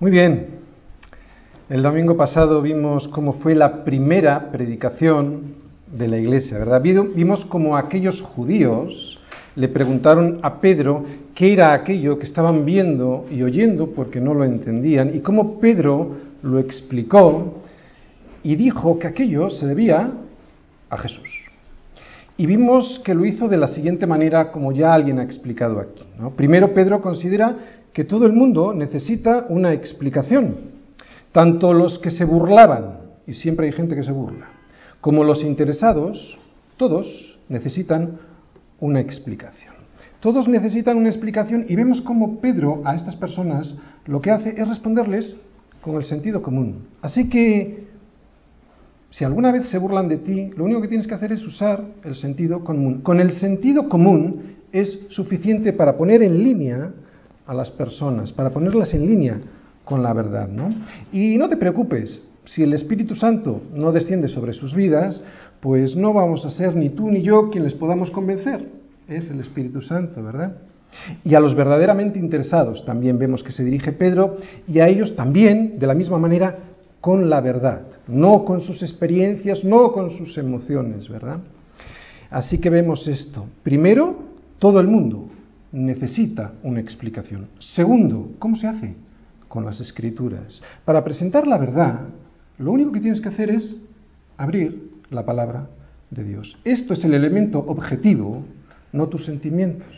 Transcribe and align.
Muy 0.00 0.12
bien. 0.12 0.46
El 1.68 1.82
domingo 1.82 2.16
pasado 2.16 2.62
vimos 2.62 3.08
cómo 3.08 3.32
fue 3.32 3.56
la 3.56 3.82
primera 3.82 4.52
predicación 4.52 5.54
de 5.90 6.06
la 6.06 6.18
iglesia, 6.18 6.56
¿verdad? 6.56 6.80
Vimos 6.80 7.44
cómo 7.46 7.76
aquellos 7.76 8.22
judíos 8.22 9.18
le 9.56 9.66
preguntaron 9.66 10.38
a 10.42 10.60
Pedro 10.60 11.04
qué 11.34 11.52
era 11.52 11.72
aquello 11.72 12.16
que 12.16 12.26
estaban 12.26 12.64
viendo 12.64 13.26
y 13.28 13.42
oyendo 13.42 13.88
porque 13.88 14.20
no 14.20 14.34
lo 14.34 14.44
entendían 14.44 15.16
y 15.16 15.18
cómo 15.18 15.58
Pedro 15.58 16.12
lo 16.42 16.60
explicó 16.60 17.54
y 18.44 18.54
dijo 18.54 19.00
que 19.00 19.08
aquello 19.08 19.50
se 19.50 19.66
debía 19.66 20.12
a 20.90 20.96
Jesús. 20.96 21.28
Y 22.36 22.46
vimos 22.46 23.00
que 23.04 23.14
lo 23.14 23.24
hizo 23.24 23.48
de 23.48 23.56
la 23.56 23.66
siguiente 23.66 24.06
manera, 24.06 24.52
como 24.52 24.70
ya 24.70 24.94
alguien 24.94 25.18
ha 25.18 25.24
explicado 25.24 25.80
aquí. 25.80 26.04
Primero, 26.36 26.72
Pedro 26.72 27.02
considera 27.02 27.56
que 27.92 28.04
todo 28.04 28.26
el 28.26 28.32
mundo 28.32 28.72
necesita 28.74 29.46
una 29.48 29.72
explicación, 29.72 30.56
tanto 31.32 31.72
los 31.72 31.98
que 31.98 32.10
se 32.10 32.24
burlaban, 32.24 32.98
y 33.26 33.34
siempre 33.34 33.66
hay 33.66 33.72
gente 33.72 33.94
que 33.94 34.02
se 34.02 34.12
burla, 34.12 34.48
como 35.00 35.24
los 35.24 35.42
interesados, 35.42 36.38
todos 36.76 37.38
necesitan 37.48 38.18
una 38.80 39.00
explicación. 39.00 39.74
Todos 40.20 40.48
necesitan 40.48 40.96
una 40.96 41.08
explicación 41.08 41.66
y 41.68 41.76
vemos 41.76 42.02
cómo 42.02 42.40
Pedro 42.40 42.82
a 42.84 42.96
estas 42.96 43.14
personas 43.14 43.76
lo 44.06 44.20
que 44.20 44.32
hace 44.32 44.50
es 44.60 44.66
responderles 44.66 45.36
con 45.80 45.94
el 45.94 46.04
sentido 46.04 46.42
común. 46.42 46.88
Así 47.00 47.28
que 47.28 47.86
si 49.10 49.24
alguna 49.24 49.52
vez 49.52 49.68
se 49.68 49.78
burlan 49.78 50.08
de 50.08 50.18
ti, 50.18 50.50
lo 50.56 50.64
único 50.64 50.82
que 50.82 50.88
tienes 50.88 51.06
que 51.06 51.14
hacer 51.14 51.32
es 51.32 51.46
usar 51.46 51.84
el 52.04 52.16
sentido 52.16 52.64
común. 52.64 53.00
Con 53.02 53.20
el 53.20 53.32
sentido 53.32 53.88
común 53.88 54.56
es 54.72 55.06
suficiente 55.08 55.72
para 55.72 55.96
poner 55.96 56.22
en 56.22 56.42
línea 56.42 56.92
a 57.48 57.54
las 57.54 57.70
personas, 57.70 58.30
para 58.30 58.50
ponerlas 58.50 58.92
en 58.92 59.06
línea 59.06 59.40
con 59.84 60.02
la 60.02 60.12
verdad. 60.12 60.48
¿no? 60.48 60.68
Y 61.10 61.38
no 61.38 61.48
te 61.48 61.56
preocupes, 61.56 62.22
si 62.44 62.62
el 62.62 62.74
Espíritu 62.74 63.14
Santo 63.14 63.62
no 63.72 63.90
desciende 63.90 64.28
sobre 64.28 64.52
sus 64.52 64.74
vidas, 64.74 65.22
pues 65.60 65.96
no 65.96 66.12
vamos 66.12 66.44
a 66.44 66.50
ser 66.50 66.76
ni 66.76 66.90
tú 66.90 67.10
ni 67.10 67.22
yo 67.22 67.48
quien 67.48 67.64
les 67.64 67.72
podamos 67.72 68.10
convencer. 68.10 68.68
Es 69.08 69.30
el 69.30 69.40
Espíritu 69.40 69.80
Santo, 69.80 70.22
¿verdad? 70.22 70.58
Y 71.24 71.34
a 71.34 71.40
los 71.40 71.54
verdaderamente 71.54 72.18
interesados 72.18 72.84
también 72.84 73.18
vemos 73.18 73.42
que 73.42 73.52
se 73.52 73.64
dirige 73.64 73.92
Pedro 73.92 74.36
y 74.66 74.80
a 74.80 74.88
ellos 74.88 75.16
también, 75.16 75.78
de 75.78 75.86
la 75.86 75.94
misma 75.94 76.18
manera, 76.18 76.58
con 77.00 77.30
la 77.30 77.40
verdad, 77.40 77.80
no 78.08 78.44
con 78.44 78.60
sus 78.60 78.82
experiencias, 78.82 79.64
no 79.64 79.92
con 79.92 80.10
sus 80.10 80.36
emociones, 80.36 81.08
¿verdad? 81.08 81.38
Así 82.30 82.58
que 82.58 82.68
vemos 82.68 83.08
esto. 83.08 83.46
Primero, 83.62 84.16
todo 84.58 84.80
el 84.80 84.88
mundo 84.88 85.30
necesita 85.72 86.52
una 86.62 86.80
explicación. 86.80 87.48
Segundo, 87.58 88.30
¿cómo 88.38 88.56
se 88.56 88.66
hace? 88.66 88.94
Con 89.48 89.64
las 89.64 89.80
escrituras. 89.80 90.62
Para 90.84 91.04
presentar 91.04 91.46
la 91.46 91.58
verdad, 91.58 92.00
lo 92.58 92.72
único 92.72 92.92
que 92.92 93.00
tienes 93.00 93.20
que 93.20 93.28
hacer 93.28 93.50
es 93.50 93.76
abrir 94.36 94.90
la 95.10 95.24
palabra 95.24 95.68
de 96.10 96.24
Dios. 96.24 96.56
Esto 96.64 96.94
es 96.94 97.04
el 97.04 97.14
elemento 97.14 97.58
objetivo, 97.58 98.42
no 98.92 99.08
tus 99.08 99.24
sentimientos. 99.24 99.88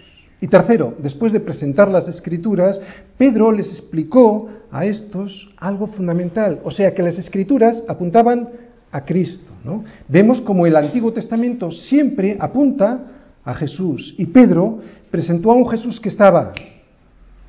Y 0.40 0.48
tercero, 0.48 0.94
después 0.98 1.32
de 1.32 1.40
presentar 1.40 1.90
las 1.90 2.08
escrituras, 2.08 2.80
Pedro 3.18 3.52
les 3.52 3.70
explicó 3.70 4.48
a 4.70 4.86
estos 4.86 5.50
algo 5.58 5.86
fundamental, 5.86 6.60
o 6.64 6.70
sea 6.70 6.94
que 6.94 7.02
las 7.02 7.18
escrituras 7.18 7.82
apuntaban 7.88 8.48
a 8.90 9.04
Cristo. 9.04 9.52
Vemos 10.08 10.40
como 10.40 10.66
el 10.66 10.76
Antiguo 10.76 11.12
Testamento 11.12 11.70
siempre 11.70 12.36
apunta 12.40 13.19
a 13.44 13.54
Jesús 13.54 14.14
y 14.18 14.26
Pedro 14.26 14.80
presentó 15.10 15.50
a 15.50 15.54
un 15.54 15.68
Jesús 15.68 16.00
que 16.00 16.08
estaba 16.08 16.52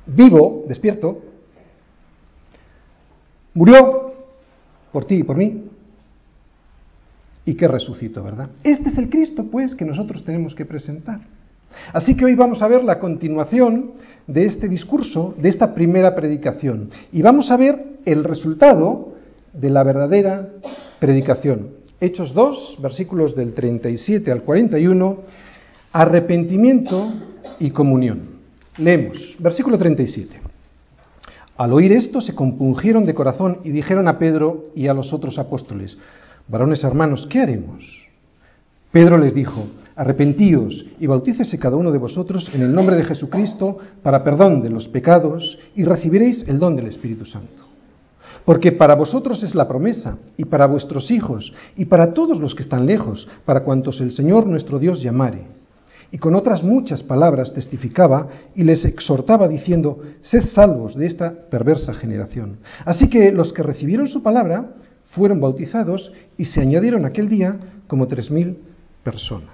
vivo, 0.06 0.64
despierto, 0.68 1.20
murió 3.54 4.14
por 4.90 5.04
ti 5.04 5.16
y 5.16 5.22
por 5.22 5.36
mí, 5.36 5.64
y 7.44 7.54
que 7.54 7.66
resucitó, 7.66 8.22
¿verdad? 8.22 8.50
Este 8.62 8.90
es 8.90 8.98
el 8.98 9.10
Cristo, 9.10 9.46
pues, 9.50 9.74
que 9.74 9.84
nosotros 9.84 10.24
tenemos 10.24 10.54
que 10.54 10.64
presentar. 10.64 11.20
Así 11.92 12.14
que 12.14 12.24
hoy 12.24 12.34
vamos 12.34 12.62
a 12.62 12.68
ver 12.68 12.84
la 12.84 12.98
continuación 12.98 13.92
de 14.26 14.46
este 14.46 14.68
discurso, 14.68 15.34
de 15.38 15.48
esta 15.48 15.74
primera 15.74 16.14
predicación, 16.14 16.90
y 17.10 17.22
vamos 17.22 17.50
a 17.50 17.56
ver 17.56 17.98
el 18.04 18.24
resultado 18.24 19.14
de 19.52 19.70
la 19.70 19.82
verdadera 19.82 20.48
predicación. 21.00 21.70
Hechos 22.00 22.34
2, 22.34 22.78
versículos 22.80 23.34
del 23.34 23.54
37 23.54 24.30
al 24.30 24.42
41, 24.42 25.18
arrepentimiento 25.92 27.12
y 27.58 27.70
comunión. 27.70 28.22
Leemos, 28.78 29.36
versículo 29.38 29.76
37. 29.76 30.40
Al 31.58 31.72
oír 31.72 31.92
esto 31.92 32.22
se 32.22 32.34
compungieron 32.34 33.04
de 33.04 33.14
corazón 33.14 33.58
y 33.62 33.70
dijeron 33.70 34.08
a 34.08 34.18
Pedro 34.18 34.64
y 34.74 34.86
a 34.86 34.94
los 34.94 35.12
otros 35.12 35.38
apóstoles, 35.38 35.98
varones 36.48 36.82
hermanos, 36.82 37.26
¿qué 37.28 37.40
haremos? 37.40 37.84
Pedro 38.90 39.18
les 39.18 39.34
dijo, 39.34 39.66
arrepentíos 39.94 40.86
y 40.98 41.06
bautícese 41.06 41.58
cada 41.58 41.76
uno 41.76 41.92
de 41.92 41.98
vosotros 41.98 42.50
en 42.54 42.62
el 42.62 42.74
nombre 42.74 42.96
de 42.96 43.04
Jesucristo 43.04 43.78
para 44.02 44.24
perdón 44.24 44.62
de 44.62 44.70
los 44.70 44.88
pecados 44.88 45.58
y 45.74 45.84
recibiréis 45.84 46.44
el 46.48 46.58
don 46.58 46.74
del 46.74 46.86
Espíritu 46.86 47.26
Santo. 47.26 47.64
Porque 48.46 48.72
para 48.72 48.94
vosotros 48.94 49.42
es 49.42 49.54
la 49.54 49.68
promesa, 49.68 50.18
y 50.36 50.46
para 50.46 50.66
vuestros 50.66 51.10
hijos, 51.10 51.52
y 51.76 51.84
para 51.84 52.12
todos 52.12 52.40
los 52.40 52.54
que 52.56 52.62
están 52.62 52.86
lejos, 52.86 53.28
para 53.44 53.62
cuantos 53.62 54.00
el 54.00 54.10
Señor 54.10 54.46
nuestro 54.46 54.80
Dios 54.80 55.00
llamare. 55.00 55.61
Y 56.12 56.18
con 56.18 56.34
otras 56.34 56.62
muchas 56.62 57.02
palabras 57.02 57.54
testificaba 57.54 58.28
y 58.54 58.64
les 58.64 58.84
exhortaba 58.84 59.48
diciendo, 59.48 59.98
sed 60.20 60.44
salvos 60.44 60.94
de 60.94 61.06
esta 61.06 61.32
perversa 61.32 61.94
generación. 61.94 62.58
Así 62.84 63.08
que 63.08 63.32
los 63.32 63.52
que 63.54 63.62
recibieron 63.62 64.06
su 64.06 64.22
palabra 64.22 64.74
fueron 65.12 65.40
bautizados 65.40 66.12
y 66.36 66.44
se 66.44 66.60
añadieron 66.60 67.06
aquel 67.06 67.30
día 67.30 67.56
como 67.86 68.06
tres 68.08 68.30
mil 68.30 68.58
personas. 69.02 69.48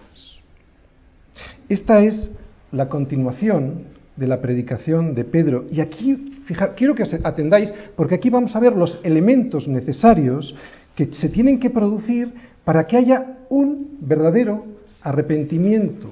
Esta 1.69 2.03
es 2.03 2.33
la 2.73 2.89
continuación 2.89 3.85
de 4.17 4.27
la 4.27 4.41
predicación 4.41 5.15
de 5.15 5.25
Pedro. 5.25 5.65
Y 5.71 5.81
aquí, 5.81 6.43
quiero 6.77 6.97
que 6.97 7.05
atendáis, 7.23 7.73
porque 7.95 8.17
aquí 8.17 8.31
vamos 8.31 8.57
a 8.57 8.61
ver 8.61 8.77
los 8.77 8.99
elementos 9.05 9.69
necesarios 9.69 10.57
que 10.97 11.07
se 11.15 11.29
tienen 11.29 11.61
que 11.61 11.71
producir 11.71 12.33
para 12.65 12.85
que 12.85 12.97
haya 12.97 13.39
un 13.49 13.99
verdadero 14.01 14.65
arrepentimiento. 15.03 16.11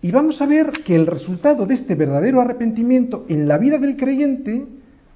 Y 0.00 0.12
vamos 0.12 0.40
a 0.40 0.46
ver 0.46 0.70
que 0.84 0.94
el 0.94 1.06
resultado 1.06 1.66
de 1.66 1.74
este 1.74 1.94
verdadero 1.94 2.40
arrepentimiento 2.40 3.24
en 3.28 3.48
la 3.48 3.58
vida 3.58 3.78
del 3.78 3.96
creyente 3.96 4.64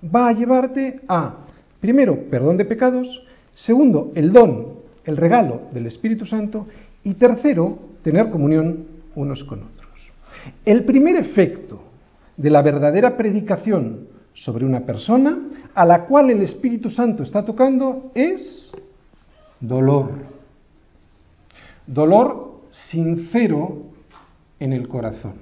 va 0.02 0.28
a 0.28 0.32
llevarte 0.32 1.00
a, 1.06 1.46
primero, 1.80 2.24
perdón 2.28 2.56
de 2.56 2.64
pecados, 2.64 3.24
segundo, 3.54 4.10
el 4.16 4.32
don, 4.32 4.80
el 5.04 5.16
regalo 5.16 5.62
del 5.72 5.86
Espíritu 5.86 6.26
Santo, 6.26 6.66
y 7.04 7.14
tercero, 7.14 7.78
tener 8.02 8.30
comunión 8.30 8.86
unos 9.14 9.44
con 9.44 9.60
otros. 9.60 9.90
El 10.64 10.84
primer 10.84 11.16
efecto 11.16 11.80
de 12.36 12.50
la 12.50 12.62
verdadera 12.62 13.16
predicación 13.16 14.08
sobre 14.34 14.64
una 14.64 14.80
persona 14.80 15.38
a 15.74 15.84
la 15.84 16.06
cual 16.06 16.30
el 16.30 16.42
Espíritu 16.42 16.90
Santo 16.90 17.22
está 17.22 17.44
tocando 17.44 18.10
es 18.14 18.72
dolor. 19.60 20.10
Dolor 21.86 22.62
sincero 22.70 23.91
en 24.62 24.72
el 24.72 24.86
corazón. 24.86 25.34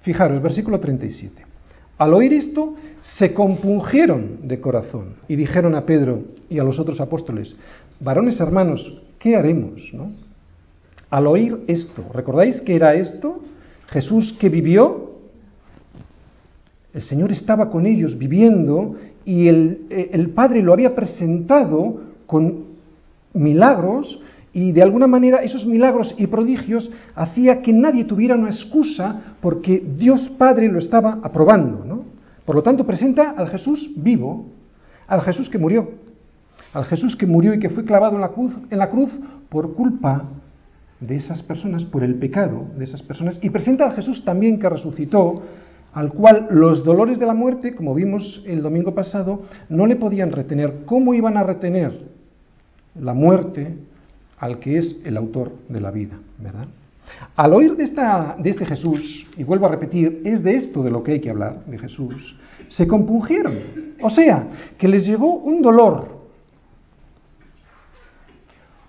Fijaros, 0.00 0.40
versículo 0.40 0.80
37. 0.80 1.44
Al 1.98 2.14
oír 2.14 2.32
esto, 2.32 2.74
se 3.18 3.34
compungieron 3.34 4.48
de 4.48 4.60
corazón 4.60 5.16
y 5.28 5.36
dijeron 5.36 5.74
a 5.74 5.84
Pedro 5.84 6.22
y 6.48 6.58
a 6.58 6.64
los 6.64 6.78
otros 6.78 6.98
apóstoles, 7.00 7.54
varones 8.00 8.40
hermanos, 8.40 9.02
¿qué 9.18 9.36
haremos? 9.36 9.90
¿no? 9.92 10.10
Al 11.10 11.26
oír 11.26 11.60
esto, 11.66 12.02
¿recordáis 12.14 12.62
qué 12.62 12.74
era 12.74 12.94
esto? 12.94 13.42
Jesús 13.88 14.34
que 14.40 14.48
vivió, 14.48 15.12
el 16.94 17.02
Señor 17.02 17.30
estaba 17.30 17.70
con 17.70 17.84
ellos 17.84 18.16
viviendo 18.16 18.96
y 19.26 19.48
el, 19.48 19.86
el 19.90 20.30
Padre 20.30 20.62
lo 20.62 20.72
había 20.72 20.94
presentado 20.94 22.00
con 22.26 22.64
milagros 23.34 24.18
y 24.52 24.72
de 24.72 24.82
alguna 24.82 25.06
manera 25.06 25.42
esos 25.42 25.66
milagros 25.66 26.14
y 26.18 26.26
prodigios 26.26 26.90
hacía 27.14 27.62
que 27.62 27.72
nadie 27.72 28.04
tuviera 28.04 28.34
una 28.34 28.50
excusa 28.50 29.36
porque 29.40 29.82
Dios 29.96 30.30
Padre 30.36 30.68
lo 30.68 30.78
estaba 30.78 31.18
aprobando. 31.22 31.84
¿no? 31.84 32.04
Por 32.44 32.56
lo 32.56 32.62
tanto, 32.62 32.84
presenta 32.84 33.30
al 33.30 33.48
Jesús 33.48 33.92
vivo, 33.96 34.46
al 35.06 35.22
Jesús 35.22 35.48
que 35.48 35.58
murió, 35.58 35.90
al 36.74 36.84
Jesús 36.84 37.16
que 37.16 37.26
murió 37.26 37.54
y 37.54 37.58
que 37.58 37.70
fue 37.70 37.84
clavado 37.84 38.16
en 38.16 38.20
la 38.20 38.28
cruz, 38.28 38.54
en 38.70 38.78
la 38.78 38.90
cruz 38.90 39.10
por 39.48 39.74
culpa 39.74 40.24
de 41.00 41.16
esas 41.16 41.42
personas, 41.42 41.84
por 41.84 42.04
el 42.04 42.16
pecado 42.16 42.66
de 42.76 42.84
esas 42.84 43.02
personas, 43.02 43.38
y 43.42 43.50
presenta 43.50 43.86
al 43.86 43.92
Jesús 43.92 44.24
también 44.24 44.58
que 44.58 44.68
resucitó, 44.68 45.42
al 45.94 46.12
cual 46.12 46.46
los 46.50 46.84
dolores 46.84 47.18
de 47.18 47.26
la 47.26 47.34
muerte, 47.34 47.74
como 47.74 47.94
vimos 47.94 48.42
el 48.46 48.62
domingo 48.62 48.94
pasado, 48.94 49.42
no 49.68 49.86
le 49.86 49.96
podían 49.96 50.32
retener. 50.32 50.84
¿Cómo 50.86 51.12
iban 51.12 51.36
a 51.36 51.42
retener 51.42 52.08
la 52.98 53.12
muerte 53.12 53.76
al 54.42 54.58
que 54.58 54.76
es 54.76 54.96
el 55.04 55.16
autor 55.16 55.52
de 55.68 55.80
la 55.80 55.92
vida? 55.92 56.18
¿Verdad? 56.38 56.66
Al 57.36 57.52
oír 57.52 57.76
de, 57.76 57.84
esta, 57.84 58.36
de 58.38 58.50
este 58.50 58.66
Jesús, 58.66 59.30
y 59.36 59.44
vuelvo 59.44 59.66
a 59.66 59.68
repetir, 59.68 60.20
es 60.24 60.42
de 60.42 60.56
esto 60.56 60.82
de 60.82 60.90
lo 60.90 61.04
que 61.04 61.12
hay 61.12 61.20
que 61.20 61.30
hablar, 61.30 61.64
de 61.64 61.78
Jesús, 61.78 62.36
se 62.68 62.88
compungieron. 62.88 63.56
O 64.02 64.10
sea, 64.10 64.48
que 64.76 64.88
les 64.88 65.06
llegó 65.06 65.32
un 65.34 65.62
dolor. 65.62 66.08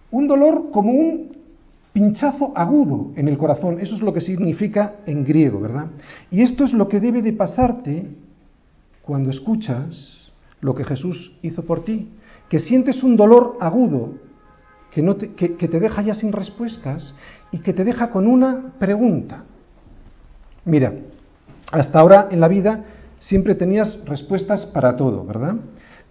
Un 0.09 0.27
dolor 0.27 0.71
como 0.71 0.91
un 0.91 1.37
pinchazo 1.93 2.51
agudo 2.55 3.11
en 3.15 3.27
el 3.27 3.37
corazón. 3.37 3.79
Eso 3.79 3.95
es 3.95 4.01
lo 4.01 4.11
que 4.11 4.21
significa 4.21 4.95
en 5.05 5.23
griego, 5.23 5.59
¿verdad? 5.59 5.87
Y 6.31 6.41
esto 6.41 6.63
es 6.63 6.73
lo 6.73 6.87
que 6.87 6.99
debe 6.99 7.21
de 7.21 7.33
pasarte 7.33 8.07
cuando 9.03 9.29
escuchas 9.29 10.31
lo 10.61 10.73
que 10.73 10.83
Jesús 10.83 11.37
hizo 11.43 11.63
por 11.63 11.85
ti. 11.85 12.09
Que 12.49 12.57
sientes 12.57 13.03
un 13.03 13.15
dolor 13.15 13.57
agudo 13.59 14.13
que, 14.93 15.01
no 15.01 15.15
te, 15.15 15.33
que, 15.33 15.55
que 15.55 15.67
te 15.67 15.79
deja 15.79 16.01
ya 16.01 16.13
sin 16.13 16.31
respuestas 16.31 17.13
y 17.51 17.59
que 17.59 17.73
te 17.73 17.83
deja 17.83 18.09
con 18.09 18.27
una 18.27 18.73
pregunta. 18.79 19.43
Mira, 20.65 20.93
hasta 21.71 21.99
ahora 21.99 22.27
en 22.31 22.39
la 22.39 22.47
vida 22.47 22.83
siempre 23.19 23.55
tenías 23.55 23.97
respuestas 24.05 24.65
para 24.67 24.95
todo, 24.95 25.25
¿verdad? 25.25 25.55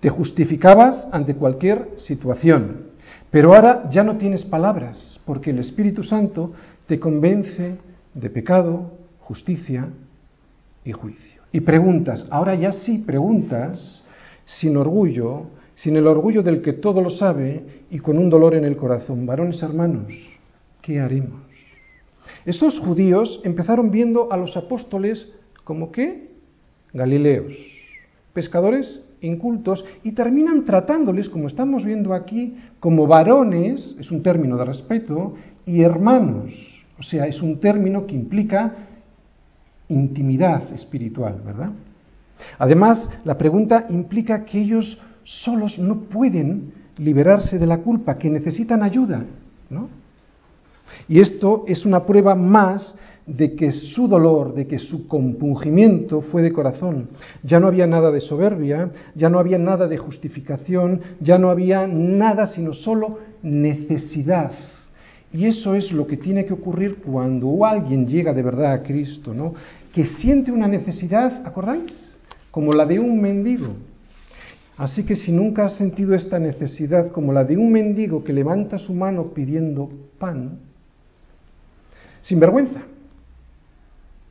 Te 0.00 0.10
justificabas 0.10 1.08
ante 1.12 1.34
cualquier 1.34 1.90
situación, 1.98 2.88
pero 3.30 3.54
ahora 3.54 3.88
ya 3.90 4.02
no 4.02 4.16
tienes 4.16 4.44
palabras, 4.44 5.20
porque 5.24 5.50
el 5.50 5.60
Espíritu 5.60 6.02
Santo 6.02 6.52
te 6.86 6.98
convence 6.98 7.76
de 8.14 8.30
pecado, 8.30 8.92
justicia 9.20 9.88
y 10.84 10.92
juicio. 10.92 11.42
Y 11.52 11.60
preguntas, 11.60 12.26
ahora 12.30 12.54
ya 12.54 12.72
sí 12.72 12.98
preguntas, 12.98 14.02
sin 14.44 14.76
orgullo, 14.76 15.46
sin 15.76 15.96
el 15.96 16.06
orgullo 16.06 16.42
del 16.42 16.62
que 16.62 16.74
todo 16.74 17.00
lo 17.00 17.10
sabe 17.10 17.84
y 17.90 17.98
con 17.98 18.18
un 18.18 18.30
dolor 18.30 18.54
en 18.54 18.64
el 18.64 18.76
corazón. 18.76 19.26
Varones 19.26 19.62
hermanos, 19.62 20.12
¿qué 20.80 21.00
haremos? 21.00 21.40
Estos 22.44 22.78
judíos 22.80 23.40
empezaron 23.44 23.90
viendo 23.90 24.32
a 24.32 24.36
los 24.36 24.56
apóstoles 24.56 25.32
como 25.64 25.92
qué? 25.92 26.30
Galileos, 26.92 27.54
pescadores 28.32 29.02
incultos, 29.22 29.84
y 30.02 30.12
terminan 30.12 30.64
tratándoles, 30.64 31.28
como 31.28 31.48
estamos 31.48 31.84
viendo 31.84 32.12
aquí, 32.12 32.56
como 32.80 33.06
varones, 33.06 33.96
es 33.98 34.10
un 34.10 34.22
término 34.22 34.56
de 34.56 34.64
respeto, 34.64 35.34
y 35.64 35.82
hermanos, 35.82 36.52
o 36.98 37.02
sea, 37.02 37.26
es 37.26 37.40
un 37.40 37.60
término 37.60 38.06
que 38.06 38.14
implica 38.14 38.74
intimidad 39.88 40.72
espiritual, 40.72 41.40
¿verdad? 41.44 41.70
Además, 42.58 43.08
la 43.24 43.38
pregunta 43.38 43.86
implica 43.90 44.44
que 44.44 44.60
ellos 44.60 45.00
solos 45.24 45.78
no 45.78 46.02
pueden 46.02 46.72
liberarse 46.98 47.58
de 47.58 47.66
la 47.66 47.78
culpa, 47.78 48.16
que 48.16 48.30
necesitan 48.30 48.82
ayuda, 48.82 49.24
¿no? 49.70 49.88
Y 51.08 51.20
esto 51.20 51.64
es 51.66 51.84
una 51.84 52.04
prueba 52.04 52.34
más 52.34 52.94
de 53.26 53.54
que 53.54 53.70
su 53.72 54.08
dolor, 54.08 54.54
de 54.54 54.66
que 54.66 54.78
su 54.78 55.06
compungimiento 55.06 56.22
fue 56.22 56.42
de 56.42 56.52
corazón. 56.52 57.08
Ya 57.42 57.60
no 57.60 57.68
había 57.68 57.86
nada 57.86 58.10
de 58.10 58.20
soberbia, 58.20 58.90
ya 59.14 59.28
no 59.28 59.38
había 59.38 59.58
nada 59.58 59.86
de 59.86 59.96
justificación, 59.96 61.00
ya 61.20 61.38
no 61.38 61.50
había 61.50 61.86
nada 61.86 62.46
sino 62.46 62.72
solo 62.74 63.18
necesidad. 63.42 64.52
Y 65.32 65.46
eso 65.46 65.74
es 65.74 65.92
lo 65.92 66.06
que 66.06 66.18
tiene 66.18 66.44
que 66.44 66.52
ocurrir 66.52 66.96
cuando 66.96 67.64
alguien 67.64 68.06
llega 68.06 68.34
de 68.34 68.42
verdad 68.42 68.72
a 68.72 68.82
Cristo, 68.82 69.32
¿no? 69.32 69.54
Que 69.94 70.04
siente 70.04 70.52
una 70.52 70.68
necesidad, 70.68 71.46
¿acordáis? 71.46 72.18
Como 72.50 72.74
la 72.74 72.84
de 72.84 72.98
un 72.98 73.20
mendigo. 73.20 73.68
Así 74.76 75.04
que 75.04 75.16
si 75.16 75.32
nunca 75.32 75.66
has 75.66 75.76
sentido 75.76 76.14
esta 76.14 76.38
necesidad 76.38 77.10
como 77.12 77.32
la 77.32 77.44
de 77.44 77.56
un 77.56 77.70
mendigo 77.70 78.24
que 78.24 78.32
levanta 78.32 78.78
su 78.78 78.94
mano 78.94 79.32
pidiendo 79.34 79.90
pan, 80.18 80.58
sin 82.22 82.40
vergüenza, 82.40 82.82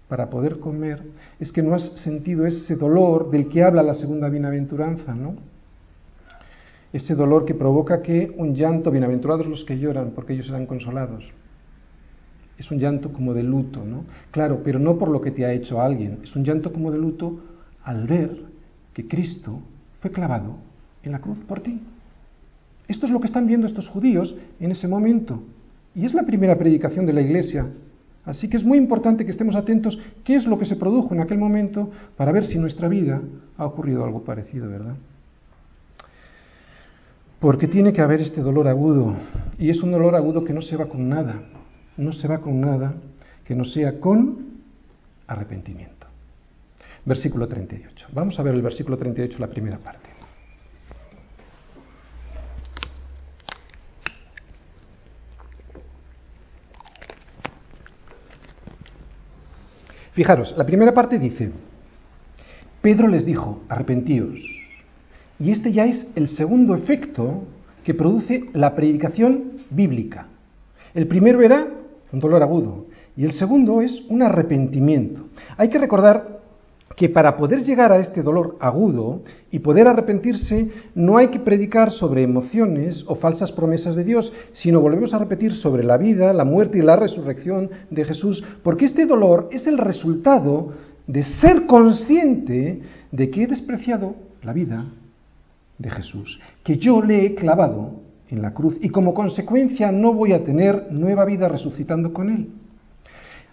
para 0.08 0.30
poder 0.30 0.60
comer, 0.60 1.02
es 1.40 1.52
que 1.52 1.62
no 1.62 1.74
has 1.74 1.84
sentido 2.04 2.46
ese 2.46 2.76
dolor 2.76 3.30
del 3.30 3.48
que 3.48 3.64
habla 3.64 3.82
la 3.82 3.94
segunda 3.94 4.28
bienaventuranza, 4.28 5.14
¿no? 5.14 5.36
Ese 6.92 7.16
dolor 7.16 7.46
que 7.46 7.54
provoca 7.54 8.02
que 8.02 8.34
un 8.36 8.54
llanto, 8.54 8.92
bienaventurados 8.92 9.48
los 9.48 9.64
que 9.64 9.80
lloran, 9.80 10.12
porque 10.12 10.34
ellos 10.34 10.48
serán 10.48 10.66
consolados. 10.66 11.24
Es 12.58 12.70
un 12.72 12.80
llanto 12.80 13.14
como 13.14 13.34
de 13.34 13.44
luto, 13.44 13.86
¿no? 13.86 14.04
Claro, 14.32 14.62
pero 14.66 14.80
no 14.80 14.98
por 14.98 15.08
lo 15.08 15.22
que 15.22 15.32
te 15.32 15.46
ha 15.46 15.54
hecho 15.54 15.82
alguien, 15.82 16.20
es 16.24 16.36
un 16.36 16.44
llanto 16.44 16.74
como 16.74 16.92
de 16.92 16.98
luto 16.98 17.40
al 17.84 18.06
ver 18.06 18.44
que 18.94 19.08
Cristo 19.08 19.62
fue 20.02 20.12
clavado 20.12 20.58
en 21.04 21.14
la 21.14 21.20
cruz 21.20 21.38
por 21.48 21.62
ti. 21.62 21.80
Esto 22.88 23.06
es 23.06 23.12
lo 23.12 23.22
que 23.22 23.28
están 23.28 23.48
viendo 23.48 23.66
estos 23.66 23.88
judíos 23.88 24.36
en 24.60 24.72
ese 24.72 24.88
momento. 24.88 25.42
Y 25.96 26.06
es 26.06 26.14
la 26.14 26.24
primera 26.24 26.58
predicación 26.58 27.06
de 27.06 27.14
la 27.14 27.22
iglesia 27.22 27.68
Así 28.26 28.50
que 28.50 28.58
es 28.58 28.64
muy 28.64 28.78
importante 28.78 29.26
que 29.26 29.32
estemos 29.32 29.56
atentos 29.56 30.00
qué 30.24 30.36
es 30.36 30.46
lo 30.46 30.60
que 30.60 30.66
se 30.66 30.76
produjo 30.76 31.14
en 31.14 31.22
aquel 31.22 31.40
momento 31.40 31.90
para 32.18 32.32
ver 32.32 32.46
si 32.46 32.56
en 32.56 32.62
nuestra 32.62 32.88
vida 32.88 33.22
ha 33.58 33.66
ocurrido 33.66 34.04
algo 34.04 34.24
parecido, 34.24 34.70
¿verdad? 34.70 34.96
Porque 37.40 37.68
tiene 37.68 37.92
que 37.92 38.02
haber 38.02 38.22
este 38.22 38.42
dolor 38.42 38.68
agudo, 38.68 39.16
y 39.58 39.72
es 39.72 39.82
un 39.82 39.92
dolor 39.92 40.16
agudo 40.16 40.44
que 40.44 40.54
no 40.54 40.62
se 40.62 40.78
va 40.78 40.86
con 40.86 41.10
nada, 41.10 41.42
no 41.98 42.14
se 42.14 42.28
va 42.28 42.40
con 42.40 42.62
nada 42.62 42.94
que 43.44 43.56
no 43.56 43.66
sea 43.66 44.00
con 44.00 44.38
arrepentimiento. 45.26 46.01
Versículo 47.06 47.48
38. 47.48 48.08
Vamos 48.12 48.40
a 48.40 48.44
ver 48.44 48.54
el 48.54 48.62
versículo 48.62 48.98
38, 48.98 49.38
la 49.40 49.48
primera 49.48 49.78
parte. 49.78 50.10
Fijaros, 60.14 60.54
la 60.58 60.66
primera 60.66 60.94
parte 60.94 61.18
dice, 61.18 61.52
Pedro 62.82 63.08
les 63.08 63.26
dijo, 63.26 63.64
arrepentíos. 63.70 64.40
Y 65.40 65.52
este 65.52 65.72
ya 65.72 65.86
es 65.86 66.06
el 66.16 66.28
segundo 66.28 66.76
efecto 66.76 67.46
que 67.84 67.94
produce 67.94 68.46
la 68.54 68.76
predicación 68.76 69.54
bíblica. 69.70 70.28
El 70.94 71.08
primero 71.08 71.42
era 71.42 71.68
un 72.12 72.20
dolor 72.20 72.44
agudo 72.44 72.88
y 73.16 73.24
el 73.24 73.32
segundo 73.32 73.82
es 73.82 74.04
un 74.10 74.22
arrepentimiento. 74.22 75.28
Hay 75.58 75.70
que 75.70 75.80
recordar 75.80 76.41
que 76.96 77.10
para 77.10 77.38
poder 77.38 77.64
llegar 77.64 77.92
a 77.92 78.00
este 78.00 78.22
dolor 78.22 78.58
agudo 78.60 79.22
y 79.50 79.60
poder 79.60 79.88
arrepentirse 79.88 80.70
no 80.96 81.18
hay 81.18 81.28
que 81.28 81.40
predicar 81.40 81.92
sobre 81.92 82.24
emociones 82.24 83.04
o 83.08 83.16
falsas 83.16 83.52
promesas 83.52 83.96
de 83.96 84.04
Dios, 84.04 84.32
sino 84.54 84.82
volvemos 84.82 85.14
a 85.14 85.20
repetir 85.20 85.54
sobre 85.54 85.84
la 85.84 85.98
vida, 85.98 86.34
la 86.34 86.46
muerte 86.46 86.78
y 86.78 86.82
la 86.82 86.96
resurrección 86.96 87.70
de 87.90 88.06
Jesús, 88.06 88.44
porque 88.64 88.86
este 88.86 89.06
dolor 89.06 89.50
es 89.52 89.68
el 89.68 89.78
resultado 89.78 90.74
de 91.08 91.24
ser 91.24 91.66
consciente 91.66 92.82
de 93.12 93.30
que 93.30 93.44
he 93.44 93.48
despreciado 93.48 94.16
la 94.44 94.54
vida 94.54 94.86
de 95.78 95.90
Jesús, 95.90 96.40
que 96.64 96.78
yo 96.78 97.02
le 97.02 97.26
he 97.26 97.36
clavado 97.36 98.02
en 98.30 98.42
la 98.42 98.54
cruz 98.54 98.78
y 98.82 98.90
como 98.90 99.14
consecuencia 99.14 99.92
no 99.92 100.14
voy 100.14 100.34
a 100.34 100.44
tener 100.44 100.92
nueva 100.92 101.26
vida 101.26 101.50
resucitando 101.50 102.14
con 102.14 102.30
él. 102.30 102.48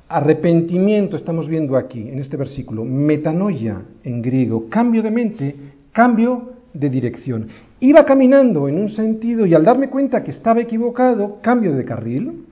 Arrepentimiento 0.09 1.17
estamos 1.17 1.49
viendo 1.49 1.77
aquí, 1.77 2.09
en 2.09 2.19
este 2.19 2.39
versículo, 2.39 2.83
metanoia 2.83 3.83
en 4.03 4.23
griego, 4.23 4.71
cambio 4.71 5.03
de 5.03 5.11
mente, 5.11 5.55
cambio 5.93 6.55
de 6.73 6.89
dirección. 6.89 7.49
Iba 7.81 8.07
caminando 8.07 8.69
en 8.69 8.79
un 8.79 8.89
sentido 8.89 9.45
y 9.45 9.53
al 9.53 9.65
darme 9.65 9.91
cuenta 9.91 10.25
que 10.25 10.31
estaba 10.31 10.63
equivocado, 10.63 11.41
cambio 11.43 11.75
de 11.75 11.85
carril. 11.85 12.47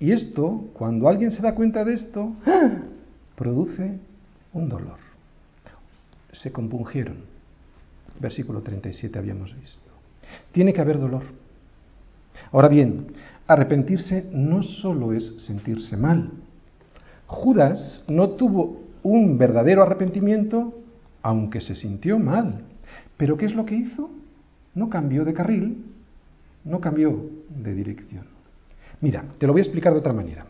Y 0.00 0.10
esto, 0.10 0.64
cuando 0.72 1.08
alguien 1.08 1.30
se 1.30 1.40
da 1.40 1.54
cuenta 1.54 1.84
de 1.84 1.94
esto, 1.94 2.32
¡ah! 2.44 2.78
produce 3.36 3.98
un 4.52 4.68
dolor. 4.68 4.98
Se 6.32 6.50
compungieron. 6.50 7.18
Versículo 8.18 8.60
37 8.62 9.16
habíamos 9.16 9.54
visto. 9.60 9.90
Tiene 10.50 10.72
que 10.72 10.80
haber 10.80 10.98
dolor. 10.98 11.22
Ahora 12.50 12.68
bien, 12.68 13.06
arrepentirse 13.46 14.26
no 14.32 14.64
solo 14.64 15.12
es 15.12 15.34
sentirse 15.38 15.96
mal, 15.96 16.30
Judas 17.26 18.04
no 18.08 18.30
tuvo 18.30 18.80
un 19.02 19.38
verdadero 19.38 19.82
arrepentimiento, 19.82 20.74
aunque 21.22 21.60
se 21.60 21.74
sintió 21.74 22.18
mal. 22.18 22.62
Pero 23.16 23.36
¿qué 23.36 23.46
es 23.46 23.54
lo 23.54 23.64
que 23.66 23.74
hizo? 23.74 24.10
No 24.74 24.88
cambió 24.88 25.24
de 25.24 25.32
carril, 25.32 25.84
no 26.64 26.80
cambió 26.80 27.30
de 27.48 27.74
dirección. 27.74 28.24
Mira, 29.00 29.24
te 29.38 29.46
lo 29.46 29.52
voy 29.52 29.60
a 29.60 29.64
explicar 29.64 29.92
de 29.92 30.00
otra 30.00 30.12
manera. 30.12 30.46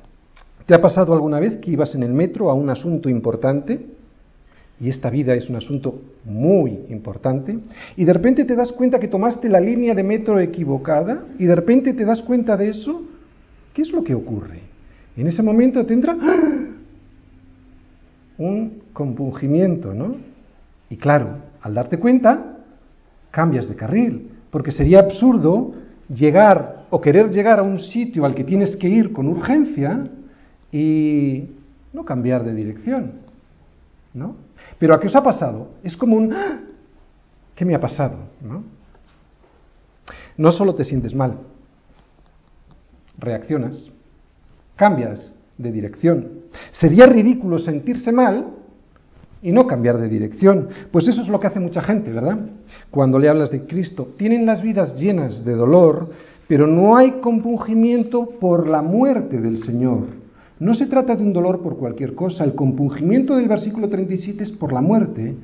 ¿Te 0.67 0.75
ha 0.75 0.81
pasado 0.81 1.13
alguna 1.15 1.39
vez 1.39 1.59
que 1.59 1.71
ibas 1.71 1.95
en 1.95 2.03
el 2.03 2.13
metro 2.13 2.51
a 2.51 2.55
un 2.55 2.69
asunto 2.71 3.09
importante? 3.09 3.87
Y 4.79 4.91
esta 4.91 5.11
vida 5.11 5.35
es 5.35 5.49
un 5.49 5.57
asunto 5.57 6.03
muy 6.25 6.81
importante. 6.91 7.59
Y 7.97 8.05
de 8.05 8.13
repente 8.13 8.45
te 8.45 8.57
das 8.57 8.73
cuenta 8.73 8.99
que 8.99 9.09
tomaste 9.09 9.49
la 9.49 9.61
línea 9.61 9.95
de 9.95 10.03
metro 10.03 10.39
equivocada. 10.41 11.25
Y 11.39 11.45
de 11.45 11.55
repente 11.55 11.95
te 11.95 12.05
das 12.05 12.21
cuenta 12.23 12.57
de 12.57 12.71
eso. 12.71 13.03
¿Qué 13.73 13.83
es 13.83 13.91
lo 13.91 14.03
que 14.03 14.15
ocurre? 14.15 14.61
En 15.17 15.27
ese 15.27 15.43
momento 15.43 15.85
tendrá 15.87 16.17
un 18.39 18.83
compungimiento, 18.93 19.95
¿no? 19.95 20.17
Y 20.91 20.97
claro, 20.97 21.39
al 21.63 21.75
darte 21.75 21.99
cuenta, 21.99 22.59
cambias 23.31 23.69
de 23.69 23.77
carril, 23.77 24.31
porque 24.51 24.73
sería 24.73 25.01
absurdo 25.01 25.75
llegar 26.09 26.87
o 26.91 27.01
querer 27.01 27.31
llegar 27.31 27.59
a 27.59 27.63
un 27.63 27.79
sitio 27.79 28.25
al 28.25 28.35
que 28.35 28.45
tienes 28.45 28.77
que 28.77 28.89
ir 28.89 29.13
con 29.13 29.27
urgencia 29.27 30.05
y 30.71 31.51
no 31.93 32.05
cambiar 32.05 32.45
de 32.45 32.55
dirección, 32.55 33.13
¿no? 34.15 34.37
Pero 34.79 34.95
¿a 34.95 35.01
qué 35.01 35.07
os 35.07 35.17
ha 35.17 35.23
pasado? 35.23 35.71
Es 35.83 35.97
como 35.97 36.17
un 36.17 36.33
¡Ah! 36.33 36.61
¿qué 37.55 37.65
me 37.65 37.75
ha 37.75 37.81
pasado? 37.81 38.19
¿no? 38.43 38.63
no 40.37 40.53
solo 40.53 40.75
te 40.75 40.85
sientes 40.85 41.15
mal, 41.15 41.39
reaccionas, 43.19 43.91
cambias 44.77 45.35
de 45.59 45.73
dirección. 45.73 46.29
Sería 46.73 47.07
ridículo 47.07 47.59
sentirse 47.59 48.13
mal 48.13 48.47
y 49.43 49.53
no 49.53 49.67
cambiar 49.67 49.99
de 49.99 50.09
dirección. 50.09 50.69
Pues 50.91 51.09
eso 51.09 51.23
es 51.23 51.29
lo 51.29 51.41
que 51.41 51.47
hace 51.47 51.61
mucha 51.61 51.81
gente, 51.81 52.13
¿verdad? 52.13 52.39
Cuando 52.91 53.19
le 53.19 53.29
hablas 53.29 53.51
de 53.51 53.63
Cristo. 53.63 54.09
Tienen 54.17 54.47
las 54.47 54.63
vidas 54.63 54.97
llenas 54.97 55.45
de 55.45 55.55
dolor, 55.55 56.11
pero 56.49 56.67
no 56.67 56.97
hay 56.97 57.13
compungimiento 57.21 58.29
por 58.41 58.69
la 58.69 58.83
muerte 58.83 59.41
del 59.41 59.59
Señor. 59.59 60.07
No 60.59 60.75
se 60.75 60.87
trata 60.87 61.17
de 61.17 61.23
un 61.23 61.33
dolor 61.33 61.63
por 61.63 61.77
cualquier 61.77 62.15
cosa. 62.15 62.45
El 62.45 62.55
compungimiento 62.55 63.37
del 63.37 63.49
versículo 63.49 63.89
37 63.89 64.43
es 64.43 64.53
por 64.53 64.73
la 64.73 64.81
muerte 64.81 65.35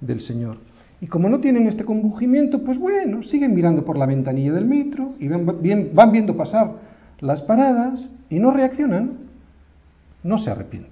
del 0.00 0.20
Señor. 0.20 0.58
Y 1.00 1.06
como 1.06 1.28
no 1.28 1.40
tienen 1.40 1.66
este 1.66 1.84
compungimiento, 1.84 2.62
pues 2.62 2.78
bueno, 2.78 3.22
siguen 3.22 3.54
mirando 3.54 3.84
por 3.84 3.96
la 3.96 4.06
ventanilla 4.06 4.52
del 4.52 4.66
metro 4.66 5.14
y 5.18 5.28
van, 5.28 5.46
van 5.94 6.12
viendo 6.12 6.36
pasar 6.36 6.89
las 7.20 7.42
paradas 7.42 8.10
y 8.28 8.38
no 8.38 8.50
reaccionan, 8.50 9.18
no 10.22 10.38
se 10.38 10.50
arrepienten. 10.50 10.90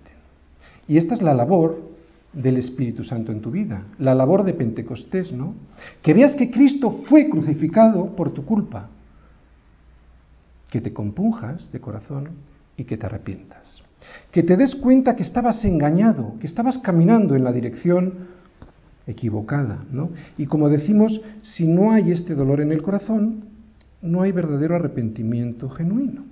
Y 0.86 0.98
esta 0.98 1.14
es 1.14 1.22
la 1.22 1.34
labor 1.34 1.88
del 2.32 2.58
Espíritu 2.58 3.04
Santo 3.04 3.32
en 3.32 3.40
tu 3.40 3.50
vida, 3.50 3.84
la 3.98 4.14
labor 4.14 4.44
de 4.44 4.54
Pentecostés, 4.54 5.32
¿no? 5.32 5.54
Que 6.02 6.14
veas 6.14 6.36
que 6.36 6.50
Cristo 6.50 6.90
fue 7.08 7.28
crucificado 7.28 8.14
por 8.14 8.30
tu 8.30 8.44
culpa, 8.44 8.88
que 10.70 10.80
te 10.80 10.92
compunjas 10.92 11.70
de 11.72 11.80
corazón 11.80 12.28
y 12.76 12.84
que 12.84 12.96
te 12.96 13.06
arrepientas, 13.06 13.82
que 14.30 14.42
te 14.42 14.56
des 14.56 14.74
cuenta 14.76 15.16
que 15.16 15.22
estabas 15.22 15.64
engañado, 15.64 16.34
que 16.38 16.46
estabas 16.46 16.78
caminando 16.78 17.34
en 17.34 17.44
la 17.44 17.52
dirección 17.52 18.28
equivocada, 19.06 19.84
¿no? 19.90 20.10
Y 20.36 20.46
como 20.46 20.68
decimos, 20.68 21.20
si 21.40 21.66
no 21.66 21.92
hay 21.92 22.12
este 22.12 22.34
dolor 22.34 22.60
en 22.60 22.72
el 22.72 22.82
corazón, 22.82 23.47
no 24.02 24.22
hay 24.22 24.32
verdadero 24.32 24.76
arrepentimiento 24.76 25.68
genuino. 25.68 26.24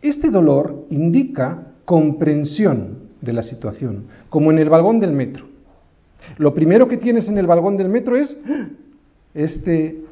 Este 0.00 0.30
dolor 0.30 0.86
indica 0.90 1.68
comprensión 1.84 2.98
de 3.20 3.32
la 3.32 3.42
situación, 3.42 4.04
como 4.28 4.50
en 4.50 4.58
el 4.58 4.68
vagón 4.68 5.00
del 5.00 5.12
metro. 5.12 5.46
Lo 6.38 6.54
primero 6.54 6.88
que 6.88 6.96
tienes 6.96 7.28
en 7.28 7.38
el 7.38 7.46
vagón 7.46 7.76
del 7.76 7.88
metro 7.88 8.16
es 8.16 8.36
este, 9.34 10.02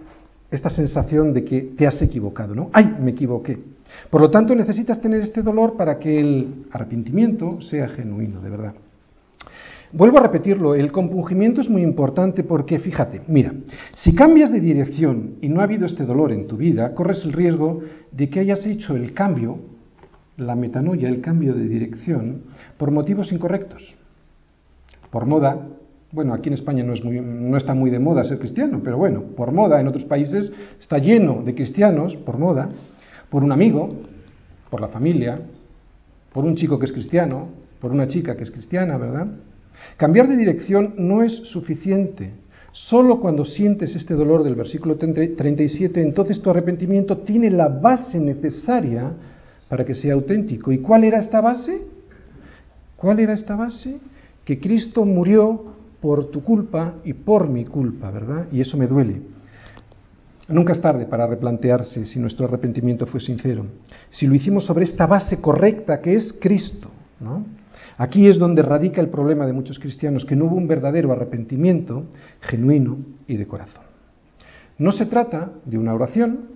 esta 0.50 0.70
sensación 0.70 1.32
de 1.32 1.44
que 1.44 1.60
te 1.76 1.86
has 1.86 2.00
equivocado, 2.02 2.54
¿no? 2.54 2.70
¡Ay, 2.72 2.96
me 3.00 3.12
equivoqué! 3.12 3.58
Por 4.08 4.20
lo 4.20 4.30
tanto, 4.30 4.54
necesitas 4.54 5.00
tener 5.00 5.20
este 5.20 5.42
dolor 5.42 5.76
para 5.76 5.98
que 5.98 6.20
el 6.20 6.66
arrepentimiento 6.70 7.60
sea 7.60 7.88
genuino, 7.88 8.40
de 8.40 8.50
verdad. 8.50 8.74
Vuelvo 9.92 10.18
a 10.18 10.22
repetirlo, 10.22 10.76
el 10.76 10.92
compungimiento 10.92 11.60
es 11.60 11.68
muy 11.68 11.82
importante 11.82 12.44
porque, 12.44 12.78
fíjate, 12.78 13.22
mira, 13.26 13.52
si 13.94 14.14
cambias 14.14 14.52
de 14.52 14.60
dirección 14.60 15.34
y 15.40 15.48
no 15.48 15.60
ha 15.60 15.64
habido 15.64 15.84
este 15.84 16.04
dolor 16.04 16.30
en 16.30 16.46
tu 16.46 16.56
vida, 16.56 16.94
corres 16.94 17.24
el 17.24 17.32
riesgo 17.32 17.80
de 18.12 18.30
que 18.30 18.38
hayas 18.38 18.64
hecho 18.66 18.94
el 18.94 19.12
cambio, 19.14 19.58
la 20.36 20.54
metanoia, 20.54 21.08
el 21.08 21.20
cambio 21.20 21.54
de 21.54 21.66
dirección, 21.66 22.42
por 22.78 22.92
motivos 22.92 23.32
incorrectos. 23.32 23.96
Por 25.10 25.26
moda, 25.26 25.66
bueno, 26.12 26.34
aquí 26.34 26.50
en 26.50 26.54
España 26.54 26.84
no, 26.84 26.94
es 26.94 27.04
no 27.04 27.56
está 27.56 27.74
muy 27.74 27.90
de 27.90 27.98
moda 27.98 28.22
ser 28.22 28.38
cristiano, 28.38 28.80
pero 28.84 28.96
bueno, 28.96 29.22
por 29.36 29.50
moda, 29.50 29.80
en 29.80 29.88
otros 29.88 30.04
países 30.04 30.52
está 30.78 30.98
lleno 30.98 31.42
de 31.42 31.54
cristianos, 31.56 32.14
por 32.14 32.38
moda, 32.38 32.68
por 33.28 33.42
un 33.42 33.50
amigo, 33.50 33.96
por 34.70 34.80
la 34.80 34.88
familia, 34.88 35.40
por 36.32 36.44
un 36.44 36.54
chico 36.54 36.78
que 36.78 36.86
es 36.86 36.92
cristiano, 36.92 37.48
por 37.80 37.90
una 37.90 38.06
chica 38.06 38.36
que 38.36 38.44
es 38.44 38.52
cristiana, 38.52 38.96
¿verdad? 38.96 39.26
Cambiar 39.96 40.28
de 40.28 40.36
dirección 40.36 40.94
no 40.98 41.22
es 41.22 41.32
suficiente. 41.48 42.32
Solo 42.72 43.20
cuando 43.20 43.44
sientes 43.44 43.96
este 43.96 44.14
dolor 44.14 44.44
del 44.44 44.54
versículo 44.54 44.96
37, 44.96 46.00
entonces 46.00 46.40
tu 46.40 46.50
arrepentimiento 46.50 47.18
tiene 47.18 47.50
la 47.50 47.68
base 47.68 48.18
necesaria 48.20 49.12
para 49.68 49.84
que 49.84 49.94
sea 49.94 50.14
auténtico. 50.14 50.70
¿Y 50.70 50.78
cuál 50.78 51.04
era 51.04 51.18
esta 51.18 51.40
base? 51.40 51.82
¿Cuál 52.96 53.18
era 53.20 53.32
esta 53.32 53.56
base? 53.56 53.98
Que 54.44 54.60
Cristo 54.60 55.04
murió 55.04 55.64
por 56.00 56.30
tu 56.30 56.42
culpa 56.42 56.94
y 57.04 57.12
por 57.12 57.48
mi 57.48 57.64
culpa, 57.64 58.10
¿verdad? 58.10 58.46
Y 58.52 58.60
eso 58.60 58.76
me 58.76 58.86
duele. 58.86 59.20
Nunca 60.48 60.72
es 60.72 60.80
tarde 60.80 61.06
para 61.06 61.26
replantearse 61.26 62.06
si 62.06 62.18
nuestro 62.18 62.46
arrepentimiento 62.46 63.06
fue 63.06 63.20
sincero, 63.20 63.66
si 64.10 64.26
lo 64.26 64.34
hicimos 64.34 64.64
sobre 64.64 64.84
esta 64.84 65.06
base 65.06 65.40
correcta 65.40 66.00
que 66.00 66.14
es 66.14 66.32
Cristo, 66.32 66.90
¿no? 67.20 67.44
Aquí 68.00 68.28
es 68.28 68.38
donde 68.38 68.62
radica 68.62 69.02
el 69.02 69.10
problema 69.10 69.44
de 69.44 69.52
muchos 69.52 69.78
cristianos, 69.78 70.24
que 70.24 70.34
no 70.34 70.46
hubo 70.46 70.56
un 70.56 70.66
verdadero 70.66 71.12
arrepentimiento 71.12 72.04
genuino 72.40 72.96
y 73.26 73.36
de 73.36 73.46
corazón. 73.46 73.84
No 74.78 74.90
se 74.90 75.04
trata 75.04 75.50
de 75.66 75.76
una 75.76 75.92
oración, 75.92 76.46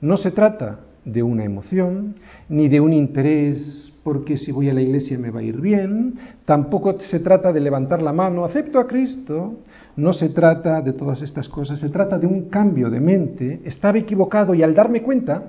no 0.00 0.16
se 0.16 0.30
trata 0.30 0.78
de 1.04 1.20
una 1.24 1.42
emoción, 1.42 2.14
ni 2.48 2.68
de 2.68 2.78
un 2.78 2.92
interés 2.92 3.92
porque 4.04 4.38
si 4.38 4.52
voy 4.52 4.70
a 4.70 4.72
la 4.72 4.82
iglesia 4.82 5.18
me 5.18 5.30
va 5.30 5.40
a 5.40 5.42
ir 5.42 5.60
bien, 5.60 6.14
tampoco 6.44 7.00
se 7.00 7.18
trata 7.18 7.52
de 7.52 7.58
levantar 7.58 8.00
la 8.00 8.12
mano, 8.12 8.44
acepto 8.44 8.78
a 8.78 8.86
Cristo, 8.86 9.62
no 9.96 10.12
se 10.12 10.28
trata 10.28 10.80
de 10.80 10.92
todas 10.92 11.22
estas 11.22 11.48
cosas, 11.48 11.80
se 11.80 11.88
trata 11.88 12.18
de 12.18 12.28
un 12.28 12.48
cambio 12.48 12.88
de 12.88 13.00
mente, 13.00 13.62
estaba 13.64 13.98
equivocado 13.98 14.54
y 14.54 14.62
al 14.62 14.76
darme 14.76 15.02
cuenta, 15.02 15.42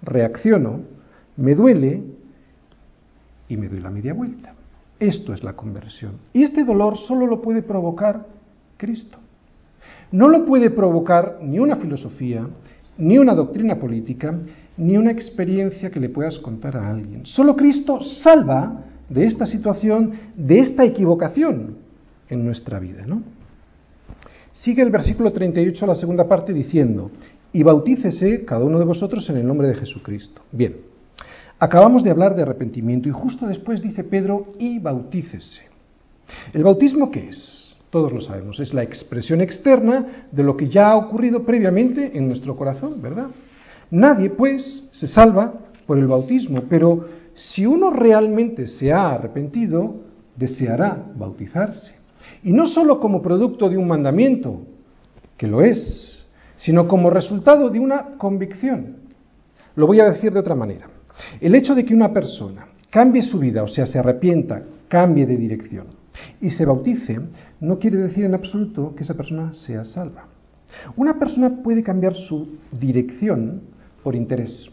reacciono, 0.00 0.80
me 1.36 1.54
duele 1.54 2.02
y 3.46 3.58
me 3.58 3.68
doy 3.68 3.80
la 3.80 3.90
media 3.90 4.14
vuelta. 4.14 4.54
Esto 5.00 5.32
es 5.32 5.42
la 5.42 5.54
conversión. 5.54 6.12
Y 6.34 6.42
este 6.42 6.62
dolor 6.62 6.98
solo 6.98 7.26
lo 7.26 7.40
puede 7.40 7.62
provocar 7.62 8.26
Cristo. 8.76 9.18
No 10.12 10.28
lo 10.28 10.44
puede 10.44 10.70
provocar 10.70 11.38
ni 11.42 11.58
una 11.58 11.76
filosofía, 11.76 12.46
ni 12.98 13.18
una 13.18 13.34
doctrina 13.34 13.76
política, 13.76 14.38
ni 14.76 14.98
una 14.98 15.10
experiencia 15.10 15.90
que 15.90 16.00
le 16.00 16.10
puedas 16.10 16.38
contar 16.38 16.76
a 16.76 16.90
alguien. 16.90 17.24
Solo 17.24 17.56
Cristo 17.56 18.00
salva 18.02 18.84
de 19.08 19.24
esta 19.26 19.46
situación, 19.46 20.12
de 20.36 20.60
esta 20.60 20.84
equivocación 20.84 21.76
en 22.28 22.44
nuestra 22.44 22.78
vida. 22.78 23.06
¿no? 23.06 23.22
Sigue 24.52 24.82
el 24.82 24.90
versículo 24.90 25.32
38, 25.32 25.86
la 25.86 25.94
segunda 25.94 26.28
parte, 26.28 26.52
diciendo, 26.52 27.10
y 27.52 27.62
bautícese 27.62 28.44
cada 28.44 28.64
uno 28.64 28.78
de 28.78 28.84
vosotros 28.84 29.28
en 29.30 29.38
el 29.38 29.46
nombre 29.46 29.68
de 29.68 29.74
Jesucristo. 29.74 30.42
Bien, 30.52 30.76
Acabamos 31.62 32.02
de 32.02 32.10
hablar 32.10 32.34
de 32.34 32.42
arrepentimiento 32.42 33.06
y 33.06 33.12
justo 33.12 33.46
después 33.46 33.82
dice 33.82 34.02
Pedro, 34.02 34.54
y 34.58 34.78
bautícese. 34.78 35.60
¿El 36.54 36.64
bautismo 36.64 37.10
qué 37.10 37.28
es? 37.28 37.76
Todos 37.90 38.12
lo 38.12 38.22
sabemos, 38.22 38.58
es 38.60 38.72
la 38.72 38.82
expresión 38.82 39.42
externa 39.42 40.26
de 40.32 40.42
lo 40.42 40.56
que 40.56 40.68
ya 40.68 40.88
ha 40.88 40.96
ocurrido 40.96 41.42
previamente 41.44 42.16
en 42.16 42.28
nuestro 42.28 42.56
corazón, 42.56 43.02
¿verdad? 43.02 43.26
Nadie, 43.90 44.30
pues, 44.30 44.88
se 44.92 45.06
salva 45.06 45.52
por 45.86 45.98
el 45.98 46.06
bautismo, 46.06 46.62
pero 46.66 47.08
si 47.34 47.66
uno 47.66 47.90
realmente 47.90 48.66
se 48.66 48.90
ha 48.90 49.10
arrepentido, 49.10 49.96
deseará 50.36 51.04
bautizarse. 51.14 51.94
Y 52.42 52.54
no 52.54 52.68
solo 52.68 53.00
como 53.00 53.20
producto 53.20 53.68
de 53.68 53.76
un 53.76 53.86
mandamiento, 53.86 54.62
que 55.36 55.46
lo 55.46 55.60
es, 55.60 56.24
sino 56.56 56.88
como 56.88 57.10
resultado 57.10 57.68
de 57.68 57.80
una 57.80 58.16
convicción. 58.16 58.96
Lo 59.74 59.86
voy 59.86 60.00
a 60.00 60.10
decir 60.10 60.32
de 60.32 60.40
otra 60.40 60.54
manera. 60.54 60.99
El 61.40 61.54
hecho 61.54 61.74
de 61.74 61.84
que 61.84 61.94
una 61.94 62.12
persona 62.12 62.66
cambie 62.90 63.22
su 63.22 63.38
vida, 63.38 63.62
o 63.62 63.68
sea, 63.68 63.86
se 63.86 63.98
arrepienta, 63.98 64.62
cambie 64.88 65.26
de 65.26 65.36
dirección 65.36 65.86
y 66.40 66.50
se 66.50 66.64
bautice, 66.64 67.18
no 67.60 67.78
quiere 67.78 67.98
decir 67.98 68.24
en 68.24 68.34
absoluto 68.34 68.94
que 68.94 69.04
esa 69.04 69.14
persona 69.14 69.52
sea 69.54 69.84
salva. 69.84 70.26
Una 70.96 71.18
persona 71.18 71.62
puede 71.62 71.82
cambiar 71.82 72.14
su 72.14 72.58
dirección 72.78 73.62
por 74.02 74.14
interés, 74.14 74.70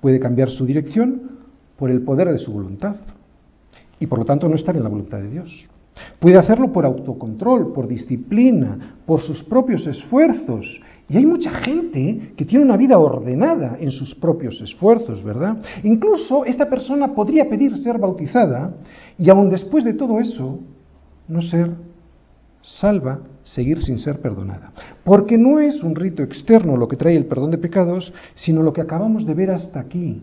puede 0.00 0.20
cambiar 0.20 0.50
su 0.50 0.66
dirección 0.66 1.36
por 1.76 1.90
el 1.90 2.02
poder 2.02 2.30
de 2.30 2.38
su 2.38 2.52
voluntad 2.52 2.96
y 3.98 4.06
por 4.06 4.18
lo 4.18 4.24
tanto 4.24 4.48
no 4.48 4.56
estar 4.56 4.76
en 4.76 4.82
la 4.82 4.88
voluntad 4.88 5.18
de 5.18 5.30
Dios. 5.30 5.68
Puede 6.18 6.36
hacerlo 6.36 6.72
por 6.72 6.84
autocontrol, 6.84 7.72
por 7.72 7.88
disciplina, 7.88 8.96
por 9.06 9.20
sus 9.20 9.42
propios 9.44 9.86
esfuerzos. 9.86 10.80
Y 11.08 11.16
hay 11.16 11.26
mucha 11.26 11.50
gente 11.50 12.32
que 12.36 12.44
tiene 12.44 12.64
una 12.64 12.76
vida 12.76 12.98
ordenada 12.98 13.76
en 13.78 13.92
sus 13.92 14.14
propios 14.16 14.60
esfuerzos, 14.60 15.22
¿verdad? 15.22 15.58
Incluso 15.84 16.44
esta 16.44 16.68
persona 16.68 17.14
podría 17.14 17.48
pedir 17.48 17.76
ser 17.78 17.98
bautizada 17.98 18.74
y 19.16 19.30
aun 19.30 19.48
después 19.48 19.84
de 19.84 19.94
todo 19.94 20.18
eso, 20.18 20.58
no 21.28 21.42
ser 21.42 21.70
salva, 22.62 23.20
seguir 23.44 23.82
sin 23.82 23.98
ser 23.98 24.20
perdonada. 24.20 24.72
Porque 25.04 25.38
no 25.38 25.60
es 25.60 25.82
un 25.82 25.94
rito 25.94 26.24
externo 26.24 26.76
lo 26.76 26.88
que 26.88 26.96
trae 26.96 27.16
el 27.16 27.26
perdón 27.26 27.52
de 27.52 27.58
pecados, 27.58 28.12
sino 28.34 28.62
lo 28.62 28.72
que 28.72 28.80
acabamos 28.80 29.24
de 29.24 29.34
ver 29.34 29.52
hasta 29.52 29.78
aquí, 29.78 30.20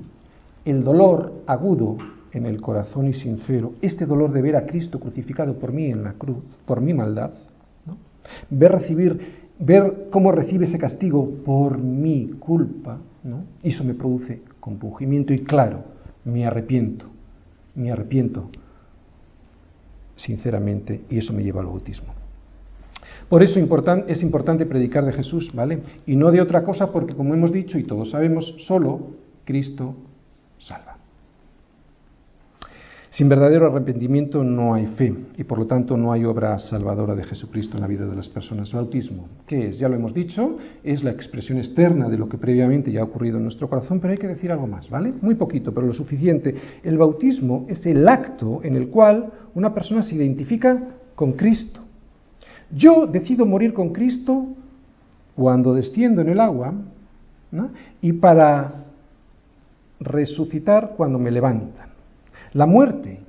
el 0.66 0.84
dolor 0.84 1.44
agudo 1.48 1.98
en 2.34 2.46
el 2.46 2.60
corazón 2.62 3.08
y 3.08 3.14
sincero 3.14 3.74
este 3.82 4.06
dolor 4.06 4.32
de 4.32 4.42
ver 4.42 4.56
a 4.56 4.66
Cristo 4.66 5.00
crucificado 5.00 5.54
por 5.54 5.72
mí 5.72 5.86
en 5.86 6.04
la 6.04 6.14
cruz, 6.14 6.44
por 6.66 6.82
mi 6.82 6.94
maldad, 6.94 7.32
ver 8.50 8.72
recibir, 8.72 9.43
ver 9.60 10.08
cómo 10.12 10.32
recibe 10.32 10.66
ese 10.66 10.80
castigo 10.80 11.30
por 11.46 11.78
mi 11.78 12.28
culpa, 12.40 13.00
¿no? 13.24 13.44
eso 13.62 13.84
me 13.84 13.94
produce 13.94 14.42
compungimiento 14.60 15.34
y 15.34 15.44
claro, 15.44 15.84
me 16.26 16.46
arrepiento 16.46 17.14
me 17.76 17.92
arrepiento 17.92 18.50
sinceramente 20.16 21.02
y 21.10 21.18
eso 21.18 21.34
me 21.34 21.44
lleva 21.44 21.62
al 21.62 21.68
bautismo. 21.68 22.14
Por 23.30 23.42
eso 23.42 23.60
es 24.08 24.22
importante 24.22 24.66
predicar 24.66 25.06
de 25.06 25.14
Jesús, 25.14 25.52
¿vale? 25.54 25.82
Y 26.06 26.16
no 26.16 26.32
de 26.32 26.42
otra 26.42 26.64
cosa 26.64 26.92
porque, 26.92 27.16
como 27.16 27.34
hemos 27.34 27.52
dicho 27.52 27.80
y 27.80 27.84
todos 27.84 28.12
sabemos, 28.12 28.56
solo 28.60 29.12
Cristo 29.46 29.96
salva. 30.60 30.93
Sin 33.14 33.30
verdadero 33.30 33.68
arrepentimiento 33.68 34.44
no 34.44 34.74
hay 34.74 34.88
fe 34.88 35.14
y 35.38 35.44
por 35.44 35.60
lo 35.60 35.68
tanto 35.68 35.96
no 35.96 36.12
hay 36.12 36.26
obra 36.26 36.58
salvadora 36.58 37.14
de 37.14 37.24
Jesucristo 37.24 37.78
en 37.78 37.82
la 37.82 37.88
vida 37.88 38.08
de 38.08 38.16
las 38.16 38.28
personas. 38.28 38.72
El 38.72 38.78
bautismo, 38.78 39.28
¿qué 39.46 39.68
es? 39.68 39.78
Ya 39.78 39.88
lo 39.88 39.94
hemos 39.94 40.16
dicho, 40.16 40.58
es 40.84 41.04
la 41.04 41.12
expresión 41.12 41.60
externa 41.60 42.10
de 42.10 42.18
lo 42.18 42.28
que 42.28 42.40
previamente 42.40 42.92
ya 42.92 43.02
ha 43.02 43.04
ocurrido 43.04 43.38
en 43.38 43.44
nuestro 43.44 43.70
corazón, 43.70 44.00
pero 44.00 44.14
hay 44.14 44.18
que 44.18 44.28
decir 44.28 44.52
algo 44.52 44.66
más, 44.66 44.90
¿vale? 44.90 45.14
Muy 45.22 45.36
poquito, 45.36 45.72
pero 45.76 45.86
lo 45.86 45.94
suficiente. 45.94 46.56
El 46.82 46.98
bautismo 46.98 47.68
es 47.70 47.86
el 47.86 48.08
acto 48.10 48.62
en 48.64 48.76
el 48.76 48.88
cual 48.88 49.32
una 49.54 49.76
persona 49.76 50.02
se 50.02 50.16
identifica 50.16 50.82
con 51.14 51.34
Cristo. 51.34 51.82
Yo 52.72 53.06
decido 53.06 53.46
morir 53.46 53.76
con 53.76 53.94
Cristo 53.94 54.48
cuando 55.36 55.76
desciendo 55.76 56.24
en 56.24 56.30
el 56.30 56.40
agua 56.40 56.74
y 58.02 58.14
para 58.14 58.86
resucitar 60.00 60.96
cuando 60.98 61.20
me 61.20 61.30
levantan. 61.30 61.93
La 62.54 62.66
muerte, 62.66 63.20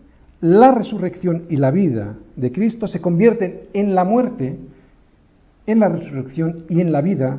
la 0.40 0.72
resurrección 0.72 1.44
y 1.48 1.56
la 1.56 1.70
vida 1.70 2.16
de 2.36 2.52
Cristo 2.52 2.86
se 2.86 3.00
convierten 3.00 3.60
en 3.72 3.94
la 3.94 4.04
muerte, 4.04 4.56
en 5.66 5.80
la 5.80 5.88
resurrección 5.88 6.66
y 6.68 6.80
en 6.80 6.92
la 6.92 7.00
vida 7.00 7.38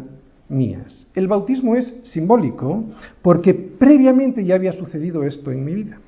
mías. 0.50 1.08
El 1.14 1.28
bautismo 1.28 1.76
es 1.76 2.00
simbólico 2.04 2.84
porque 3.22 3.54
previamente 3.54 4.44
ya 4.44 4.56
había 4.56 4.74
sucedido 4.74 5.24
esto 5.24 5.52
en 5.52 5.64
mi 5.64 5.74
vida. 5.74 6.00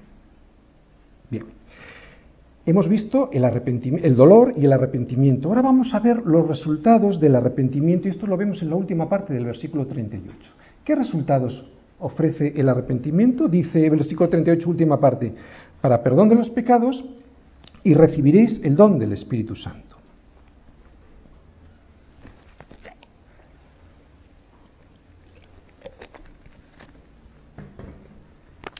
Bien, 1.29 1.45
hemos 2.65 2.87
visto 2.87 3.29
el, 3.31 3.43
el 3.43 4.15
dolor 4.15 4.53
y 4.55 4.65
el 4.65 4.73
arrepentimiento. 4.73 5.49
Ahora 5.49 5.61
vamos 5.61 5.93
a 5.93 5.99
ver 5.99 6.25
los 6.25 6.47
resultados 6.47 7.19
del 7.19 7.35
arrepentimiento 7.35 8.07
y 8.07 8.11
esto 8.11 8.27
lo 8.27 8.37
vemos 8.37 8.61
en 8.61 8.69
la 8.69 8.75
última 8.75 9.09
parte 9.09 9.33
del 9.33 9.45
versículo 9.45 9.85
38. 9.85 10.35
¿Qué 10.83 10.95
resultados 10.95 11.65
ofrece 11.99 12.53
el 12.55 12.69
arrepentimiento? 12.69 13.47
Dice 13.47 13.89
versículo 13.89 14.29
38, 14.29 14.69
última 14.69 14.99
parte 14.99 15.33
para 15.81 16.03
perdón 16.03 16.29
de 16.29 16.35
los 16.35 16.49
pecados 16.49 17.03
y 17.83 17.93
recibiréis 17.93 18.59
el 18.63 18.75
don 18.75 18.99
del 18.99 19.13
Espíritu 19.13 19.55
Santo. 19.55 19.87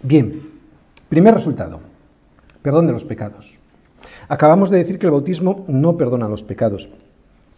Bien, 0.03 0.41
primer 1.09 1.33
resultado, 1.33 1.81
perdón 2.61 2.87
de 2.87 2.93
los 2.93 3.03
pecados. 3.03 3.57
Acabamos 4.29 4.69
de 4.69 4.77
decir 4.77 4.99
que 4.99 5.05
el 5.05 5.11
bautismo 5.11 5.65
no 5.67 5.97
perdona 5.97 6.29
los 6.29 6.43
pecados. 6.43 6.87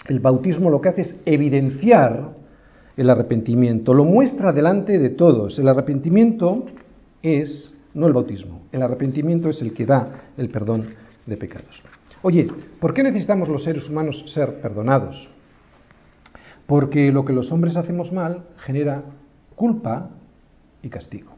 El 0.07 0.19
bautismo 0.19 0.69
lo 0.69 0.81
que 0.81 0.89
hace 0.89 1.01
es 1.01 1.15
evidenciar 1.25 2.38
el 2.99 3.09
arrepentimiento, 3.09 3.93
lo 3.93 4.03
muestra 4.03 4.51
delante 4.51 4.99
de 4.99 5.11
todos. 5.11 5.57
El 5.57 5.69
arrepentimiento 5.69 6.65
es 7.21 7.73
no 7.93 8.07
el 8.07 8.13
bautismo. 8.13 8.63
El 8.73 8.81
arrepentimiento 8.81 9.49
es 9.49 9.61
el 9.61 9.73
que 9.73 9.85
da 9.85 10.31
el 10.35 10.49
perdón 10.49 10.85
de 11.25 11.37
pecados. 11.37 11.81
Oye, 12.21 12.49
¿por 12.81 12.93
qué 12.93 13.01
necesitamos 13.01 13.47
los 13.47 13.63
seres 13.63 13.89
humanos 13.89 14.25
ser 14.33 14.59
perdonados? 14.59 15.29
Porque 16.67 17.09
lo 17.13 17.23
que 17.23 17.31
los 17.31 17.53
hombres 17.53 17.77
hacemos 17.77 18.11
mal 18.11 18.43
genera 18.57 19.01
culpa 19.55 20.09
y 20.83 20.89
castigo. 20.89 21.31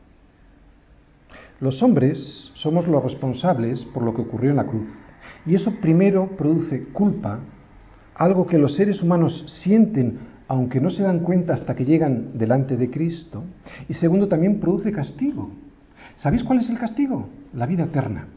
Los 1.60 1.84
hombres 1.84 2.50
somos 2.56 2.88
los 2.88 3.04
responsables 3.04 3.86
por 3.94 4.02
lo 4.02 4.16
que 4.16 4.24
ocurrió 4.24 4.50
en 4.50 4.58
la 4.58 4.66
cruz. 4.66 4.90
Y 5.46 5.54
eso 5.54 5.72
primero 5.80 6.28
produce 6.36 6.86
culpa, 6.86 7.40
algo 8.16 8.48
que 8.48 8.58
los 8.58 8.76
seres 8.76 9.04
humanos 9.04 9.46
sienten 9.62 10.31
aunque 10.52 10.82
no 10.82 10.90
se 10.90 11.02
dan 11.02 11.20
cuenta 11.20 11.54
hasta 11.54 11.74
que 11.74 11.86
llegan 11.86 12.38
delante 12.38 12.76
de 12.76 12.90
Cristo. 12.90 13.42
Y 13.88 13.94
segundo, 13.94 14.28
también 14.28 14.60
produce 14.60 14.92
castigo, 14.92 15.50
¿Sabéis 16.18 16.44
cuál 16.44 16.60
es 16.60 16.70
el 16.70 16.78
castigo? 16.78 17.30
La 17.54 17.66
vida 17.66 17.86
eterna. 17.86 18.28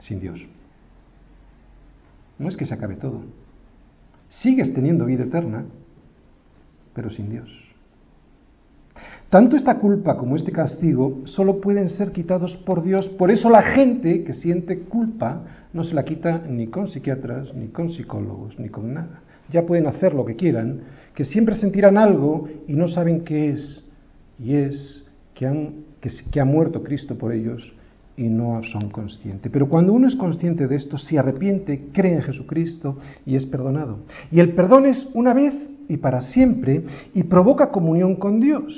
Sin 0.00 0.18
Dios. 0.18 0.40
No 2.38 2.48
es 2.48 2.56
que 2.56 2.64
se 2.64 2.72
acabe 2.72 2.96
todo. 2.96 3.20
Sigues 4.30 4.72
teniendo 4.72 5.04
vida 5.04 5.24
eterna, 5.24 5.66
pero 6.94 7.10
sin 7.10 7.28
Dios. 7.28 7.50
Tanto 9.28 9.56
esta 9.56 9.78
culpa 9.78 10.16
como 10.16 10.36
este 10.36 10.52
castigo 10.52 11.20
solo 11.26 11.60
pueden 11.60 11.90
ser 11.90 12.12
quitados 12.12 12.56
por 12.56 12.82
Dios. 12.82 13.08
Por 13.10 13.30
eso 13.30 13.50
la 13.50 13.62
gente 13.62 14.24
que 14.24 14.32
siente 14.32 14.80
culpa 14.80 15.42
no 15.74 15.84
se 15.84 15.94
la 15.94 16.06
quita 16.06 16.38
ni 16.48 16.68
con 16.68 16.88
psiquiatras, 16.88 17.52
ni 17.54 17.68
con 17.68 17.90
psicólogos, 17.90 18.58
ni 18.58 18.70
con 18.70 18.94
nada. 18.94 19.20
Ya 19.50 19.64
pueden 19.64 19.86
hacer 19.86 20.14
lo 20.14 20.24
que 20.24 20.36
quieran, 20.36 20.80
que 21.14 21.24
siempre 21.24 21.56
sentirán 21.56 21.96
algo 21.96 22.48
y 22.66 22.74
no 22.74 22.88
saben 22.88 23.24
qué 23.24 23.50
es. 23.50 23.84
Y 24.38 24.54
es 24.54 25.04
que, 25.34 25.46
han, 25.46 25.72
que, 26.00 26.40
ha 26.40 26.44
muerto 26.44 26.82
Cristo 26.82 27.16
por 27.16 27.32
ellos 27.32 27.72
y 28.16 28.28
no 28.28 28.60
son 28.64 28.90
conscientes. 28.90 29.50
Pero 29.50 29.68
cuando 29.68 29.92
uno 29.92 30.08
es 30.08 30.16
consciente 30.16 30.66
de 30.66 30.76
esto, 30.76 30.98
se 30.98 31.18
arrepiente, 31.18 31.88
cree 31.92 32.14
en 32.14 32.22
Jesucristo 32.22 32.98
y 33.24 33.36
es 33.36 33.46
perdonado. 33.46 33.98
Y 34.30 34.40
el 34.40 34.52
perdón 34.52 34.86
es 34.86 35.08
una 35.14 35.32
vez 35.34 35.54
y 35.88 35.96
para 35.96 36.20
siempre 36.20 36.84
y 37.14 37.22
provoca 37.24 37.70
comunión 37.70 38.16
con 38.16 38.40
Dios. 38.40 38.74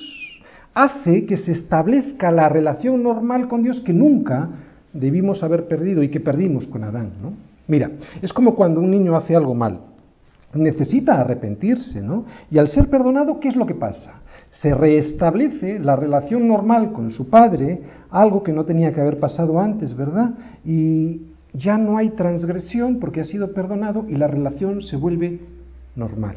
Hace 0.73 1.27
que 1.27 1.37
se 1.37 1.53
establezca 1.53 2.31
la 2.31 2.49
relación 2.49 3.03
normal 3.03 3.49
con 3.49 3.63
Dios 3.63 3.81
que 3.81 3.93
nunca 3.93 4.49
debimos 4.93 5.43
haber 5.43 5.67
perdido 5.67 6.03
y 6.03 6.09
que 6.09 6.21
perdimos 6.21 6.67
con 6.67 6.85
Adán. 6.85 7.11
¿no? 7.23 7.33
Mira, 7.67 7.91
es 8.23 8.33
como 8.33 8.55
cuando 8.55 8.81
un 8.81 8.91
niño 8.91 9.17
hace 9.17 9.35
algo 9.35 9.55
mal. 9.55 9.81
Necesita 10.55 11.21
arrepentirse, 11.21 12.01
¿no? 12.01 12.25
Y 12.51 12.59
al 12.59 12.69
ser 12.69 12.89
perdonado, 12.89 13.39
¿qué 13.41 13.49
es 13.49 13.57
lo 13.57 13.67
que 13.67 13.75
pasa? 13.75 14.21
se 14.51 14.75
restablece 14.75 15.79
la 15.79 15.97
relación 15.97 16.49
normal 16.49 16.93
con 16.93 17.11
su 17.13 17.31
padre, 17.31 17.81
algo 18.11 18.43
que 18.43 18.53
no 18.53 18.65
tenía 18.65 18.93
que 18.93 19.01
haber 19.01 19.19
pasado 19.19 19.61
antes, 19.61 19.97
¿verdad? 19.97 20.31
Y 20.65 21.23
ya 21.53 21.79
no 21.79 21.97
hay 21.97 22.11
transgresión 22.11 22.99
porque 22.99 23.21
ha 23.21 23.25
sido 23.25 23.53
perdonado 23.53 24.05
y 24.09 24.15
la 24.15 24.27
relación 24.27 24.83
se 24.83 24.97
vuelve 24.97 25.41
normal. 25.95 26.37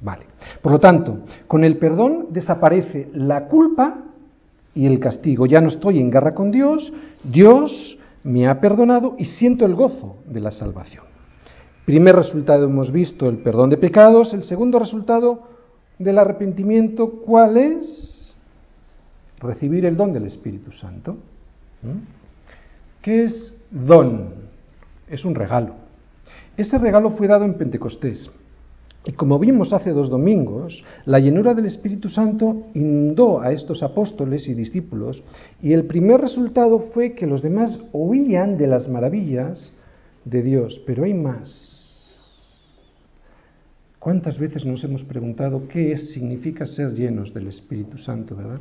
Vale. 0.00 0.26
Por 0.60 0.72
lo 0.72 0.78
tanto, 0.78 1.20
con 1.46 1.64
el 1.64 1.78
perdón 1.78 2.26
desaparece 2.30 3.08
la 3.14 3.48
culpa 3.48 4.02
y 4.74 4.86
el 4.86 5.00
castigo. 5.00 5.46
Ya 5.46 5.62
no 5.62 5.68
estoy 5.68 5.98
en 5.98 6.10
guerra 6.10 6.34
con 6.34 6.50
Dios, 6.50 6.92
Dios 7.24 7.98
me 8.22 8.46
ha 8.46 8.60
perdonado 8.60 9.14
y 9.18 9.24
siento 9.24 9.64
el 9.64 9.74
gozo 9.74 10.16
de 10.26 10.40
la 10.40 10.50
salvación. 10.50 11.15
Primer 11.86 12.16
resultado 12.16 12.64
hemos 12.64 12.90
visto 12.90 13.28
el 13.28 13.38
perdón 13.38 13.70
de 13.70 13.76
pecados, 13.76 14.34
el 14.34 14.42
segundo 14.42 14.80
resultado 14.80 15.42
del 16.00 16.18
arrepentimiento, 16.18 17.22
¿cuál 17.24 17.56
es? 17.56 18.34
Recibir 19.38 19.86
el 19.86 19.96
don 19.96 20.12
del 20.12 20.26
Espíritu 20.26 20.72
Santo. 20.72 21.12
¿Mm? 21.82 23.02
¿Qué 23.02 23.22
es 23.22 23.62
don? 23.70 24.30
Es 25.08 25.24
un 25.24 25.36
regalo. 25.36 25.74
Ese 26.56 26.76
regalo 26.76 27.10
fue 27.10 27.28
dado 27.28 27.44
en 27.44 27.54
Pentecostés. 27.54 28.32
Y 29.04 29.12
como 29.12 29.38
vimos 29.38 29.72
hace 29.72 29.92
dos 29.92 30.10
domingos, 30.10 30.82
la 31.04 31.20
llenura 31.20 31.54
del 31.54 31.66
Espíritu 31.66 32.08
Santo 32.08 32.64
inundó 32.74 33.40
a 33.40 33.52
estos 33.52 33.84
apóstoles 33.84 34.48
y 34.48 34.54
discípulos 34.54 35.22
y 35.62 35.72
el 35.72 35.84
primer 35.84 36.20
resultado 36.20 36.80
fue 36.92 37.12
que 37.12 37.28
los 37.28 37.42
demás 37.42 37.78
oían 37.92 38.58
de 38.58 38.66
las 38.66 38.88
maravillas 38.88 39.72
de 40.24 40.42
Dios. 40.42 40.82
Pero 40.84 41.04
hay 41.04 41.14
más. 41.14 41.75
¿Cuántas 43.98 44.38
veces 44.38 44.64
nos 44.64 44.84
hemos 44.84 45.02
preguntado 45.02 45.66
qué 45.68 45.96
significa 45.96 46.66
ser 46.66 46.92
llenos 46.92 47.32
del 47.34 47.48
Espíritu 47.48 47.98
Santo, 47.98 48.36
verdad? 48.36 48.60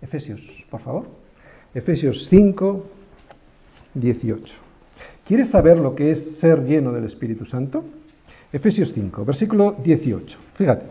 Efesios, 0.00 0.40
por 0.70 0.80
favor. 0.80 1.06
Efesios 1.74 2.26
5, 2.30 2.86
18. 3.94 4.54
¿Quieres 5.26 5.50
saber 5.50 5.78
lo 5.78 5.94
que 5.94 6.12
es 6.12 6.38
ser 6.38 6.64
lleno 6.64 6.92
del 6.92 7.04
Espíritu 7.04 7.44
Santo? 7.46 7.84
Efesios 8.52 8.92
5, 8.94 9.24
versículo 9.24 9.76
18. 9.82 10.38
Fíjate. 10.54 10.86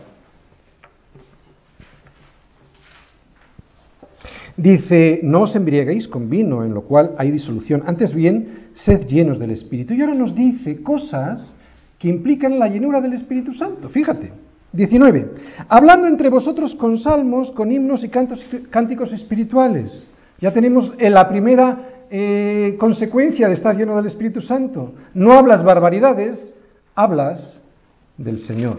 Dice, 4.56 5.20
no 5.22 5.42
os 5.42 5.54
embriaguéis 5.54 6.08
con 6.08 6.30
vino, 6.30 6.64
en 6.64 6.72
lo 6.72 6.82
cual 6.82 7.14
hay 7.18 7.30
disolución. 7.30 7.82
Antes 7.86 8.14
bien, 8.14 8.68
sed 8.74 9.06
llenos 9.06 9.38
del 9.38 9.50
Espíritu. 9.50 9.94
Y 9.94 10.00
ahora 10.00 10.14
nos 10.14 10.34
dice 10.34 10.82
cosas 10.82 11.54
que 11.98 12.08
implican 12.08 12.58
la 12.58 12.68
llenura 12.68 13.00
del 13.00 13.14
Espíritu 13.14 13.52
Santo. 13.54 13.88
Fíjate. 13.88 14.32
19. 14.72 15.30
Hablando 15.68 16.06
entre 16.06 16.28
vosotros 16.28 16.74
con 16.74 16.98
salmos, 16.98 17.50
con 17.52 17.72
himnos 17.72 18.04
y 18.04 18.08
cantos, 18.08 18.44
cánticos 18.70 19.12
espirituales. 19.12 20.06
Ya 20.40 20.52
tenemos 20.52 20.92
la 20.98 21.28
primera 21.28 21.78
eh, 22.10 22.76
consecuencia 22.78 23.48
de 23.48 23.54
estar 23.54 23.76
lleno 23.76 23.96
del 23.96 24.06
Espíritu 24.06 24.40
Santo. 24.42 24.92
No 25.14 25.32
hablas 25.32 25.64
barbaridades, 25.64 26.54
hablas 26.94 27.60
del 28.18 28.38
Señor. 28.40 28.78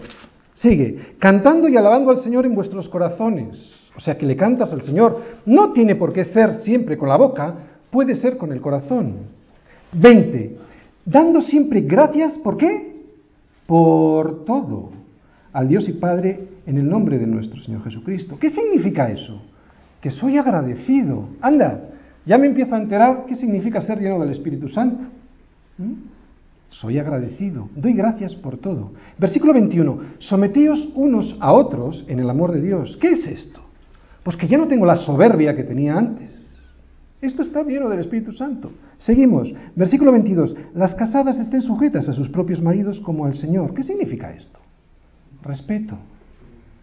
Sigue, 0.54 1.14
cantando 1.18 1.68
y 1.68 1.76
alabando 1.76 2.10
al 2.10 2.18
Señor 2.18 2.46
en 2.46 2.54
vuestros 2.54 2.88
corazones. 2.88 3.74
O 3.96 4.00
sea, 4.00 4.16
que 4.16 4.26
le 4.26 4.36
cantas 4.36 4.72
al 4.72 4.82
Señor. 4.82 5.20
No 5.44 5.72
tiene 5.72 5.96
por 5.96 6.12
qué 6.12 6.24
ser 6.24 6.56
siempre 6.56 6.96
con 6.96 7.08
la 7.08 7.16
boca, 7.16 7.54
puede 7.90 8.14
ser 8.14 8.36
con 8.36 8.52
el 8.52 8.60
corazón. 8.60 9.14
20. 9.92 10.56
Dando 11.04 11.40
siempre 11.40 11.80
gracias, 11.80 12.38
¿por 12.38 12.56
qué? 12.56 12.97
Por 13.68 14.46
todo. 14.46 14.92
Al 15.52 15.68
Dios 15.68 15.86
y 15.90 15.92
Padre 15.92 16.40
en 16.64 16.78
el 16.78 16.88
nombre 16.88 17.18
de 17.18 17.26
nuestro 17.26 17.60
Señor 17.60 17.84
Jesucristo. 17.84 18.38
¿Qué 18.40 18.48
significa 18.48 19.10
eso? 19.10 19.42
Que 20.00 20.10
soy 20.10 20.38
agradecido. 20.38 21.28
Anda, 21.42 21.90
ya 22.24 22.38
me 22.38 22.46
empiezo 22.46 22.74
a 22.74 22.78
enterar 22.78 23.26
qué 23.28 23.36
significa 23.36 23.82
ser 23.82 24.00
lleno 24.00 24.18
del 24.20 24.30
Espíritu 24.30 24.70
Santo. 24.70 25.04
¿Mm? 25.76 25.92
Soy 26.70 26.98
agradecido, 26.98 27.68
doy 27.76 27.92
gracias 27.92 28.34
por 28.36 28.56
todo. 28.56 28.92
Versículo 29.18 29.52
21, 29.52 30.00
sometíos 30.18 30.88
unos 30.94 31.36
a 31.38 31.52
otros 31.52 32.06
en 32.08 32.20
el 32.20 32.30
amor 32.30 32.52
de 32.52 32.62
Dios. 32.62 32.96
¿Qué 32.98 33.10
es 33.10 33.26
esto? 33.26 33.60
Pues 34.22 34.36
que 34.36 34.48
ya 34.48 34.56
no 34.56 34.66
tengo 34.66 34.86
la 34.86 34.96
soberbia 34.96 35.54
que 35.54 35.64
tenía 35.64 35.94
antes. 35.94 36.42
Esto 37.20 37.42
está 37.42 37.62
lleno 37.64 37.90
del 37.90 38.00
Espíritu 38.00 38.32
Santo. 38.32 38.70
Seguimos. 38.98 39.52
Versículo 39.76 40.12
22. 40.12 40.56
Las 40.74 40.94
casadas 40.94 41.38
estén 41.38 41.62
sujetas 41.62 42.08
a 42.08 42.12
sus 42.12 42.28
propios 42.28 42.60
maridos 42.60 43.00
como 43.00 43.24
al 43.24 43.36
Señor. 43.36 43.74
¿Qué 43.74 43.82
significa 43.82 44.32
esto? 44.32 44.58
Respeto. 45.42 45.96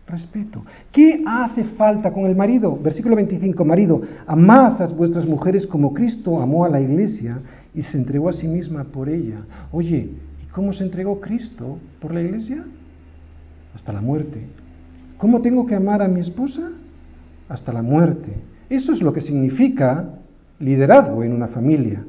Respeto. 0.08 0.64
¿Qué 0.92 1.24
hace 1.26 1.64
falta 1.64 2.14
con 2.14 2.26
el 2.26 2.36
marido? 2.36 2.78
Versículo 2.82 3.16
25. 3.16 3.66
Marido, 3.66 4.02
amad 4.28 4.82
a 4.82 4.88
vuestras 4.88 5.26
mujeres 5.26 5.68
como 5.68 5.94
Cristo 5.94 6.42
amó 6.42 6.64
a 6.64 6.70
la 6.70 6.80
iglesia 6.80 7.40
y 7.74 7.82
se 7.82 7.98
entregó 7.98 8.30
a 8.30 8.34
sí 8.34 8.48
misma 8.48 8.86
por 8.86 9.10
ella. 9.10 9.42
Oye, 9.72 10.10
¿y 10.44 10.52
cómo 10.52 10.74
se 10.74 10.84
entregó 10.84 11.20
Cristo 11.20 11.80
por 12.00 12.14
la 12.14 12.22
iglesia? 12.22 12.64
Hasta 13.76 13.92
la 13.92 14.02
muerte. 14.02 14.42
¿Cómo 15.18 15.42
tengo 15.42 15.66
que 15.66 15.76
amar 15.76 16.02
a 16.02 16.08
mi 16.08 16.22
esposa? 16.22 16.72
Hasta 17.50 17.74
la 17.74 17.82
muerte. 17.82 18.34
Eso 18.70 18.94
es 18.94 19.02
lo 19.02 19.12
que 19.12 19.22
significa 19.22 20.20
liderazgo 20.60 21.24
en 21.24 21.34
una 21.34 21.48
familia. 21.48 22.04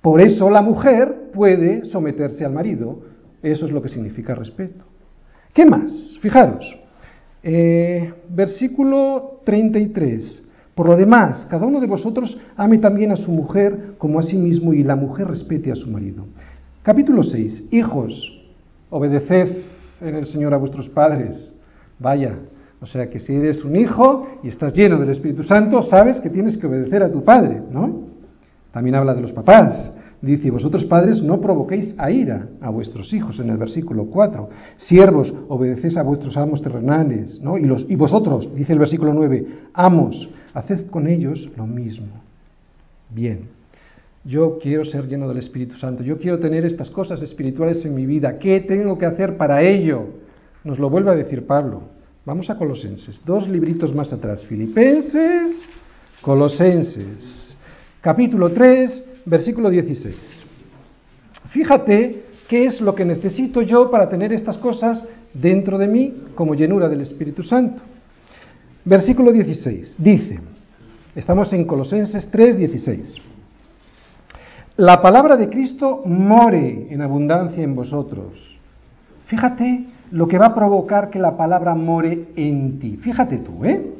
Por 0.00 0.20
eso 0.20 0.48
la 0.50 0.62
mujer 0.62 1.30
puede 1.32 1.84
someterse 1.86 2.44
al 2.44 2.52
marido. 2.52 3.00
Eso 3.42 3.66
es 3.66 3.72
lo 3.72 3.82
que 3.82 3.88
significa 3.88 4.34
respeto. 4.34 4.84
¿Qué 5.52 5.64
más? 5.64 6.18
Fijaros. 6.20 6.78
Eh, 7.42 8.12
versículo 8.28 9.40
33. 9.44 10.44
Por 10.74 10.88
lo 10.88 10.96
demás, 10.96 11.46
cada 11.50 11.66
uno 11.66 11.80
de 11.80 11.86
vosotros 11.86 12.38
ame 12.56 12.78
también 12.78 13.10
a 13.10 13.16
su 13.16 13.30
mujer 13.30 13.94
como 13.98 14.18
a 14.18 14.22
sí 14.22 14.36
mismo 14.36 14.74
y 14.74 14.84
la 14.84 14.94
mujer 14.94 15.26
respete 15.26 15.72
a 15.72 15.74
su 15.74 15.90
marido. 15.90 16.26
Capítulo 16.82 17.22
6. 17.22 17.68
Hijos, 17.70 18.46
obedeced 18.90 19.56
en 20.00 20.14
el 20.16 20.26
Señor 20.26 20.54
a 20.54 20.58
vuestros 20.58 20.88
padres. 20.88 21.52
Vaya, 21.98 22.36
o 22.80 22.86
sea 22.86 23.08
que 23.08 23.20
si 23.20 23.34
eres 23.34 23.64
un 23.64 23.76
hijo 23.76 24.26
y 24.42 24.48
estás 24.48 24.74
lleno 24.74 24.98
del 24.98 25.10
Espíritu 25.10 25.44
Santo, 25.44 25.82
sabes 25.82 26.20
que 26.20 26.30
tienes 26.30 26.58
que 26.58 26.66
obedecer 26.66 27.02
a 27.02 27.10
tu 27.10 27.24
padre, 27.24 27.62
¿no? 27.70 28.06
También 28.70 28.96
habla 28.96 29.14
de 29.14 29.22
los 29.22 29.32
papás. 29.32 29.92
Dice, 30.20 30.50
vosotros 30.50 30.84
padres 30.84 31.22
no 31.22 31.40
provoquéis 31.40 31.94
a 31.98 32.10
ira 32.10 32.48
a 32.60 32.70
vuestros 32.70 33.12
hijos, 33.12 33.38
en 33.38 33.50
el 33.50 33.56
versículo 33.58 34.06
4. 34.06 34.48
Siervos, 34.76 35.32
obedecéis 35.48 35.96
a 35.96 36.02
vuestros 36.02 36.36
amos 36.36 36.62
terrenales, 36.62 37.40
¿no? 37.40 37.56
Y, 37.58 37.64
los, 37.64 37.86
y 37.88 37.96
vosotros, 37.96 38.52
dice 38.54 38.72
el 38.72 38.78
versículo 38.78 39.14
9, 39.14 39.46
amos, 39.72 40.28
haced 40.52 40.86
con 40.88 41.06
ellos 41.06 41.50
lo 41.56 41.66
mismo. 41.66 42.08
Bien, 43.10 43.48
yo 44.24 44.58
quiero 44.60 44.84
ser 44.84 45.06
lleno 45.06 45.28
del 45.28 45.38
Espíritu 45.38 45.76
Santo, 45.76 46.02
yo 46.02 46.18
quiero 46.18 46.38
tener 46.38 46.64
estas 46.64 46.90
cosas 46.90 47.22
espirituales 47.22 47.84
en 47.84 47.94
mi 47.94 48.06
vida. 48.06 48.38
¿Qué 48.38 48.60
tengo 48.60 48.98
que 48.98 49.06
hacer 49.06 49.36
para 49.36 49.62
ello? 49.62 50.06
Nos 50.64 50.78
lo 50.78 50.90
vuelve 50.90 51.12
a 51.12 51.14
decir 51.14 51.46
Pablo. 51.46 51.95
Vamos 52.26 52.50
a 52.50 52.56
Colosenses, 52.56 53.22
dos 53.24 53.48
libritos 53.48 53.94
más 53.94 54.12
atrás. 54.12 54.44
Filipenses, 54.46 55.64
Colosenses, 56.20 57.56
capítulo 58.00 58.50
3, 58.50 59.04
versículo 59.26 59.70
16. 59.70 60.16
Fíjate 61.50 62.24
qué 62.48 62.66
es 62.66 62.80
lo 62.80 62.96
que 62.96 63.04
necesito 63.04 63.62
yo 63.62 63.92
para 63.92 64.08
tener 64.08 64.32
estas 64.32 64.56
cosas 64.56 65.04
dentro 65.32 65.78
de 65.78 65.86
mí 65.86 66.14
como 66.34 66.56
llenura 66.56 66.88
del 66.88 67.02
Espíritu 67.02 67.44
Santo. 67.44 67.80
Versículo 68.84 69.30
16. 69.30 69.94
Dice, 69.96 70.40
estamos 71.14 71.52
en 71.52 71.64
Colosenses 71.64 72.28
3, 72.28 72.56
16. 72.56 73.14
La 74.78 75.00
palabra 75.00 75.36
de 75.36 75.48
Cristo 75.48 76.02
more 76.04 76.88
en 76.90 77.02
abundancia 77.02 77.62
en 77.62 77.76
vosotros. 77.76 78.32
Fíjate 79.26 79.94
lo 80.10 80.28
que 80.28 80.38
va 80.38 80.46
a 80.46 80.54
provocar 80.54 81.10
que 81.10 81.18
la 81.18 81.36
palabra 81.36 81.74
more 81.74 82.28
en 82.36 82.78
ti. 82.78 82.96
Fíjate 82.96 83.38
tú, 83.38 83.64
¿eh? 83.64 83.92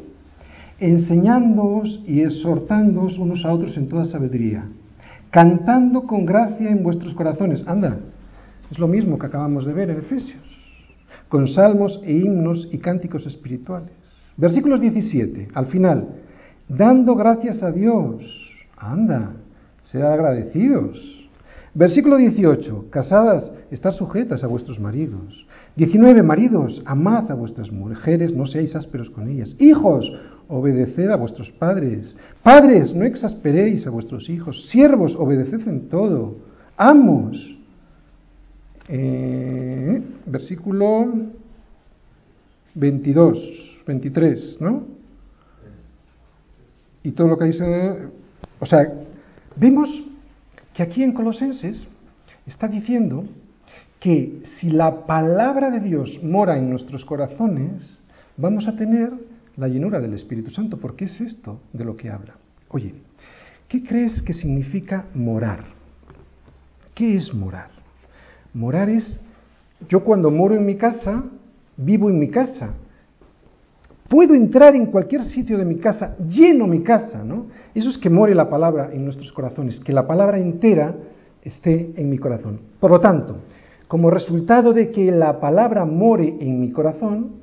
Enseñándoos 0.79 2.03
y 2.07 2.21
exhortándoos 2.21 3.19
unos 3.19 3.45
a 3.45 3.53
otros 3.53 3.77
en 3.77 3.89
toda 3.89 4.05
sabiduría, 4.05 4.65
cantando 5.31 6.03
con 6.03 6.27
gracia 6.27 6.71
en 6.71 6.83
vuestros 6.83 7.15
corazones. 7.15 7.65
Anda, 7.67 7.99
es 8.71 8.79
lo 8.79 8.89
mismo 8.89 9.19
que 9.19 9.27
acabamos 9.27 9.65
de 9.65 9.73
ver 9.73 9.91
en 9.91 9.99
Efesios, 9.99 10.43
con 11.29 11.49
salmos 11.49 12.01
e 12.05 12.13
himnos 12.13 12.69
y 12.71 12.79
cánticos 12.79 13.27
espirituales. 13.27 13.91
Versículos 14.37 14.81
17, 14.81 15.49
al 15.55 15.67
final, 15.67 16.09
dando 16.69 17.15
gracias 17.15 17.63
a 17.63 17.73
Dios. 17.73 18.23
Anda, 18.77 19.33
sean 19.85 20.13
agradecidos. 20.13 21.29
Versículo 21.75 22.17
18, 22.17 22.87
casadas, 22.91 23.53
estar 23.71 23.93
sujetas 23.93 24.43
a 24.43 24.47
vuestros 24.47 24.81
maridos. 24.81 25.47
19. 25.77 26.23
Maridos, 26.23 26.83
amad 26.87 27.31
a 27.31 27.35
vuestras 27.35 27.71
mujeres, 27.71 28.35
no 28.35 28.47
seáis 28.47 28.75
ásperos 28.75 29.11
con 29.11 29.29
ellas. 29.29 29.55
Hijos, 29.59 30.11
obedeced 30.49 31.11
a 31.11 31.17
vuestros 31.17 31.53
padres. 31.53 32.17
Padres, 32.43 32.95
no 32.95 33.05
exasperéis 33.05 33.87
a 33.87 33.91
vuestros 33.91 34.31
hijos. 34.31 34.69
Siervos, 34.71 35.15
obedeced 35.17 35.69
en 35.69 35.89
todo. 35.89 36.37
Amos. 36.79 37.59
Eh, 38.89 40.03
versículo 40.25 41.13
22, 42.75 43.83
23, 43.87 44.59
¿no? 44.61 44.85
Y 47.03 47.11
todo 47.11 47.29
lo 47.29 47.39
que 47.39 47.47
dice. 47.47 48.09
O 48.61 48.65
sea, 48.65 48.95
vemos 49.57 49.89
que 50.73 50.83
aquí 50.83 51.03
en 51.03 51.13
Colosenses 51.13 51.87
está 52.47 52.67
diciendo 52.67 53.25
que 54.07 54.41
si 54.61 54.71
la 54.71 55.05
palabra 55.05 55.69
de 55.69 55.81
Dios 55.81 56.21
mora 56.23 56.57
en 56.57 56.71
nuestros 56.71 57.05
corazones, 57.05 57.99
vamos 58.37 58.69
a 58.69 58.77
tener 58.77 59.11
la 59.57 59.67
llenura 59.67 59.99
del 59.99 60.15
Espíritu 60.15 60.49
Santo, 60.53 60.79
porque 60.79 61.07
es 61.07 61.21
esto 61.21 61.59
de 61.73 61.85
lo 61.85 61.97
que 61.97 62.09
habla. 62.09 62.37
Oye, 62.69 62.95
¿qué 63.67 63.83
crees 63.83 64.23
que 64.23 64.33
significa 64.33 65.07
morar? 65.13 65.65
¿Qué 66.95 67.17
es 67.17 67.35
morar? 67.35 67.71
Morar 68.55 68.91
es, 68.91 69.21
yo 69.89 70.05
cuando 70.05 70.31
moro 70.31 70.55
en 70.55 70.65
mi 70.65 70.77
casa, 70.77 71.25
vivo 71.77 72.09
en 72.09 72.21
mi 72.21 72.31
casa. 72.31 72.75
Puedo 74.09 74.37
entrar 74.37 74.77
en 74.77 74.87
cualquier 74.87 75.25
sitio 75.25 75.59
de 75.59 75.65
mi 75.65 75.79
casa, 75.79 76.17
lleno 76.29 76.69
mi 76.69 76.85
casa, 76.85 77.25
¿no? 77.25 77.47
Eso 77.75 77.91
es 77.91 77.99
que 77.99 78.09
more 78.09 78.37
la 78.37 78.49
palabra 78.49 78.91
en 78.93 79.05
nuestros 79.05 79.33
corazones, 79.33 79.81
que 79.81 79.93
la 79.93 80.07
palabra 80.07 80.39
entera 80.39 80.95
esté 81.43 81.93
en 81.97 82.09
mi 82.09 82.19
corazón. 82.19 82.61
Por 82.79 82.93
lo 82.93 83.01
tanto, 83.01 83.39
como 83.89 84.11
resultado 84.11 84.73
de 84.73 84.91
que 84.91 85.11
la 85.13 85.41
palabra 85.41 85.85
more 85.85 86.37
en 86.41 86.61
mi 86.61 86.73
corazón, 86.73 87.37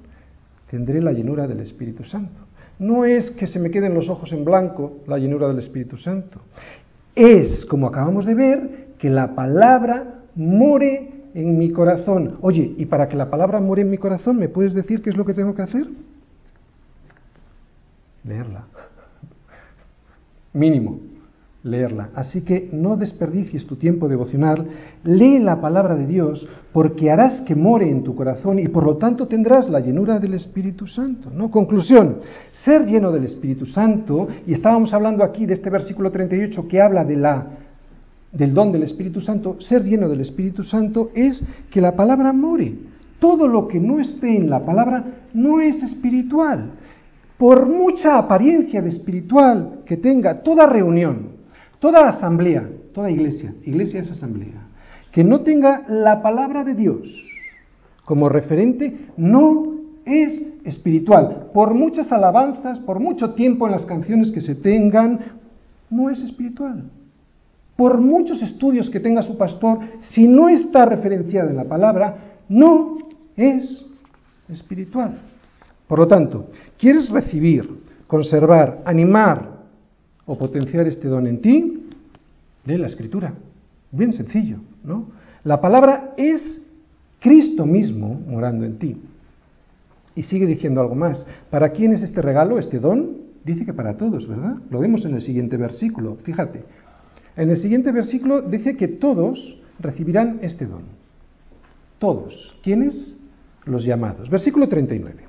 tendré 0.69 1.01
la 1.01 1.13
llenura 1.13 1.47
del 1.47 1.61
Espíritu 1.61 2.03
Santo. 2.03 2.41
No 2.79 3.05
es 3.05 3.29
que 3.31 3.47
se 3.47 3.59
me 3.59 3.71
queden 3.71 3.93
los 3.93 4.09
ojos 4.09 4.31
en 4.33 4.43
blanco 4.43 4.99
la 5.07 5.17
llenura 5.17 5.47
del 5.47 5.59
Espíritu 5.59 5.97
Santo. 5.97 6.41
Es, 7.15 7.65
como 7.65 7.87
acabamos 7.87 8.25
de 8.25 8.33
ver, 8.33 8.87
que 8.97 9.09
la 9.09 9.35
palabra 9.35 10.21
more 10.35 11.11
en 11.33 11.57
mi 11.57 11.71
corazón. 11.71 12.37
Oye, 12.41 12.73
y 12.77 12.85
para 12.85 13.07
que 13.07 13.15
la 13.15 13.29
palabra 13.29 13.61
more 13.61 13.81
en 13.81 13.89
mi 13.89 13.97
corazón, 13.97 14.37
¿me 14.37 14.49
puedes 14.49 14.73
decir 14.73 15.01
qué 15.01 15.11
es 15.11 15.17
lo 15.17 15.25
que 15.25 15.33
tengo 15.33 15.53
que 15.55 15.61
hacer? 15.61 15.87
Leerla. 18.23 18.65
Mínimo 20.53 21.12
leerla. 21.63 22.09
Así 22.13 22.41
que 22.41 22.69
no 22.73 22.97
desperdicies 22.97 23.65
tu 23.65 23.77
tiempo 23.77 24.09
devocional, 24.09 24.67
lee 25.03 25.39
la 25.39 25.61
palabra 25.61 25.95
de 25.95 26.05
Dios, 26.05 26.47
porque 26.73 27.09
harás 27.09 27.41
que 27.41 27.55
more 27.55 27.89
en 27.89 28.03
tu 28.03 28.15
corazón 28.15 28.59
y 28.59 28.67
por 28.67 28.83
lo 28.83 28.97
tanto 28.97 29.27
tendrás 29.27 29.69
la 29.69 29.79
llenura 29.79 30.19
del 30.19 30.33
Espíritu 30.33 30.87
Santo. 30.87 31.29
¿no? 31.33 31.49
Conclusión, 31.49 32.17
ser 32.51 32.85
lleno 32.85 33.11
del 33.11 33.25
Espíritu 33.25 33.65
Santo, 33.65 34.27
y 34.45 34.53
estábamos 34.53 34.93
hablando 34.93 35.23
aquí 35.23 35.45
de 35.45 35.53
este 35.53 35.69
versículo 35.69 36.11
38 36.11 36.67
que 36.67 36.81
habla 36.81 37.05
de 37.05 37.15
la, 37.15 37.47
del 38.33 38.53
don 38.53 38.71
del 38.73 38.83
Espíritu 38.83 39.21
Santo, 39.21 39.55
ser 39.61 39.83
lleno 39.83 40.09
del 40.09 40.19
Espíritu 40.19 40.63
Santo 40.63 41.11
es 41.15 41.41
que 41.71 41.79
la 41.79 41.95
palabra 41.95 42.33
more. 42.33 42.73
Todo 43.19 43.47
lo 43.47 43.69
que 43.69 43.79
no 43.79 44.01
esté 44.01 44.35
en 44.35 44.49
la 44.49 44.65
palabra 44.65 45.05
no 45.33 45.61
es 45.61 45.81
espiritual. 45.81 46.71
Por 47.37 47.67
mucha 47.67 48.17
apariencia 48.17 48.81
de 48.81 48.89
espiritual 48.89 49.79
que 49.85 49.95
tenga 49.95 50.43
toda 50.43 50.67
reunión, 50.67 51.32
Toda 51.83 52.07
asamblea, 52.07 52.65
toda 52.93 53.11
iglesia, 53.11 53.53
iglesia 53.65 53.99
es 53.99 54.09
asamblea, 54.09 54.69
que 55.11 55.21
no 55.21 55.41
tenga 55.41 55.83
la 55.89 56.21
palabra 56.21 56.63
de 56.63 56.75
Dios 56.75 57.09
como 58.05 58.29
referente, 58.29 59.09
no 59.17 59.65
es 60.05 60.47
espiritual. 60.63 61.49
Por 61.53 61.73
muchas 61.73 62.09
alabanzas, 62.13 62.79
por 62.79 63.01
mucho 63.01 63.33
tiempo 63.33 63.65
en 63.65 63.73
las 63.73 63.85
canciones 63.85 64.31
que 64.31 64.39
se 64.39 64.55
tengan, 64.55 65.19
no 65.89 66.09
es 66.09 66.23
espiritual. 66.23 66.85
Por 67.75 67.97
muchos 67.97 68.41
estudios 68.41 68.89
que 68.89 69.01
tenga 69.01 69.21
su 69.21 69.37
pastor, 69.37 69.79
si 70.03 70.25
no 70.25 70.47
está 70.47 70.85
referenciada 70.85 71.49
en 71.49 71.57
la 71.57 71.65
palabra, 71.65 72.37
no 72.47 72.97
es 73.35 73.85
espiritual. 74.47 75.19
Por 75.89 75.99
lo 75.99 76.07
tanto, 76.07 76.47
¿quieres 76.77 77.09
recibir, 77.09 77.69
conservar, 78.07 78.83
animar 78.85 79.52
o 80.25 80.37
potenciar 80.37 80.87
este 80.87 81.07
don 81.07 81.27
en 81.27 81.41
ti? 81.41 81.83
Lee 82.65 82.77
la 82.77 82.87
escritura. 82.87 83.33
Bien 83.91 84.13
sencillo, 84.13 84.57
¿no? 84.83 85.07
La 85.43 85.59
palabra 85.59 86.13
es 86.17 86.61
Cristo 87.19 87.65
mismo 87.65 88.19
morando 88.27 88.65
en 88.65 88.77
ti. 88.77 88.97
Y 90.15 90.23
sigue 90.23 90.45
diciendo 90.45 90.81
algo 90.81 90.95
más. 90.95 91.25
¿Para 91.49 91.69
quién 91.69 91.93
es 91.93 92.03
este 92.03 92.21
regalo, 92.21 92.59
este 92.59 92.79
don? 92.79 93.17
Dice 93.43 93.65
que 93.65 93.73
para 93.73 93.97
todos, 93.97 94.27
¿verdad? 94.27 94.55
Lo 94.69 94.79
vemos 94.79 95.03
en 95.05 95.15
el 95.15 95.21
siguiente 95.21 95.57
versículo. 95.57 96.17
Fíjate. 96.23 96.63
En 97.35 97.49
el 97.49 97.57
siguiente 97.57 97.91
versículo 97.91 98.41
dice 98.41 98.77
que 98.77 98.87
todos 98.87 99.59
recibirán 99.79 100.39
este 100.41 100.65
don. 100.65 100.83
Todos. 101.99 102.55
¿Quiénes? 102.63 103.17
Los 103.65 103.83
llamados. 103.85 104.29
Versículo 104.29 104.67
39. 104.67 105.22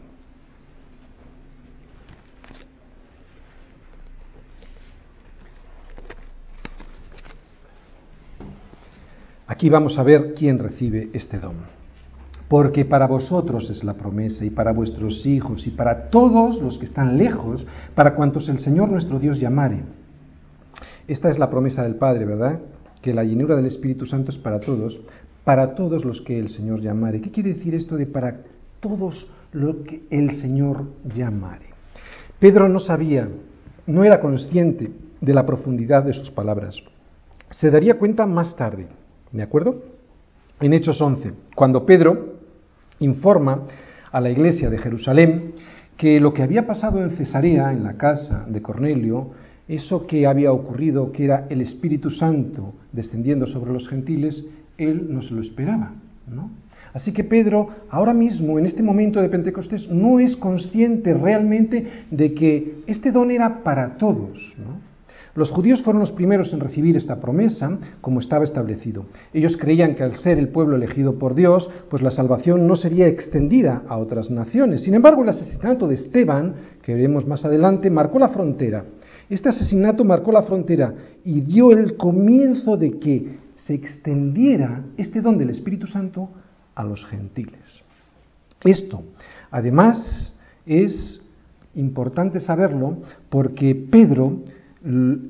Aquí 9.46 9.68
vamos 9.68 9.98
a 9.98 10.02
ver 10.02 10.32
quién 10.34 10.58
recibe 10.58 11.10
este 11.12 11.38
don. 11.38 11.56
Porque 12.48 12.84
para 12.84 13.06
vosotros 13.06 13.68
es 13.68 13.84
la 13.84 13.94
promesa 13.94 14.44
y 14.44 14.50
para 14.50 14.72
vuestros 14.72 15.26
hijos 15.26 15.66
y 15.66 15.70
para 15.70 16.08
todos 16.08 16.62
los 16.62 16.78
que 16.78 16.86
están 16.86 17.18
lejos, 17.18 17.66
para 17.94 18.14
cuantos 18.14 18.48
el 18.48 18.58
Señor 18.58 18.88
nuestro 18.88 19.18
Dios 19.18 19.38
llamare. 19.38 19.82
Esta 21.06 21.28
es 21.28 21.38
la 21.38 21.50
promesa 21.50 21.82
del 21.82 21.96
Padre, 21.96 22.24
¿verdad? 22.24 22.60
Que 23.02 23.12
la 23.12 23.24
llenura 23.24 23.56
del 23.56 23.66
Espíritu 23.66 24.06
Santo 24.06 24.30
es 24.30 24.38
para 24.38 24.60
todos, 24.60 24.98
para 25.44 25.74
todos 25.74 26.06
los 26.06 26.22
que 26.22 26.38
el 26.38 26.48
Señor 26.48 26.80
llamare. 26.80 27.20
¿Qué 27.20 27.30
quiere 27.30 27.52
decir 27.54 27.74
esto 27.74 27.96
de 27.96 28.06
para 28.06 28.40
todos 28.80 29.30
los 29.52 29.76
que 29.84 30.04
el 30.10 30.40
Señor 30.40 30.86
llamare? 31.04 31.66
Pedro 32.38 32.68
no 32.68 32.80
sabía, 32.80 33.28
no 33.86 34.04
era 34.04 34.20
consciente 34.20 34.90
de 35.20 35.34
la 35.34 35.44
profundidad 35.44 36.02
de 36.02 36.14
sus 36.14 36.30
palabras. 36.30 36.76
Se 37.50 37.70
daría 37.70 37.98
cuenta 37.98 38.26
más 38.26 38.56
tarde, 38.56 38.88
¿de 39.34 39.42
acuerdo? 39.42 39.82
En 40.60 40.72
Hechos 40.72 41.00
11, 41.00 41.32
cuando 41.56 41.84
Pedro 41.84 42.36
informa 43.00 43.66
a 44.12 44.20
la 44.20 44.30
iglesia 44.30 44.70
de 44.70 44.78
Jerusalén 44.78 45.52
que 45.96 46.20
lo 46.20 46.32
que 46.32 46.44
había 46.44 46.66
pasado 46.66 47.02
en 47.02 47.10
Cesarea, 47.10 47.72
en 47.72 47.82
la 47.82 47.94
casa 47.94 48.46
de 48.48 48.62
Cornelio, 48.62 49.32
eso 49.66 50.06
que 50.06 50.26
había 50.26 50.52
ocurrido, 50.52 51.10
que 51.10 51.24
era 51.24 51.46
el 51.50 51.60
Espíritu 51.60 52.10
Santo 52.10 52.74
descendiendo 52.92 53.46
sobre 53.46 53.72
los 53.72 53.88
gentiles, 53.88 54.44
él 54.78 55.08
no 55.10 55.20
se 55.22 55.34
lo 55.34 55.42
esperaba, 55.42 55.92
¿no? 56.28 56.50
Así 56.92 57.12
que 57.12 57.24
Pedro, 57.24 57.70
ahora 57.90 58.14
mismo, 58.14 58.56
en 58.56 58.66
este 58.66 58.84
momento 58.84 59.20
de 59.20 59.28
Pentecostés, 59.28 59.90
no 59.90 60.20
es 60.20 60.36
consciente 60.36 61.12
realmente 61.12 62.04
de 62.08 62.34
que 62.34 62.82
este 62.86 63.10
don 63.10 63.32
era 63.32 63.64
para 63.64 63.96
todos, 63.96 64.54
¿no? 64.58 64.93
Los 65.34 65.50
judíos 65.50 65.82
fueron 65.82 66.00
los 66.00 66.12
primeros 66.12 66.52
en 66.52 66.60
recibir 66.60 66.96
esta 66.96 67.20
promesa 67.20 67.76
como 68.00 68.20
estaba 68.20 68.44
establecido. 68.44 69.06
Ellos 69.32 69.56
creían 69.56 69.96
que 69.96 70.04
al 70.04 70.16
ser 70.16 70.38
el 70.38 70.48
pueblo 70.48 70.76
elegido 70.76 71.18
por 71.18 71.34
Dios, 71.34 71.68
pues 71.90 72.02
la 72.02 72.12
salvación 72.12 72.68
no 72.68 72.76
sería 72.76 73.08
extendida 73.08 73.82
a 73.88 73.96
otras 73.96 74.30
naciones. 74.30 74.82
Sin 74.82 74.94
embargo, 74.94 75.22
el 75.22 75.30
asesinato 75.30 75.88
de 75.88 75.96
Esteban, 75.96 76.54
que 76.82 76.94
veremos 76.94 77.26
más 77.26 77.44
adelante, 77.44 77.90
marcó 77.90 78.20
la 78.20 78.28
frontera. 78.28 78.84
Este 79.28 79.48
asesinato 79.48 80.04
marcó 80.04 80.30
la 80.30 80.42
frontera 80.42 80.94
y 81.24 81.40
dio 81.40 81.72
el 81.72 81.96
comienzo 81.96 82.76
de 82.76 82.98
que 83.00 83.38
se 83.56 83.74
extendiera 83.74 84.84
este 84.96 85.20
don 85.20 85.36
del 85.36 85.50
Espíritu 85.50 85.88
Santo 85.88 86.28
a 86.76 86.84
los 86.84 87.04
gentiles. 87.06 87.82
Esto, 88.62 89.02
además, 89.50 90.32
es 90.64 91.22
importante 91.74 92.38
saberlo 92.38 92.98
porque 93.30 93.74
Pedro 93.74 94.38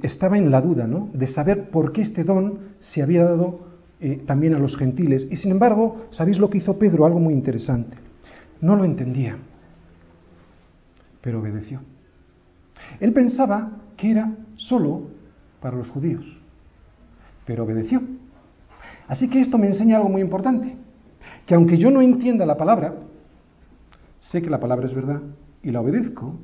estaba 0.02 0.36
en 0.36 0.50
la 0.50 0.60
duda 0.60 0.86
¿no? 0.86 1.10
de 1.12 1.28
saber 1.28 1.70
por 1.70 1.92
qué 1.92 2.02
este 2.02 2.24
don 2.24 2.58
se 2.80 3.02
había 3.02 3.24
dado 3.24 3.60
eh, 4.00 4.22
también 4.26 4.54
a 4.54 4.58
los 4.58 4.76
gentiles. 4.76 5.28
Y 5.30 5.36
sin 5.36 5.52
embargo, 5.52 6.06
¿sabéis 6.10 6.38
lo 6.38 6.50
que 6.50 6.58
hizo 6.58 6.78
Pedro? 6.78 7.06
Algo 7.06 7.20
muy 7.20 7.34
interesante. 7.34 7.96
No 8.60 8.74
lo 8.74 8.84
entendía, 8.84 9.36
pero 11.20 11.40
obedeció. 11.40 11.80
Él 12.98 13.12
pensaba 13.12 13.70
que 13.96 14.10
era 14.10 14.32
solo 14.56 15.02
para 15.60 15.76
los 15.76 15.88
judíos, 15.88 16.24
pero 17.46 17.64
obedeció. 17.64 18.02
Así 19.06 19.28
que 19.28 19.40
esto 19.40 19.58
me 19.58 19.68
enseña 19.68 19.98
algo 19.98 20.08
muy 20.08 20.22
importante, 20.22 20.74
que 21.46 21.54
aunque 21.54 21.78
yo 21.78 21.90
no 21.90 22.02
entienda 22.02 22.44
la 22.44 22.56
palabra, 22.56 22.94
sé 24.20 24.42
que 24.42 24.50
la 24.50 24.60
palabra 24.60 24.86
es 24.86 24.94
verdad 24.94 25.20
y 25.62 25.70
la 25.70 25.80
obedezco, 25.80 26.34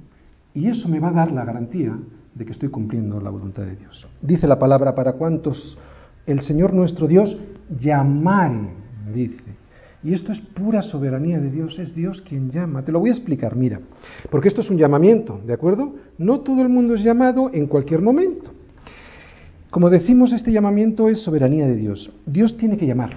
y 0.55 0.68
eso 0.68 0.88
me 0.88 1.01
va 1.01 1.09
a 1.09 1.12
dar 1.12 1.33
la 1.33 1.44
garantía 1.44 1.96
de 2.34 2.44
que 2.44 2.52
estoy 2.52 2.68
cumpliendo 2.68 3.20
la 3.20 3.30
voluntad 3.30 3.64
de 3.64 3.76
Dios. 3.76 4.06
Dice 4.22 4.46
la 4.46 4.58
palabra 4.58 4.94
para 4.94 5.14
cuantos 5.14 5.76
el 6.26 6.40
Señor 6.40 6.72
nuestro 6.72 7.06
Dios 7.06 7.36
llamare, 7.78 8.70
dice. 9.12 9.60
Y 10.02 10.14
esto 10.14 10.32
es 10.32 10.40
pura 10.40 10.80
soberanía 10.80 11.38
de 11.38 11.50
Dios, 11.50 11.78
es 11.78 11.94
Dios 11.94 12.22
quien 12.22 12.50
llama. 12.50 12.82
Te 12.82 12.92
lo 12.92 13.00
voy 13.00 13.10
a 13.10 13.12
explicar, 13.12 13.54
mira, 13.54 13.80
porque 14.30 14.48
esto 14.48 14.62
es 14.62 14.70
un 14.70 14.78
llamamiento, 14.78 15.40
¿de 15.46 15.52
acuerdo? 15.52 15.94
No 16.16 16.40
todo 16.40 16.62
el 16.62 16.70
mundo 16.70 16.94
es 16.94 17.02
llamado 17.02 17.50
en 17.52 17.66
cualquier 17.66 18.00
momento. 18.00 18.50
Como 19.70 19.90
decimos, 19.90 20.32
este 20.32 20.52
llamamiento 20.52 21.08
es 21.08 21.20
soberanía 21.22 21.66
de 21.66 21.76
Dios. 21.76 22.10
Dios 22.26 22.56
tiene 22.56 22.76
que 22.76 22.86
llamar, 22.86 23.10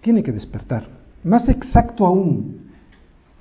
tiene 0.00 0.22
que 0.22 0.32
despertar. 0.32 0.84
Más 1.22 1.48
exacto 1.48 2.06
aún, 2.06 2.58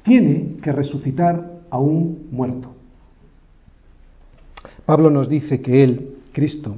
tiene 0.03 0.57
que 0.61 0.71
resucitar 0.71 1.61
a 1.69 1.79
un 1.79 2.27
muerto. 2.31 2.72
Pablo 4.85 5.09
nos 5.09 5.29
dice 5.29 5.61
que 5.61 5.83
Él, 5.83 6.17
Cristo, 6.33 6.75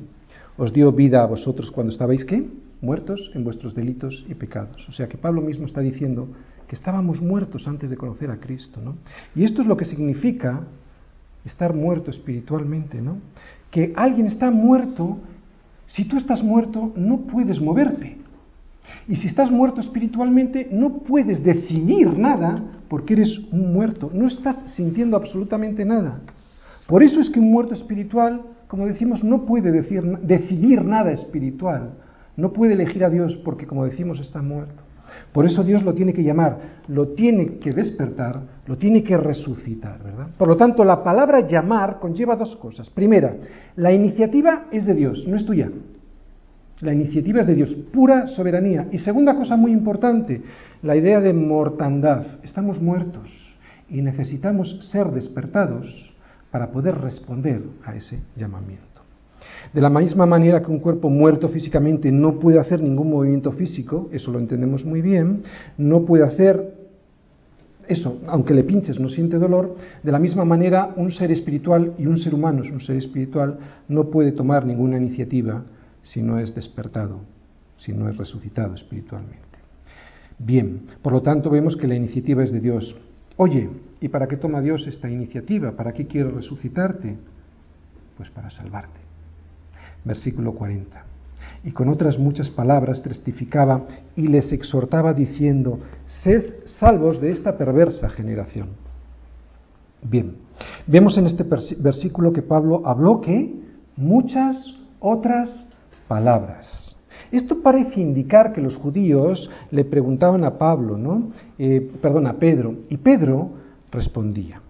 os 0.57 0.71
dio 0.71 0.91
vida 0.91 1.23
a 1.23 1.25
vosotros 1.25 1.71
cuando 1.71 1.91
estabais, 1.91 2.23
¿qué? 2.23 2.45
Muertos 2.81 3.31
en 3.33 3.43
vuestros 3.43 3.73
delitos 3.73 4.25
y 4.29 4.35
pecados. 4.35 4.87
O 4.87 4.91
sea 4.91 5.07
que 5.07 5.17
Pablo 5.17 5.41
mismo 5.41 5.65
está 5.65 5.81
diciendo 5.81 6.27
que 6.67 6.75
estábamos 6.75 7.21
muertos 7.21 7.67
antes 7.67 7.89
de 7.89 7.97
conocer 7.97 8.29
a 8.29 8.37
Cristo, 8.37 8.79
¿no? 8.83 8.95
Y 9.35 9.43
esto 9.43 9.61
es 9.61 9.67
lo 9.67 9.75
que 9.75 9.85
significa 9.85 10.61
estar 11.45 11.73
muerto 11.73 12.11
espiritualmente, 12.11 13.01
¿no? 13.01 13.17
Que 13.71 13.93
alguien 13.95 14.27
está 14.27 14.51
muerto, 14.51 15.17
si 15.87 16.05
tú 16.05 16.17
estás 16.17 16.43
muerto, 16.43 16.93
no 16.95 17.21
puedes 17.21 17.59
moverte. 17.59 18.17
Y 19.07 19.15
si 19.15 19.27
estás 19.27 19.49
muerto 19.49 19.81
espiritualmente, 19.81 20.67
no 20.71 20.99
puedes 20.99 21.43
decidir 21.43 22.17
nada 22.17 22.63
porque 22.87 23.13
eres 23.13 23.39
un 23.51 23.73
muerto, 23.73 24.11
no 24.13 24.27
estás 24.27 24.71
sintiendo 24.75 25.17
absolutamente 25.17 25.85
nada. 25.85 26.21
Por 26.88 27.04
eso 27.04 27.19
es 27.19 27.30
que 27.30 27.39
un 27.39 27.52
muerto 27.52 27.74
espiritual, 27.74 28.41
como 28.67 28.86
decimos, 28.86 29.24
no 29.24 29.45
puede 29.45 29.71
decir, 29.71 30.04
decidir 30.19 30.84
nada 30.84 31.12
espiritual, 31.12 31.91
no 32.38 32.54
puede 32.54 32.74
elegir 32.74 33.04
a 33.04 33.10
Dios 33.10 33.36
porque, 33.43 33.65
como 33.65 33.86
decimos, 33.86 34.19
está 34.19 34.41
muerto. 34.41 34.84
Por 35.32 35.45
eso 35.45 35.63
Dios 35.63 35.84
lo 35.84 35.93
tiene 35.93 36.13
que 36.13 36.24
llamar, 36.24 36.58
lo 36.88 37.10
tiene 37.10 37.58
que 37.58 37.71
despertar, 37.71 38.41
lo 38.67 38.78
tiene 38.78 39.04
que 39.04 39.17
resucitar, 39.17 40.02
¿verdad? 40.04 40.28
Por 40.38 40.48
lo 40.48 40.58
tanto, 40.58 40.84
la 40.84 41.04
palabra 41.04 41.48
llamar 41.48 42.00
conlleva 42.00 42.36
dos 42.36 42.56
cosas. 42.58 42.89
Primera, 42.89 43.36
la 43.76 43.93
iniciativa 43.93 44.65
es 44.71 44.86
de 44.86 44.93
Dios, 44.93 45.26
no 45.28 45.36
es 45.36 45.45
tuya. 45.45 45.69
La 46.82 46.93
iniciativa 46.93 47.41
es 47.41 47.48
de 47.48 47.56
Dios, 47.56 47.74
pura 47.93 48.28
soberanía. 48.28 48.88
Y 48.91 49.00
segunda 49.00 49.36
cosa 49.36 49.56
muy 49.56 49.71
importante, 49.71 50.41
la 50.82 50.95
idea 50.95 51.21
de 51.21 51.34
mortandad. 51.34 52.26
Estamos 52.43 52.82
muertos 52.82 53.30
y 53.89 54.02
necesitamos 54.02 54.89
ser 54.91 55.08
despertados 55.08 56.14
para 56.55 56.71
poder 56.71 56.97
responder 56.97 57.61
a 57.83 57.97
ese 57.97 58.17
llamamiento. 58.37 59.01
De 59.73 59.81
la 59.81 59.89
misma 59.89 60.25
manera 60.25 60.61
que 60.61 60.71
un 60.71 60.79
cuerpo 60.79 61.09
muerto 61.09 61.49
físicamente 61.49 62.09
no 62.13 62.39
puede 62.39 62.59
hacer 62.59 62.81
ningún 62.81 63.09
movimiento 63.09 63.51
físico, 63.51 64.07
eso 64.13 64.31
lo 64.31 64.39
entendemos 64.39 64.85
muy 64.85 65.01
bien, 65.01 65.43
no 65.77 66.05
puede 66.05 66.23
hacer 66.23 66.75
eso, 67.89 68.21
aunque 68.27 68.53
le 68.53 68.63
pinches 68.63 69.01
no 69.01 69.09
siente 69.09 69.37
dolor, 69.37 69.75
de 70.01 70.11
la 70.13 70.17
misma 70.17 70.45
manera 70.45 70.93
un 70.95 71.11
ser 71.11 71.29
espiritual 71.29 71.91
y 71.97 72.05
un 72.07 72.17
ser 72.17 72.33
humano 72.33 72.63
es 72.63 72.71
un 72.71 72.79
ser 72.79 72.95
espiritual, 72.95 73.59
no 73.89 74.05
puede 74.05 74.31
tomar 74.31 74.65
ninguna 74.65 74.95
iniciativa 74.95 75.61
si 76.03 76.21
no 76.21 76.39
es 76.39 76.55
despertado, 76.55 77.19
si 77.79 77.91
no 77.91 78.07
es 78.07 78.15
resucitado 78.15 78.75
espiritualmente. 78.75 79.59
Bien, 80.39 80.83
por 81.01 81.11
lo 81.11 81.21
tanto 81.21 81.49
vemos 81.49 81.75
que 81.75 81.85
la 81.85 81.95
iniciativa 81.95 82.45
es 82.45 82.53
de 82.53 82.61
Dios. 82.61 82.95
Oye, 83.35 83.67
¿y 83.99 84.10
para 84.10 84.27
qué 84.27 84.38
toma 84.38 84.62
Dios 84.62 84.88
esta 84.88 85.10
iniciativa? 85.10 85.71
¿Para 85.71 85.93
qué 85.93 86.05
quiere 86.08 86.29
resucitarte? 86.29 87.15
Pues 88.17 88.29
para 88.29 88.49
salvarte. 88.49 88.99
Versículo 90.03 90.53
40. 90.53 91.03
y 91.63 91.71
con 91.71 91.89
otras 91.89 92.17
muchas 92.19 92.49
palabras 92.49 93.01
testificaba 93.01 93.86
y 94.15 94.27
les 94.27 94.51
exhortaba 94.51 95.13
diciendo, 95.13 95.79
sed 96.23 96.53
salvos 96.65 97.19
de 97.19 97.31
esta 97.31 97.58
perversa 97.58 98.08
generación. 98.10 98.69
Bien, 100.03 100.36
vemos 100.86 101.17
en 101.17 101.25
este 101.25 101.43
versículo 101.79 102.31
que 102.31 102.43
Pablo 102.43 102.84
habló 102.86 103.19
que 103.19 103.51
muchas 103.97 104.75
otras 104.99 105.67
palabras. 106.08 106.95
Esto 107.31 107.62
parece 107.63 107.99
indicar 107.99 108.53
que 108.53 108.62
los 108.62 108.75
judíos 108.75 109.49
le 109.71 109.84
preguntaban 109.86 110.43
a 110.43 110.60
Pablo, 110.60 110.97
¿no? 110.97 111.31
Eh, 111.58 111.91
perdón, 112.01 112.27
a 112.27 112.34
Pedro, 112.34 112.75
y 112.89 112.97
Pedro 112.97 113.49
respondía. 113.95 114.62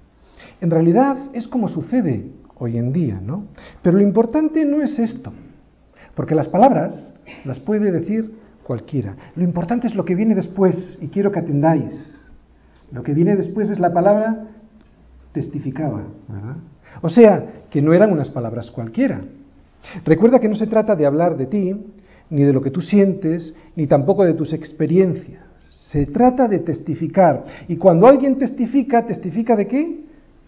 En 0.62 0.72
realidad 0.72 1.18
es 1.34 1.48
como 1.48 1.68
sucede 1.68 2.26
hoy 2.58 2.78
en 2.78 2.94
día, 2.94 3.20
¿no? 3.22 3.46
Pero 3.82 3.98
lo 3.98 4.04
importante 4.04 4.66
no 4.66 4.82
es 4.82 4.98
esto. 5.00 5.34
Porque 6.16 6.36
las 6.36 6.48
palabras 6.48 7.14
las 7.44 7.60
puede 7.60 7.92
decir 7.92 8.36
cualquiera. 8.64 9.16
Lo 9.36 9.44
importante 9.44 9.88
es 9.88 9.96
lo 9.96 10.06
que 10.06 10.16
viene 10.16 10.34
después, 10.34 10.98
y 11.02 11.10
quiero 11.10 11.32
que 11.32 11.40
atendáis. 11.40 12.26
Lo 12.92 13.04
que 13.04 13.14
viene 13.14 13.36
después 13.36 13.70
es 13.70 13.80
la 13.80 13.94
palabra 13.94 14.48
testificaba, 15.34 16.04
¿verdad? 16.28 16.56
O 17.02 17.10
sea, 17.10 17.46
que 17.70 17.82
no 17.82 17.94
eran 17.94 18.12
unas 18.12 18.30
palabras 18.30 18.72
cualquiera. 18.72 19.22
Recuerda 20.06 20.40
que 20.40 20.48
no 20.48 20.56
se 20.56 20.68
trata 20.68 20.96
de 20.96 21.06
hablar 21.06 21.36
de 21.36 21.46
ti, 21.46 21.76
ni 22.30 22.44
de 22.44 22.54
lo 22.54 22.62
que 22.62 22.72
tú 22.72 22.82
sientes, 22.82 23.54
ni 23.76 23.86
tampoco 23.88 24.24
de 24.24 24.34
tus 24.34 24.54
experiencias. 24.54 25.44
Se 25.96 26.08
trata 26.08 26.50
de 26.50 26.60
testificar. 26.60 27.46
Y 27.70 27.78
cuando 27.78 28.06
alguien 28.06 28.38
testifica, 28.38 29.06
¿testifica 29.06 29.56
de 29.56 29.66
qué? 29.66 30.02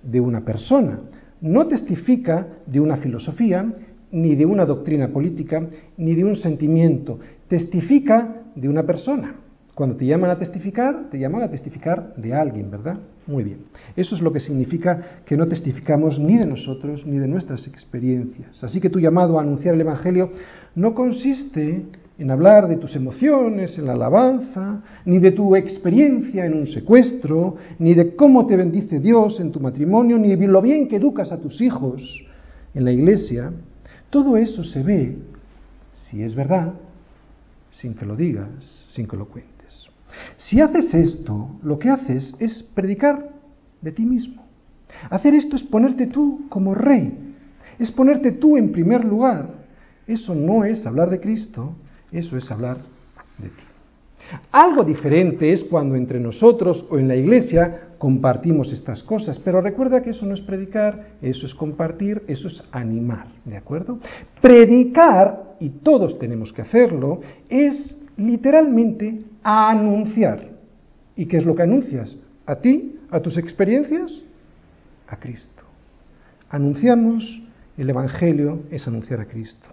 De 0.04 0.20
una 0.20 0.42
persona. 0.44 1.00
No 1.40 1.68
testifica 1.68 2.46
de 2.66 2.82
una 2.82 2.98
filosofía, 2.98 3.66
ni 4.12 4.36
de 4.36 4.46
una 4.46 4.66
doctrina 4.66 5.08
política, 5.08 5.66
ni 5.96 6.16
de 6.16 6.26
un 6.26 6.36
sentimiento. 6.36 7.20
Testifica 7.48 8.42
de 8.56 8.68
una 8.68 8.84
persona. 8.84 9.36
Cuando 9.74 9.96
te 9.96 10.06
llaman 10.06 10.32
a 10.32 10.38
testificar, 10.38 11.10
te 11.10 11.18
llaman 11.18 11.44
a 11.44 11.50
testificar 11.50 12.14
de 12.18 12.34
alguien, 12.34 12.70
¿verdad? 12.70 12.98
Muy 13.26 13.46
bien. 13.46 13.60
Eso 13.96 14.16
es 14.16 14.22
lo 14.22 14.34
que 14.34 14.42
significa 14.42 15.22
que 15.24 15.38
no 15.38 15.48
testificamos 15.48 16.20
ni 16.20 16.38
de 16.38 16.46
nosotros 16.46 17.06
ni 17.06 17.20
de 17.20 17.28
nuestras 17.30 17.68
experiencias. 17.68 18.62
Así 18.66 18.82
que 18.82 18.90
tu 18.90 19.00
llamado 19.00 19.40
a 19.40 19.44
anunciar 19.44 19.76
el 19.76 19.82
Evangelio 19.82 20.30
no 20.76 20.94
consiste 20.94 21.86
en 22.18 22.32
hablar 22.32 22.68
de 22.68 22.78
tus 22.78 22.96
emociones 22.96 23.78
en 23.78 23.86
la 23.86 23.94
alabanza, 23.94 24.82
ni 25.06 25.20
de 25.20 25.32
tu 25.32 25.56
experiencia 25.56 26.46
en 26.46 26.56
un 26.56 26.66
secuestro, 26.66 27.56
ni 27.78 27.94
de 27.94 28.16
cómo 28.16 28.46
te 28.48 28.56
bendice 28.56 29.00
Dios 29.00 29.40
en 29.40 29.52
tu 29.52 29.60
matrimonio, 29.60 30.18
ni 30.18 30.36
de 30.36 30.48
lo 30.48 30.62
bien 30.62 30.88
que 30.88 30.96
educas 30.96 31.32
a 31.32 31.38
tus 31.38 31.62
hijos 31.62 32.26
en 32.74 32.86
la 32.86 32.92
iglesia, 32.92 33.52
todo 34.10 34.38
eso 34.38 34.64
se 34.64 34.82
ve, 34.82 35.18
si 35.94 36.24
es 36.24 36.34
verdad, 36.34 36.74
sin 37.72 37.94
que 37.94 38.06
lo 38.06 38.16
digas, 38.16 38.50
sin 38.90 39.08
que 39.08 39.18
lo 39.18 39.28
cuentes. 39.28 39.88
Si 40.38 40.60
haces 40.60 40.94
esto, 40.94 41.50
lo 41.62 41.78
que 41.78 41.90
haces 41.90 42.34
es 42.40 42.64
predicar 42.64 43.30
de 43.82 43.92
ti 43.92 44.06
mismo. 44.06 44.44
Hacer 45.10 45.36
esto 45.36 45.56
es 45.56 45.64
ponerte 45.64 46.08
tú 46.08 46.46
como 46.50 46.74
rey, 46.74 47.36
es 47.78 47.92
ponerte 47.92 48.32
tú 48.32 48.58
en 48.58 48.72
primer 48.72 49.06
lugar. 49.06 49.68
Eso 50.08 50.34
no 50.34 50.64
es 50.64 50.86
hablar 50.86 51.10
de 51.10 51.20
Cristo, 51.20 51.76
eso 52.12 52.38
es 52.38 52.50
hablar 52.52 52.78
de 53.38 53.50
ti. 53.50 53.64
Algo 54.52 54.84
diferente 54.84 55.54
es 55.54 55.64
cuando 55.64 55.96
entre 55.96 56.20
nosotros 56.20 56.86
o 56.90 56.98
en 56.98 57.08
la 57.08 57.16
iglesia 57.16 57.88
compartimos 57.98 58.72
estas 58.74 59.02
cosas, 59.04 59.40
pero 59.40 59.62
recuerda 59.62 60.02
que 60.02 60.12
eso 60.12 60.26
no 60.26 60.34
es 60.34 60.42
predicar, 60.42 61.12
eso 61.22 61.46
es 61.46 61.56
compartir, 61.56 62.24
eso 62.28 62.48
es 62.48 62.64
animar, 62.72 63.28
¿de 63.46 63.58
acuerdo? 63.58 64.00
Predicar, 64.42 65.56
y 65.60 65.70
todos 65.70 66.20
tenemos 66.20 66.54
que 66.54 66.62
hacerlo, 66.62 67.22
es 67.50 68.00
literalmente 68.18 69.24
anunciar. 69.44 70.50
¿Y 71.16 71.26
qué 71.26 71.38
es 71.38 71.46
lo 71.46 71.56
que 71.56 71.64
anuncias? 71.64 72.18
¿A 72.46 72.56
ti? 72.56 73.00
¿A 73.10 73.20
tus 73.20 73.38
experiencias? 73.38 74.22
A 75.08 75.16
Cristo. 75.18 75.64
Anunciamos 76.50 77.42
el 77.78 77.90
Evangelio, 77.90 78.64
es 78.70 78.88
anunciar 78.88 79.22
a 79.22 79.26
Cristo. 79.26 79.68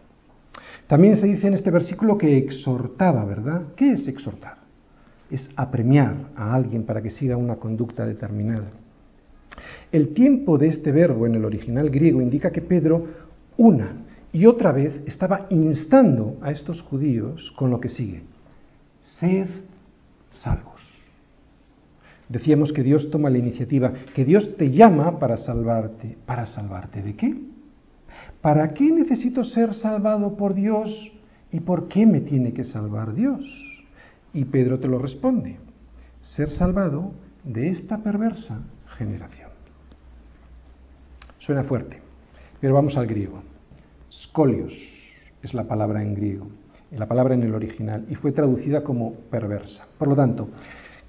También 0.87 1.16
se 1.16 1.27
dice 1.27 1.47
en 1.47 1.55
este 1.55 1.70
versículo 1.70 2.18
que 2.18 2.37
exhortaba, 2.37 3.25
¿verdad? 3.25 3.62
¿Qué 3.77 3.92
es 3.92 4.07
exhortar? 4.07 4.59
Es 5.31 5.49
apremiar 5.57 6.14
a 6.37 6.55
alguien 6.55 6.85
para 6.85 7.03
que 7.03 7.11
siga 7.11 7.37
una 7.37 7.57
conducta 7.57 8.05
determinada. 8.05 8.70
El 9.90 10.12
tiempo 10.12 10.59
de 10.59 10.68
este 10.68 10.92
verbo 10.92 11.27
en 11.27 11.37
el 11.37 11.44
original 11.44 11.88
griego 11.88 12.20
indica 12.20 12.51
que 12.51 12.61
Pedro 12.61 13.07
una 13.57 13.97
y 14.33 14.47
otra 14.47 14.73
vez 14.73 15.01
estaba 15.07 15.47
instando 15.51 16.37
a 16.42 16.51
estos 16.51 16.83
judíos 16.83 17.53
con 17.57 17.70
lo 17.70 17.81
que 17.81 17.88
sigue. 17.88 18.23
Sed 19.18 19.47
salvos. 20.31 20.75
Decíamos 22.29 22.73
que 22.73 22.83
Dios 22.83 23.11
toma 23.11 23.31
la 23.31 23.38
iniciativa, 23.38 23.92
que 24.14 24.25
Dios 24.25 24.57
te 24.57 24.70
llama 24.70 25.18
para 25.18 25.37
salvarte. 25.37 26.16
¿Para 26.27 26.47
salvarte 26.47 27.03
de 27.03 27.14
qué? 27.14 27.54
¿Para 28.45 28.75
qué 28.75 28.93
necesito 28.93 29.43
ser 29.43 29.73
salvado 29.73 30.37
por 30.37 30.53
Dios 30.53 31.11
y 31.51 31.61
por 31.61 31.89
qué 31.89 32.05
me 32.05 32.21
tiene 32.21 32.53
que 32.53 32.63
salvar 32.63 33.15
Dios? 33.15 33.41
Y 34.35 34.45
Pedro 34.45 34.79
te 34.79 34.87
lo 34.87 34.99
responde, 34.99 35.57
ser 36.21 36.51
salvado 36.51 37.13
de 37.43 37.71
esta 37.71 38.03
perversa 38.03 38.61
generación. 38.99 39.49
Suena 41.39 41.65
fuerte, 41.65 42.03
pero 42.61 42.75
vamos 42.75 42.99
al 42.99 43.07
griego. 43.07 43.43
Scolios 44.13 44.75
es 45.43 45.55
la 45.55 45.65
palabra 45.65 46.03
en 46.03 46.15
griego, 46.15 46.47
la 46.91 47.09
palabra 47.09 47.33
en 47.33 47.45
el 47.45 47.55
original, 47.55 48.05
y 48.11 48.15
fue 48.15 48.33
traducida 48.33 48.85
como 48.85 49.15
perversa. 49.31 49.87
Por 49.97 50.09
lo 50.09 50.17
tanto, 50.17 50.51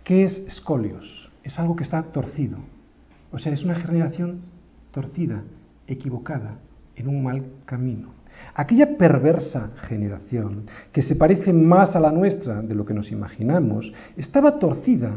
¿qué 0.06 0.24
es 0.24 0.42
scolios? 0.52 1.30
Es 1.44 1.60
algo 1.60 1.76
que 1.76 1.84
está 1.84 2.02
torcido. 2.02 2.60
O 3.34 3.40
sea, 3.40 3.52
es 3.52 3.66
una 3.66 3.76
generación 3.76 4.40
torcida, 4.94 5.44
equivocada, 5.86 6.60
en 6.96 7.08
un 7.08 7.24
mal 7.24 7.44
camino. 7.66 8.10
Aquella 8.54 8.98
perversa 8.98 9.72
generación, 9.88 10.64
que 10.92 11.02
se 11.02 11.16
parece 11.16 11.54
más 11.54 11.96
a 11.96 12.00
la 12.00 12.12
nuestra 12.12 12.62
de 12.62 12.76
lo 12.76 12.86
que 12.86 12.94
nos 12.94 13.12
imaginamos, 13.12 13.92
estaba 14.18 14.60
torcida, 14.60 15.12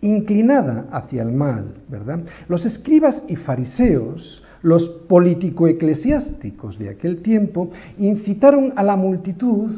inclinada 0.00 0.86
hacia 0.92 1.22
el 1.22 1.32
mal, 1.32 1.74
¿verdad? 1.88 2.20
Los 2.48 2.64
escribas 2.64 3.22
y 3.28 3.36
fariseos, 3.36 4.42
los 4.62 4.88
político-eclesiásticos 5.08 6.78
de 6.78 6.90
aquel 6.90 7.22
tiempo, 7.22 7.70
incitaron 7.98 8.72
a 8.76 8.82
la 8.82 8.96
multitud 8.96 9.72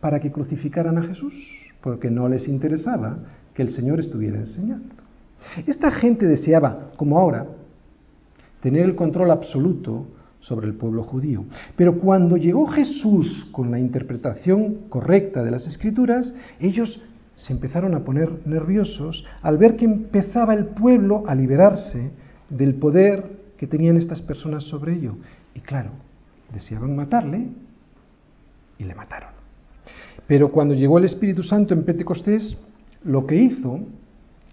para 0.00 0.20
que 0.20 0.32
crucificaran 0.32 0.98
a 0.98 1.02
Jesús, 1.04 1.34
porque 1.80 2.10
no 2.10 2.28
les 2.28 2.48
interesaba 2.48 3.18
que 3.54 3.62
el 3.62 3.70
Señor 3.70 4.00
estuviera 4.00 4.38
enseñando. 4.38 4.94
Esta 5.66 5.90
gente 5.90 6.26
deseaba, 6.26 6.90
como 6.96 7.18
ahora, 7.18 7.46
tener 8.60 8.84
el 8.84 8.94
control 8.94 9.30
absoluto 9.30 10.06
sobre 10.42 10.66
el 10.66 10.74
pueblo 10.74 11.04
judío. 11.04 11.44
Pero 11.76 11.98
cuando 11.98 12.36
llegó 12.36 12.66
Jesús 12.66 13.48
con 13.52 13.70
la 13.70 13.78
interpretación 13.78 14.88
correcta 14.88 15.42
de 15.42 15.50
las 15.50 15.66
escrituras, 15.66 16.34
ellos 16.60 17.00
se 17.36 17.52
empezaron 17.52 17.94
a 17.94 18.04
poner 18.04 18.46
nerviosos 18.46 19.24
al 19.40 19.58
ver 19.58 19.76
que 19.76 19.84
empezaba 19.84 20.54
el 20.54 20.66
pueblo 20.66 21.24
a 21.26 21.34
liberarse 21.34 22.10
del 22.50 22.74
poder 22.74 23.40
que 23.56 23.66
tenían 23.66 23.96
estas 23.96 24.20
personas 24.20 24.64
sobre 24.64 24.94
ello. 24.94 25.14
Y 25.54 25.60
claro, 25.60 25.90
deseaban 26.52 26.94
matarle 26.94 27.48
y 28.78 28.84
le 28.84 28.94
mataron. 28.94 29.30
Pero 30.26 30.50
cuando 30.50 30.74
llegó 30.74 30.98
el 30.98 31.04
Espíritu 31.04 31.42
Santo 31.42 31.74
en 31.74 31.84
Pentecostés, 31.84 32.56
lo 33.04 33.26
que 33.26 33.36
hizo, 33.36 33.80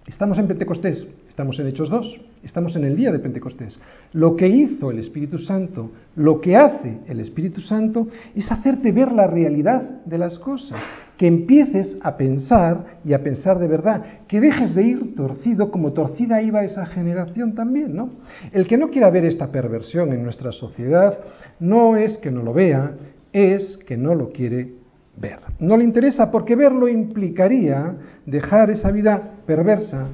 estamos 0.07 0.37
en 0.37 0.47
Pentecostés, 0.47 1.07
estamos 1.39 1.57
en 1.57 1.67
Hechos 1.67 1.89
2, 1.89 2.19
Estamos 2.43 2.75
en 2.75 2.83
el 2.83 2.97
día 2.97 3.13
de 3.13 3.19
Pentecostés. 3.19 3.79
Lo 4.11 4.35
que 4.35 4.49
hizo 4.49 4.91
el 4.91 4.99
Espíritu 4.99 5.37
Santo, 5.37 5.89
lo 6.17 6.41
que 6.41 6.57
hace 6.57 6.97
el 7.07 7.21
Espíritu 7.21 7.61
Santo, 7.61 8.09
es 8.35 8.51
hacerte 8.51 8.91
ver 8.91 9.13
la 9.13 9.25
realidad 9.25 9.81
de 10.03 10.17
las 10.17 10.37
cosas, 10.37 10.77
que 11.17 11.27
empieces 11.27 11.97
a 12.01 12.17
pensar 12.17 12.99
y 13.05 13.13
a 13.13 13.23
pensar 13.23 13.57
de 13.57 13.67
verdad, 13.67 14.03
que 14.27 14.41
dejes 14.41 14.75
de 14.75 14.83
ir 14.83 15.15
torcido 15.15 15.71
como 15.71 15.93
torcida 15.93 16.41
iba 16.41 16.65
esa 16.65 16.85
generación 16.87 17.55
también, 17.55 17.95
¿no? 17.95 18.09
El 18.51 18.67
que 18.67 18.77
no 18.77 18.89
quiera 18.89 19.09
ver 19.09 19.23
esta 19.23 19.47
perversión 19.47 20.11
en 20.11 20.23
nuestra 20.23 20.51
sociedad 20.51 21.19
no 21.61 21.95
es 21.95 22.17
que 22.17 22.31
no 22.31 22.43
lo 22.43 22.53
vea, 22.53 22.95
es 23.31 23.77
que 23.87 23.95
no 23.95 24.13
lo 24.13 24.33
quiere 24.33 24.73
ver. 25.15 25.39
No 25.59 25.77
le 25.77 25.85
interesa 25.85 26.31
porque 26.31 26.57
verlo 26.57 26.89
implicaría 26.89 27.95
dejar 28.25 28.71
esa 28.71 28.91
vida 28.91 29.35
perversa 29.45 30.09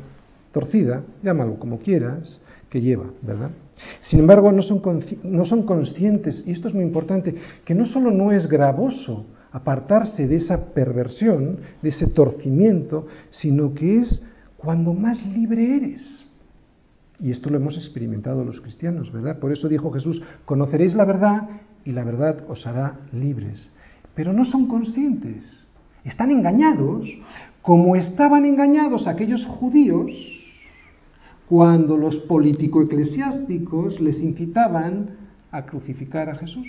torcida, 0.56 1.04
llámalo 1.22 1.60
como 1.60 1.80
quieras, 1.80 2.40
que 2.70 2.80
lleva, 2.80 3.08
¿verdad? 3.22 3.52
Sin 4.00 4.22
embargo, 4.22 4.54
no 4.54 4.62
son, 4.62 4.82
no 5.24 5.44
son 5.44 5.64
conscientes, 5.64 6.46
y 6.48 6.52
esto 6.52 6.70
es 6.70 6.74
muy 6.74 6.86
importante, 6.86 7.36
que 7.66 7.76
no 7.76 7.86
solo 7.86 8.10
no 8.10 8.32
es 8.32 8.48
gravoso 8.48 9.26
apartarse 9.52 10.30
de 10.30 10.38
esa 10.38 10.68
perversión, 10.74 11.58
de 11.82 11.90
ese 11.90 12.08
torcimiento, 12.08 13.06
sino 13.32 13.74
que 13.74 13.98
es 13.98 14.24
cuando 14.56 14.94
más 14.94 15.26
libre 15.26 15.76
eres. 15.76 16.26
Y 17.20 17.32
esto 17.32 17.50
lo 17.50 17.58
hemos 17.58 17.76
experimentado 17.76 18.46
los 18.46 18.62
cristianos, 18.62 19.12
¿verdad? 19.12 19.40
Por 19.40 19.52
eso 19.52 19.68
dijo 19.68 19.92
Jesús, 19.92 20.24
conoceréis 20.46 20.96
la 20.96 21.04
verdad 21.04 21.50
y 21.84 21.92
la 21.92 22.06
verdad 22.06 22.46
os 22.48 22.66
hará 22.66 23.00
libres. 23.12 23.70
pero 24.16 24.32
no 24.32 24.46
son 24.46 24.68
conscientes. 24.70 25.44
Están 26.06 26.32
engañados 26.32 27.10
como 27.62 27.98
estaban 27.98 28.46
engañados 28.46 29.08
aquellos 29.08 29.44
judíos 29.46 30.36
cuando 31.48 31.98
los 31.98 32.16
político-eclesiásticos 32.28 34.00
les 34.02 34.20
incitaban 34.20 35.10
a 35.52 35.66
crucificar 35.66 36.30
a 36.30 36.36
Jesús. 36.36 36.68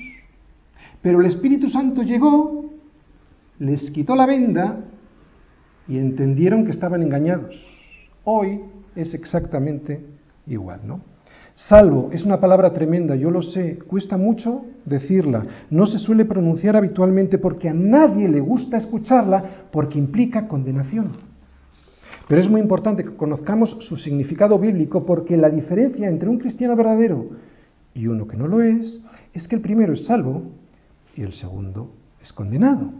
Pero 1.03 1.21
el 1.21 1.27
Espíritu 1.27 1.71
Santo 1.71 2.03
llegó, 2.03 2.67
les 3.59 3.91
quitó 3.91 4.15
la 4.15 4.27
venda 4.27 4.81
y 5.89 5.99
entendieron 5.99 6.65
que 6.65 6.73
estaban 6.73 7.03
engañados. 7.03 7.55
Hoy 8.25 8.61
es 8.95 9.15
exactamente 9.15 10.05
igual, 10.47 10.81
¿no? 10.85 11.01
Salvo 11.55 12.11
es 12.13 12.23
una 12.23 12.39
palabra 12.39 12.75
tremenda, 12.75 13.17
yo 13.17 13.31
lo 13.31 13.41
sé, 13.41 13.79
cuesta 13.79 14.19
mucho 14.19 14.67
decirla, 14.85 15.43
no 15.71 15.87
se 15.87 15.99
suele 15.99 16.27
pronunciar 16.27 16.77
habitualmente 16.77 17.39
porque 17.39 17.71
a 17.71 17.73
nadie 17.73 18.29
le 18.29 18.41
gusta 18.41 18.77
escucharla 18.77 19.69
porque 19.73 19.99
implica 19.99 20.49
condenación. 20.49 21.26
Pero 22.29 22.41
es 22.41 22.51
muy 22.51 22.61
importante 22.61 23.05
que 23.05 23.17
conozcamos 23.17 23.77
su 23.81 23.97
significado 23.97 24.59
bíblico 24.59 25.07
porque 25.07 25.37
la 25.37 25.49
diferencia 25.49 26.09
entre 26.09 26.29
un 26.29 26.39
cristiano 26.39 26.75
verdadero 26.75 27.31
y 27.95 28.09
uno 28.09 28.27
que 28.27 28.37
no 28.37 28.49
lo 28.49 28.63
es 28.63 29.05
es 29.33 29.47
que 29.47 29.57
el 29.57 29.63
primero 29.63 29.93
es 29.93 30.07
salvo 30.07 30.43
y 31.15 31.23
el 31.23 31.33
segundo 31.33 31.93
es 32.21 32.33
condenado. 32.33 32.91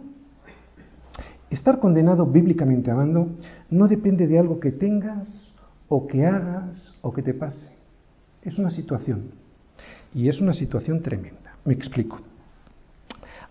Estar 1.49 1.79
condenado 1.79 2.25
bíblicamente 2.25 2.89
hablando 2.91 3.29
no 3.69 3.87
depende 3.87 4.27
de 4.27 4.39
algo 4.39 4.59
que 4.59 4.71
tengas 4.71 5.53
o 5.89 6.07
que 6.07 6.25
hagas 6.25 6.93
o 7.01 7.13
que 7.13 7.21
te 7.21 7.33
pase. 7.33 7.73
Es 8.41 8.57
una 8.57 8.69
situación. 8.69 9.31
Y 10.13 10.29
es 10.29 10.41
una 10.41 10.53
situación 10.53 11.01
tremenda. 11.01 11.57
Me 11.65 11.73
explico. 11.73 12.19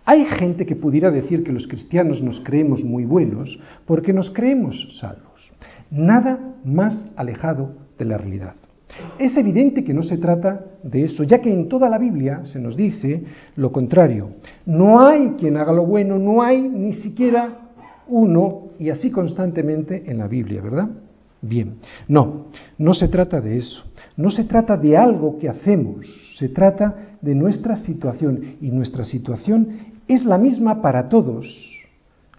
Hay 0.04 0.24
gente 0.24 0.66
que 0.66 0.76
pudiera 0.76 1.10
decir 1.10 1.42
que 1.42 1.52
los 1.52 1.66
cristianos 1.66 2.22
nos 2.22 2.40
creemos 2.40 2.84
muy 2.84 3.04
buenos 3.04 3.58
porque 3.86 4.12
nos 4.12 4.30
creemos 4.30 4.98
salvos. 5.00 5.35
Nada 5.90 6.54
más 6.64 7.06
alejado 7.16 7.72
de 7.98 8.04
la 8.04 8.18
realidad. 8.18 8.54
Es 9.18 9.36
evidente 9.36 9.84
que 9.84 9.94
no 9.94 10.02
se 10.02 10.18
trata 10.18 10.64
de 10.82 11.04
eso, 11.04 11.22
ya 11.24 11.40
que 11.40 11.52
en 11.52 11.68
toda 11.68 11.88
la 11.88 11.98
Biblia 11.98 12.44
se 12.44 12.58
nos 12.58 12.76
dice 12.76 13.24
lo 13.56 13.72
contrario. 13.72 14.30
No 14.64 15.06
hay 15.06 15.34
quien 15.38 15.56
haga 15.56 15.72
lo 15.72 15.84
bueno, 15.84 16.18
no 16.18 16.42
hay 16.42 16.62
ni 16.62 16.94
siquiera 16.94 17.70
uno, 18.08 18.66
y 18.78 18.90
así 18.90 19.10
constantemente 19.10 20.04
en 20.06 20.18
la 20.18 20.28
Biblia, 20.28 20.62
¿verdad? 20.62 20.88
Bien, 21.42 21.76
no, 22.08 22.46
no 22.78 22.94
se 22.94 23.08
trata 23.08 23.40
de 23.40 23.58
eso. 23.58 23.84
No 24.16 24.30
se 24.30 24.44
trata 24.44 24.76
de 24.76 24.96
algo 24.96 25.38
que 25.38 25.48
hacemos, 25.48 26.06
se 26.38 26.48
trata 26.48 27.16
de 27.20 27.34
nuestra 27.34 27.76
situación 27.76 28.56
y 28.60 28.70
nuestra 28.70 29.04
situación 29.04 29.68
es 30.08 30.24
la 30.24 30.38
misma 30.38 30.80
para 30.80 31.08
todos 31.08 31.46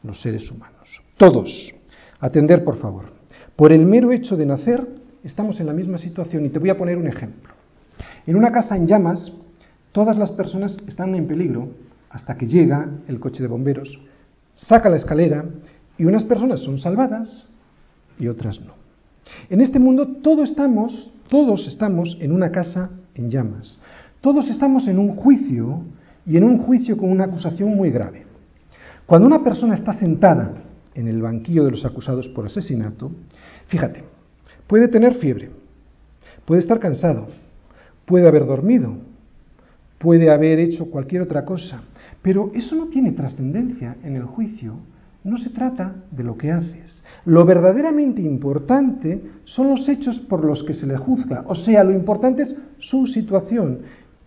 los 0.03 0.21
seres 0.21 0.49
humanos. 0.49 1.01
Todos. 1.17 1.73
Atender, 2.19 2.63
por 2.63 2.77
favor. 2.77 3.16
Por 3.58 3.72
el 3.74 3.88
mero 3.88 4.12
hecho 4.12 4.38
de 4.38 4.45
nacer, 4.45 4.88
estamos 5.24 5.60
en 5.60 5.66
la 5.66 5.74
misma 5.74 5.97
situación 5.97 6.45
y 6.45 6.49
te 6.49 6.60
voy 6.60 6.70
a 6.70 6.78
poner 6.78 6.95
un 6.95 7.08
ejemplo. 7.08 7.53
En 8.28 8.36
una 8.36 8.51
casa 8.51 8.78
en 8.78 8.86
llamas, 8.86 9.34
todas 9.91 10.16
las 10.16 10.32
personas 10.32 10.78
están 10.88 11.16
en 11.16 11.26
peligro 11.26 11.70
hasta 12.12 12.38
que 12.38 12.45
llega 12.45 12.88
el 13.08 13.20
coche 13.20 13.41
de 13.41 13.49
bomberos, 13.49 13.99
saca 14.53 14.89
la 14.89 14.97
escalera 14.97 15.43
y 15.97 16.05
unas 16.05 16.24
personas 16.24 16.60
son 16.60 16.78
salvadas 16.78 17.47
y 18.20 18.28
otras 18.28 18.62
no. 18.62 18.74
En 19.49 19.60
este 19.62 19.80
mundo 19.80 20.08
todos 20.22 20.51
estamos 20.51 21.12
todos 21.28 21.68
estamos 21.68 22.16
en 22.22 22.32
una 22.32 22.51
casa 22.51 22.91
en 23.16 23.32
llamas. 23.32 23.80
Todos 24.22 24.49
estamos 24.49 24.88
en 24.88 24.99
un 24.99 25.16
juicio 25.16 25.82
y 26.28 26.38
en 26.38 26.43
un 26.43 26.60
juicio 26.60 26.95
con 26.95 27.10
una 27.10 27.26
acusación 27.26 27.76
muy 27.76 27.89
grave. 27.89 28.28
Cuando 29.08 29.26
una 29.26 29.43
persona 29.43 29.74
está 29.74 29.93
sentada 29.93 30.51
en 30.97 31.07
el 31.07 31.21
banquillo 31.21 31.63
de 31.63 31.71
los 31.71 31.85
acusados 31.85 32.27
por 32.27 32.45
asesinato, 32.45 33.11
fíjate, 33.67 34.03
puede 34.67 34.89
tener 34.89 35.15
fiebre, 35.15 35.51
puede 36.45 36.59
estar 36.59 36.79
cansado, 36.79 37.29
puede 38.05 38.27
haber 38.27 38.45
dormido, 38.45 38.97
puede 39.97 40.29
haber 40.29 40.59
hecho 40.59 40.91
cualquier 40.91 41.21
otra 41.21 41.45
cosa, 41.45 41.83
pero 42.21 42.51
eso 42.53 42.75
no 42.75 42.87
tiene 42.87 43.11
trascendencia 43.13 43.95
en 44.03 44.15
el 44.17 44.23
juicio 44.23 44.75
no 45.27 45.37
se 45.37 45.49
trata 45.49 45.93
de 46.09 46.23
lo 46.23 46.37
que 46.37 46.51
haces. 46.51 47.03
Lo 47.25 47.43
verdaderamente 47.43 48.21
importante 48.21 49.21
son 49.43 49.69
los 49.69 49.87
hechos 49.89 50.19
por 50.21 50.43
los 50.43 50.63
que 50.63 50.73
se 50.73 50.87
le 50.87 50.95
juzga. 50.95 51.43
O 51.47 51.55
sea, 51.55 51.83
lo 51.83 51.91
importante 51.91 52.43
es 52.43 52.55
su 52.79 53.07
situación, 53.07 53.79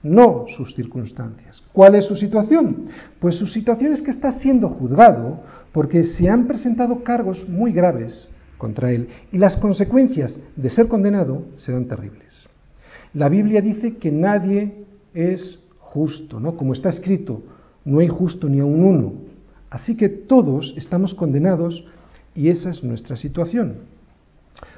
no 0.03 0.45
sus 0.55 0.75
circunstancias. 0.75 1.63
¿Cuál 1.73 1.95
es 1.95 2.05
su 2.05 2.17
situación? 2.17 2.87
Pues 3.19 3.37
su 3.37 3.47
situación 3.47 3.95
es 3.95 4.03
que 4.03 4.11
está 4.11 4.33
siendo 4.33 4.69
juzgado 4.69 5.41
porque 5.73 6.05
se 6.05 6.29
han 6.29 6.47
presentado 6.47 7.03
cargos 7.03 7.49
muy 7.49 7.73
graves 7.73 8.29
contra 8.59 8.93
él 8.93 9.09
y 9.33 9.39
las 9.39 9.57
consecuencias 9.57 10.39
de 10.57 10.71
ser 10.71 10.89
condenado 10.89 11.43
serán 11.57 11.87
terribles. 11.87 12.47
La 13.15 13.29
Biblia 13.29 13.61
dice 13.61 13.97
que 13.97 14.13
nadie 14.13 14.85
es 15.15 15.59
justo, 15.79 16.39
¿no? 16.39 16.57
Como 16.57 16.73
está 16.73 16.89
escrito, 16.91 17.43
no 17.85 18.01
hay 18.01 18.09
justo 18.09 18.49
ni 18.49 18.61
a 18.61 18.65
un 18.65 18.85
uno. 18.85 19.13
Así 19.71 19.97
que 19.97 20.09
todos 20.09 20.75
estamos 20.77 21.15
condenados 21.15 21.85
y 22.35 22.49
esa 22.49 22.71
es 22.71 22.85
nuestra 22.85 23.17
situación. 23.17 23.79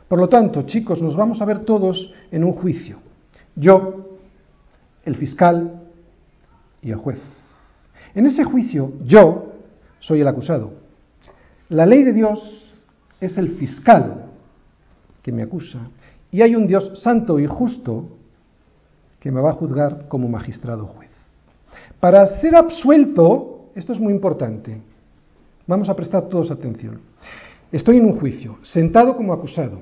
Por 0.08 0.18
lo 0.18 0.28
tanto, 0.28 0.62
chicos, 0.62 1.00
nos 1.02 1.16
vamos 1.16 1.40
a 1.40 1.44
ver 1.44 1.64
todos 1.64 2.12
en 2.30 2.44
un 2.44 2.52
juicio. 2.52 2.98
Yo, 3.56 4.18
el 5.04 5.16
fiscal 5.16 5.82
y 6.82 6.90
el 6.90 6.96
juez. 6.96 7.18
En 8.14 8.26
ese 8.26 8.44
juicio, 8.44 8.92
yo 9.04 9.52
soy 10.00 10.20
el 10.20 10.28
acusado. 10.28 10.81
La 11.72 11.86
ley 11.86 12.02
de 12.02 12.12
Dios 12.12 12.70
es 13.18 13.38
el 13.38 13.52
fiscal 13.52 14.26
que 15.22 15.32
me 15.32 15.42
acusa 15.42 15.78
y 16.30 16.42
hay 16.42 16.54
un 16.54 16.66
Dios 16.66 17.00
santo 17.02 17.40
y 17.40 17.46
justo 17.46 18.10
que 19.18 19.32
me 19.32 19.40
va 19.40 19.52
a 19.52 19.54
juzgar 19.54 20.06
como 20.06 20.28
magistrado 20.28 20.84
juez. 20.84 21.08
Para 21.98 22.26
ser 22.42 22.56
absuelto, 22.56 23.70
esto 23.74 23.94
es 23.94 24.00
muy 24.00 24.12
importante. 24.12 24.82
Vamos 25.66 25.88
a 25.88 25.96
prestar 25.96 26.28
todos 26.28 26.50
atención. 26.50 27.00
Estoy 27.70 27.96
en 27.96 28.04
un 28.04 28.18
juicio, 28.20 28.58
sentado 28.64 29.16
como 29.16 29.32
acusado. 29.32 29.78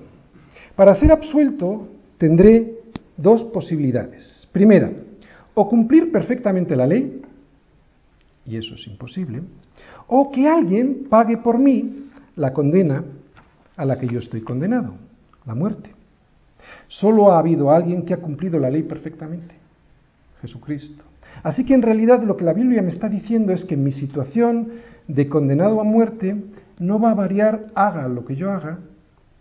Para 0.77 0.95
ser 0.95 1.11
absuelto 1.11 1.89
tendré 2.19 2.73
dos 3.17 3.43
posibilidades. 3.43 4.49
Primera, 4.53 4.93
o 5.55 5.69
cumplir 5.69 6.13
perfectamente 6.13 6.77
la 6.77 6.87
ley, 6.87 7.21
y 8.45 8.57
eso 8.57 8.75
es 8.75 8.87
imposible, 8.87 9.43
o 10.09 10.31
que 10.31 10.49
alguien 10.49 11.07
pague 11.09 11.37
por 11.37 11.59
mí 11.59 12.11
la 12.37 12.53
condena 12.53 13.05
a 13.77 13.85
la 13.85 13.99
que 13.99 14.09
yo 14.09 14.19
estoy 14.19 14.41
condenado, 14.41 14.95
la 15.47 15.55
muerte. 15.55 15.91
Solo 16.89 17.33
ha 17.33 17.39
habido 17.39 17.71
alguien 17.71 18.05
que 18.05 18.15
ha 18.15 18.19
cumplido 18.19 18.59
la 18.59 18.71
ley 18.71 18.83
perfectamente, 18.83 19.55
Jesucristo. 20.41 21.05
Así 21.43 21.65
que 21.65 21.75
en 21.75 21.83
realidad 21.83 22.23
lo 22.23 22.37
que 22.37 22.45
la 22.45 22.53
Biblia 22.53 22.83
me 22.83 22.91
está 22.91 23.09
diciendo 23.09 23.53
es 23.53 23.65
que 23.65 23.77
mi 23.77 23.93
situación 23.93 24.69
de 25.07 25.29
condenado 25.29 25.81
a 25.81 25.85
muerte 25.85 26.37
no 26.79 26.99
va 26.99 27.13
a 27.13 27.15
variar 27.15 27.67
haga 27.75 28.09
lo 28.09 28.25
que 28.25 28.37
yo 28.37 28.51
haga, 28.51 28.79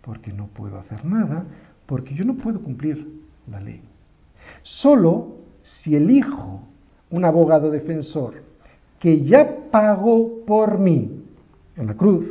porque 0.02 0.32
no 0.32 0.48
puedo 0.48 0.78
hacer 0.80 1.04
nada, 1.06 1.46
porque 1.86 2.14
yo 2.14 2.26
no 2.26 2.36
puedo 2.36 2.62
cumplir 2.62 3.08
la 3.50 3.60
ley. 3.60 3.82
Solo 4.64 5.38
si 5.64 5.96
elijo 5.96 6.62
un 7.10 7.26
abogado 7.26 7.72
defensor 7.72 8.49
que 9.00 9.24
ya 9.24 9.70
pagó 9.72 10.46
por 10.46 10.78
mí 10.78 11.24
en 11.76 11.88
la 11.88 11.94
cruz, 11.94 12.26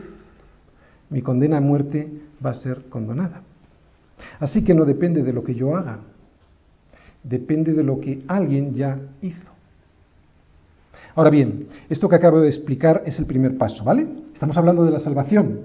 mi 1.11 1.23
condena 1.23 1.57
a 1.57 1.61
muerte 1.61 2.09
va 2.45 2.51
a 2.51 2.55
ser 2.55 2.85
condonada. 2.91 3.43
Así 4.39 4.63
que 4.63 4.75
no 4.75 4.85
depende 4.85 5.23
de 5.23 5.33
lo 5.33 5.43
que 5.43 5.55
yo 5.55 5.77
haga, 5.77 6.01
depende 7.23 7.73
de 7.73 7.83
lo 7.83 8.01
que 8.01 8.23
alguien 8.29 8.75
ya 8.75 8.99
hizo. 9.23 9.49
Ahora 11.15 11.31
bien, 11.31 11.67
esto 11.89 12.09
que 12.09 12.17
acabo 12.17 12.41
de 12.41 12.49
explicar 12.49 13.03
es 13.07 13.19
el 13.19 13.27
primer 13.27 13.57
paso, 13.57 13.83
¿vale? 13.83 14.07
Estamos 14.35 14.57
hablando 14.57 14.85
de 14.85 14.93
la 14.93 15.01
salvación 15.01 15.61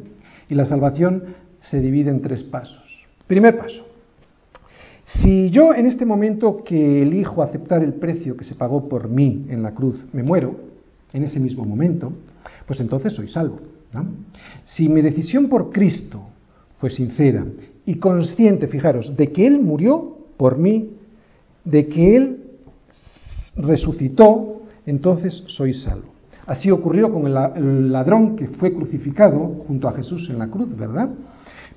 y 0.49 0.55
la 0.55 0.65
salvación 0.65 1.23
se 1.61 1.79
divide 1.79 2.09
en 2.09 2.21
tres 2.21 2.43
pasos. 2.43 3.05
Primer 3.27 3.57
paso. 3.57 3.85
Si 5.05 5.49
yo 5.49 5.73
en 5.73 5.85
este 5.85 6.05
momento 6.05 6.63
que 6.63 7.03
elijo 7.03 7.43
aceptar 7.43 7.83
el 7.83 7.93
precio 7.93 8.37
que 8.37 8.45
se 8.45 8.55
pagó 8.55 8.87
por 8.87 9.09
mí 9.09 9.45
en 9.49 9.61
la 9.61 9.71
cruz 9.71 10.03
me 10.13 10.23
muero, 10.23 10.72
en 11.13 11.23
ese 11.23 11.39
mismo 11.39 11.63
momento, 11.63 12.11
pues 12.65 12.79
entonces 12.79 13.13
soy 13.13 13.27
salvo. 13.27 13.59
Si 14.65 14.89
mi 14.89 15.01
decisión 15.01 15.47
por 15.47 15.71
Cristo 15.71 16.21
fue 16.79 16.89
sincera 16.89 17.45
y 17.85 17.95
consciente, 17.95 18.67
fijaros, 18.67 19.15
de 19.15 19.31
que 19.31 19.45
Él 19.45 19.59
murió 19.59 20.17
por 20.37 20.57
mí, 20.57 20.89
de 21.63 21.87
que 21.87 22.15
Él 22.15 22.37
resucitó 23.55 24.61
entonces 24.85 25.43
soy 25.47 25.73
salvo. 25.73 26.11
Así 26.45 26.71
ocurrió 26.71 27.13
con 27.13 27.25
el 27.27 27.91
ladrón 27.91 28.35
que 28.35 28.47
fue 28.47 28.73
crucificado 28.73 29.39
junto 29.65 29.87
a 29.87 29.93
Jesús 29.93 30.29
en 30.29 30.39
la 30.39 30.49
cruz, 30.49 30.75
¿verdad? 30.75 31.09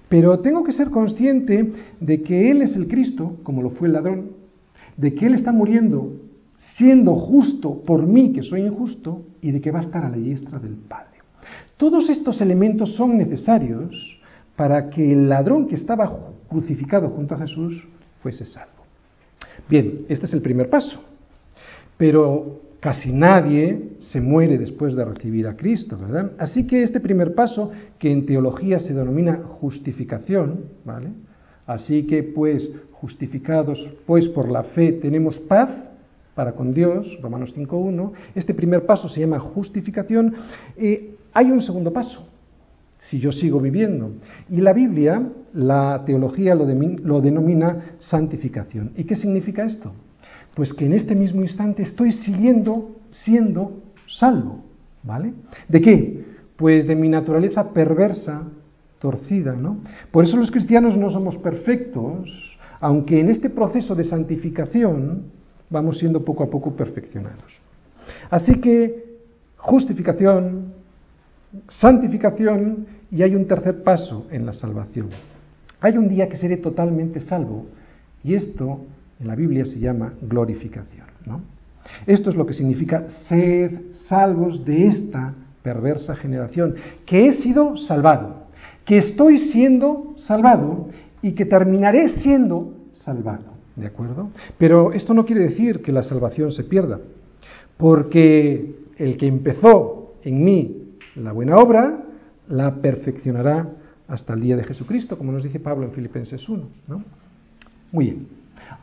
Pero 0.09 0.41
tengo 0.41 0.64
que 0.64 0.72
ser 0.72 0.91
consciente 0.91 1.72
de 2.01 2.22
que 2.22 2.51
Él 2.51 2.62
es 2.62 2.74
el 2.74 2.89
Cristo, 2.89 3.37
como 3.43 3.62
lo 3.62 3.70
fue 3.70 3.89
el 3.89 3.95
ladrón, 3.95 4.30
de 4.97 5.14
que 5.14 5.26
Él 5.26 5.34
está 5.34 5.53
muriendo 5.53 6.14
siendo 6.76 7.14
justo 7.14 7.82
por 7.87 8.07
mí, 8.07 8.32
que 8.32 8.43
soy 8.43 8.62
injusto, 8.62 9.22
y 9.43 9.51
de 9.51 9.61
que 9.61 9.70
va 9.70 9.80
a 9.80 9.82
estar 9.82 10.05
a 10.05 10.09
la 10.09 10.16
diestra 10.16 10.59
del 10.59 10.74
Padre. 10.74 11.16
Todos 11.76 12.09
estos 12.09 12.41
elementos 12.41 12.95
son 12.95 13.18
necesarios 13.18 14.20
para 14.57 14.89
que 14.89 15.12
el 15.12 15.28
ladrón 15.28 15.68
que 15.68 15.74
estaba 15.74 16.11
crucificado 16.49 17.09
junto 17.11 17.34
a 17.34 17.39
Jesús 17.39 17.87
fuese 18.22 18.45
salvo. 18.45 18.84
Bien, 19.68 20.07
este 20.09 20.26
es 20.26 20.32
el 20.34 20.43
primer 20.43 20.70
paso. 20.70 21.03
Pero 21.97 22.61
casi 22.80 23.12
nadie 23.12 23.97
se 24.01 24.20
muere 24.20 24.59
después 24.59 24.95
de 24.95 25.05
recibir 25.05 25.47
a 25.49 25.57
Cristo, 25.57 25.99
¿verdad? 25.99 26.32
Así 26.39 26.66
que 26.66 26.82
este 26.82 27.01
primer 27.01 27.34
paso, 27.34 27.72
que 27.99 28.11
en 28.11 28.26
teología 28.26 28.78
se 28.78 28.95
denomina 28.95 29.43
justificación, 29.61 30.66
¿vale? 30.84 31.09
Así 31.66 32.07
que 32.07 32.22
pues 32.22 32.70
justificados 32.93 33.91
pues 34.07 34.28
por 34.28 34.49
la 34.51 34.62
fe 34.62 34.93
tenemos 34.93 35.39
paz 35.39 35.70
para 36.37 36.53
con 36.53 36.74
Dios, 36.74 37.18
Romanos 37.22 37.57
5.1, 37.57 38.12
este 38.34 38.53
primer 38.53 38.84
paso 38.84 39.09
se 39.09 39.20
llama 39.20 39.39
justificación, 39.39 40.34
y 40.78 41.16
hay 41.32 41.51
un 41.51 41.62
segundo 41.62 41.95
paso, 41.95 42.28
si 42.99 43.18
yo 43.18 43.32
sigo 43.32 43.59
viviendo. 43.59 44.12
Y 44.51 44.61
la 44.61 44.74
Biblia, 44.74 45.26
la 45.55 46.03
teología 46.05 46.55
lo, 46.55 46.66
lo 46.66 47.20
denomina 47.22 47.97
santificación. 48.01 48.93
¿Y 48.97 49.05
qué 49.05 49.16
significa 49.16 49.64
esto? 49.64 49.93
Pues 50.55 50.74
que 50.74 50.84
en 50.84 50.93
este 50.93 51.14
mismo 51.14 51.41
instante 51.41 51.82
estoy 51.82 52.12
siguiendo 52.12 52.97
siendo 53.11 53.82
salvo, 54.07 54.62
¿vale? 55.03 55.32
¿De 55.68 55.80
qué? 55.80 56.24
Pues 56.57 56.87
de 56.87 56.97
mi 56.97 57.09
naturaleza 57.09 57.72
perversa, 57.72 58.43
torcida, 58.99 59.55
¿no? 59.55 59.78
Por 60.11 60.24
eso 60.24 60.37
los 60.37 60.51
cristianos 60.51 60.99
no 60.99 61.09
somos 61.09 61.39
perfectos, 61.39 62.30
aunque 62.78 63.20
en 63.20 63.30
este 63.30 63.49
proceso 63.49 63.95
de 63.95 64.05
santificación 64.05 65.36
vamos 65.71 65.99
siendo 65.99 66.25
poco 66.25 66.45
a 66.45 66.51
poco 66.51 66.75
perfeccionados. 66.75 67.53
Así 68.31 68.61
que 68.61 69.19
justificación, 69.57 70.73
santificación 71.69 72.87
y 73.11 73.23
hay 73.23 73.35
un 73.35 73.47
tercer 73.47 73.83
paso 73.83 74.27
en 74.31 74.47
la 74.47 74.53
salvación. 74.53 75.09
Hay 75.81 75.97
un 75.97 76.09
día 76.09 76.29
que 76.29 76.37
seré 76.37 76.57
totalmente 76.57 77.21
salvo 77.21 77.67
y 78.23 78.35
esto 78.35 78.81
en 79.21 79.29
la 79.29 79.35
Biblia 79.35 79.64
se 79.64 79.79
llama 79.79 80.12
glorificación. 80.23 81.07
Esto 82.07 82.31
es 82.31 82.37
lo 82.37 82.47
que 82.47 82.55
significa 82.55 83.09
ser 83.29 83.93
salvos 84.09 84.64
de 84.64 84.87
esta 84.87 85.35
perversa 85.62 86.14
generación, 86.14 86.77
que 87.05 87.27
he 87.27 87.33
sido 87.43 87.77
salvado, 87.77 88.47
que 88.85 88.99
estoy 88.99 89.51
siendo 89.51 90.14
salvado 90.17 90.89
y 91.23 91.33
que 91.33 91.45
terminaré 91.45 92.21
siendo 92.21 92.75
salvado. 92.93 93.56
¿De 93.77 93.87
acuerdo? 93.87 94.31
Pero 94.59 94.93
esto 94.93 95.12
no 95.14 95.27
quiere 95.27 95.43
decir 95.43 95.83
que 95.83 95.93
la 95.93 96.03
salvación 96.03 96.51
se 96.51 96.64
pierda, 96.64 96.99
porque 97.77 98.74
el 98.97 99.16
que 99.18 99.27
empezó 99.27 100.14
en 100.22 100.43
mí 100.43 100.97
la 101.14 101.33
buena 101.33 101.57
obra, 101.57 102.05
la 102.49 102.77
perfeccionará 102.77 103.68
hasta 104.09 104.35
el 104.35 104.41
día 104.41 104.57
de 104.57 104.64
Jesucristo, 104.64 105.18
como 105.18 105.33
nos 105.33 105.43
dice 105.43 105.61
Pablo 105.61 105.85
en 105.85 105.93
Filipenses 105.93 106.49
1. 106.49 106.62
¿no? 106.89 107.05
Muy 107.93 108.07
bien. 108.07 108.29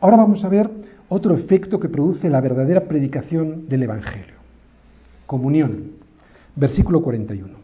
Ahora 0.00 0.16
vamos 0.16 0.44
a 0.44 0.48
ver 0.48 0.70
otro 1.08 1.34
efecto 1.34 1.80
que 1.80 1.88
produce 1.88 2.30
la 2.30 2.40
verdadera 2.40 2.84
predicación 2.84 3.68
del 3.68 3.84
Evangelio. 3.84 4.34
Comunión. 5.26 5.92
Versículo 6.56 7.02
41. 7.02 7.63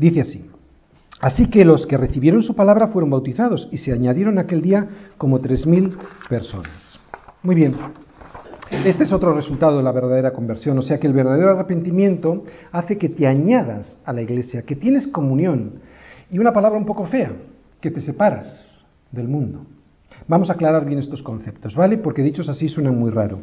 Dice 0.00 0.22
así, 0.22 0.50
así 1.20 1.50
que 1.50 1.62
los 1.62 1.86
que 1.86 1.98
recibieron 1.98 2.40
su 2.40 2.56
palabra 2.56 2.86
fueron 2.86 3.10
bautizados 3.10 3.68
y 3.70 3.76
se 3.76 3.92
añadieron 3.92 4.38
aquel 4.38 4.62
día 4.62 4.88
como 5.18 5.40
tres 5.40 5.66
mil 5.66 5.90
personas. 6.26 6.98
Muy 7.42 7.54
bien, 7.54 7.74
este 8.70 9.04
es 9.04 9.12
otro 9.12 9.34
resultado 9.34 9.76
de 9.76 9.82
la 9.82 9.92
verdadera 9.92 10.32
conversión, 10.32 10.78
o 10.78 10.82
sea 10.82 10.98
que 10.98 11.06
el 11.06 11.12
verdadero 11.12 11.50
arrepentimiento 11.50 12.44
hace 12.72 12.96
que 12.96 13.10
te 13.10 13.26
añadas 13.26 13.98
a 14.06 14.14
la 14.14 14.22
iglesia, 14.22 14.62
que 14.62 14.74
tienes 14.74 15.06
comunión 15.06 15.72
y 16.30 16.38
una 16.38 16.54
palabra 16.54 16.78
un 16.78 16.86
poco 16.86 17.04
fea, 17.04 17.32
que 17.82 17.90
te 17.90 18.00
separas 18.00 18.82
del 19.12 19.28
mundo. 19.28 19.66
Vamos 20.28 20.48
a 20.48 20.54
aclarar 20.54 20.86
bien 20.86 20.98
estos 20.98 21.22
conceptos, 21.22 21.76
¿vale? 21.76 21.98
Porque 21.98 22.22
dichos 22.22 22.48
así 22.48 22.70
suenan 22.70 22.98
muy 22.98 23.10
raro. 23.10 23.40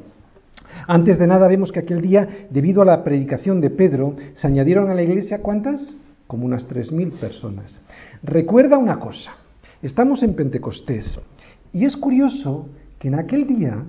Antes 0.87 1.19
de 1.19 1.27
nada 1.27 1.47
vemos 1.47 1.71
que 1.71 1.81
aquel 1.81 2.01
día, 2.01 2.47
debido 2.49 2.81
a 2.81 2.85
la 2.85 3.03
predicación 3.03 3.61
de 3.61 3.69
Pedro, 3.69 4.15
se 4.33 4.47
añadieron 4.47 4.89
a 4.89 4.95
la 4.95 5.03
iglesia 5.03 5.43
¿cuántas? 5.43 5.95
Como 6.27 6.45
unas 6.45 6.67
3.000 6.67 7.19
personas. 7.19 7.79
Recuerda 8.21 8.77
una 8.77 8.99
cosa, 8.99 9.31
estamos 9.81 10.21
en 10.23 10.35
Pentecostés 10.35 11.19
y 11.71 11.85
es 11.85 11.95
curioso 11.95 12.69
que 12.99 13.07
en 13.07 13.15
aquel 13.15 13.47
día, 13.47 13.83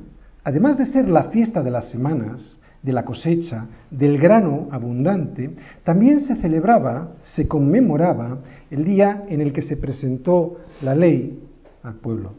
además 0.44 0.78
de 0.78 0.86
ser 0.86 1.08
la 1.08 1.24
fiesta 1.24 1.62
de 1.62 1.70
las 1.70 1.90
semanas, 1.90 2.58
de 2.82 2.92
la 2.92 3.04
cosecha, 3.04 3.66
del 3.90 4.18
grano 4.18 4.68
abundante, 4.70 5.50
también 5.82 6.20
se 6.20 6.36
celebraba, 6.36 7.12
se 7.22 7.48
conmemoraba 7.48 8.38
el 8.70 8.84
día 8.84 9.24
en 9.28 9.40
el 9.40 9.52
que 9.52 9.62
se 9.62 9.76
presentó 9.76 10.58
la 10.82 10.94
ley 10.94 11.42
al 11.82 11.94
pueblo 11.94 12.34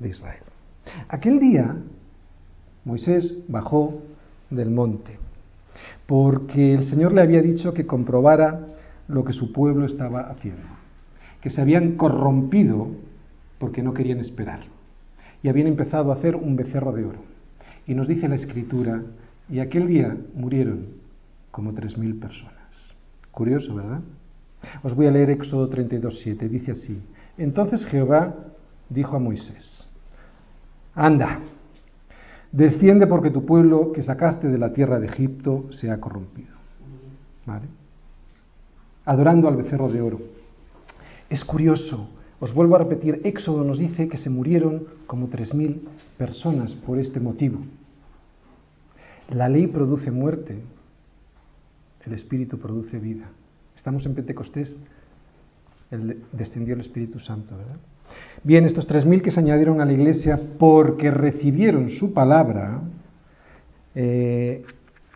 de 0.00 0.08
Israel. 0.08 0.42
Aquel 1.08 1.38
día 1.38 1.76
Moisés 2.84 3.36
bajó 3.48 4.02
del 4.50 4.70
monte 4.70 5.18
porque 6.06 6.74
el 6.74 6.84
Señor 6.84 7.12
le 7.12 7.22
había 7.22 7.42
dicho 7.42 7.74
que 7.74 7.86
comprobara 7.86 8.65
lo 9.08 9.24
que 9.24 9.32
su 9.32 9.52
pueblo 9.52 9.86
estaba 9.86 10.22
haciendo, 10.30 10.62
que 11.40 11.50
se 11.50 11.60
habían 11.60 11.96
corrompido 11.96 12.88
porque 13.58 13.82
no 13.82 13.94
querían 13.94 14.18
esperar 14.18 14.60
y 15.42 15.48
habían 15.48 15.68
empezado 15.68 16.10
a 16.10 16.16
hacer 16.16 16.34
un 16.34 16.56
becerro 16.56 16.92
de 16.92 17.04
oro. 17.04 17.20
Y 17.86 17.94
nos 17.94 18.08
dice 18.08 18.28
la 18.28 18.34
escritura, 18.34 19.02
y 19.48 19.60
aquel 19.60 19.86
día 19.86 20.16
murieron 20.34 20.86
como 21.52 21.72
tres 21.72 21.96
mil 21.96 22.16
personas. 22.16 22.54
Curioso, 23.30 23.74
¿verdad? 23.74 24.00
Os 24.82 24.94
voy 24.94 25.06
a 25.06 25.10
leer 25.10 25.30
Éxodo 25.30 25.70
32.7, 25.70 26.48
dice 26.48 26.72
así, 26.72 27.00
entonces 27.38 27.84
Jehová 27.86 28.34
dijo 28.88 29.14
a 29.16 29.20
Moisés, 29.20 29.86
anda, 30.94 31.40
desciende 32.50 33.06
porque 33.06 33.30
tu 33.30 33.44
pueblo 33.44 33.92
que 33.92 34.02
sacaste 34.02 34.48
de 34.48 34.58
la 34.58 34.72
tierra 34.72 34.98
de 34.98 35.06
Egipto 35.06 35.66
se 35.70 35.90
ha 35.90 36.00
corrompido. 36.00 36.56
¿Vale? 37.44 37.66
Adorando 39.06 39.48
al 39.48 39.56
becerro 39.56 39.88
de 39.88 40.02
oro. 40.02 40.20
Es 41.30 41.44
curioso, 41.44 42.10
os 42.38 42.52
vuelvo 42.52 42.76
a 42.76 42.80
repetir, 42.80 43.22
Éxodo 43.24 43.64
nos 43.64 43.78
dice 43.78 44.08
que 44.08 44.18
se 44.18 44.28
murieron 44.28 44.84
como 45.06 45.28
tres 45.28 45.54
mil 45.54 45.88
personas 46.18 46.72
por 46.72 46.98
este 46.98 47.20
motivo. 47.20 47.60
La 49.30 49.48
ley 49.48 49.66
produce 49.66 50.10
muerte, 50.10 50.58
el 52.04 52.12
Espíritu 52.12 52.58
produce 52.58 52.98
vida. 52.98 53.28
Estamos 53.76 54.04
en 54.06 54.14
Pentecostés, 54.14 54.76
el, 55.90 56.22
descendió 56.32 56.74
el 56.74 56.80
Espíritu 56.80 57.18
Santo, 57.18 57.56
¿verdad? 57.56 57.76
Bien, 58.44 58.64
estos 58.64 58.86
tres 58.86 59.04
mil 59.04 59.22
que 59.22 59.30
se 59.30 59.40
añadieron 59.40 59.80
a 59.80 59.84
la 59.84 59.92
iglesia 59.92 60.40
porque 60.58 61.10
recibieron 61.10 61.90
su 61.90 62.14
palabra, 62.14 62.80
eh, 63.94 64.64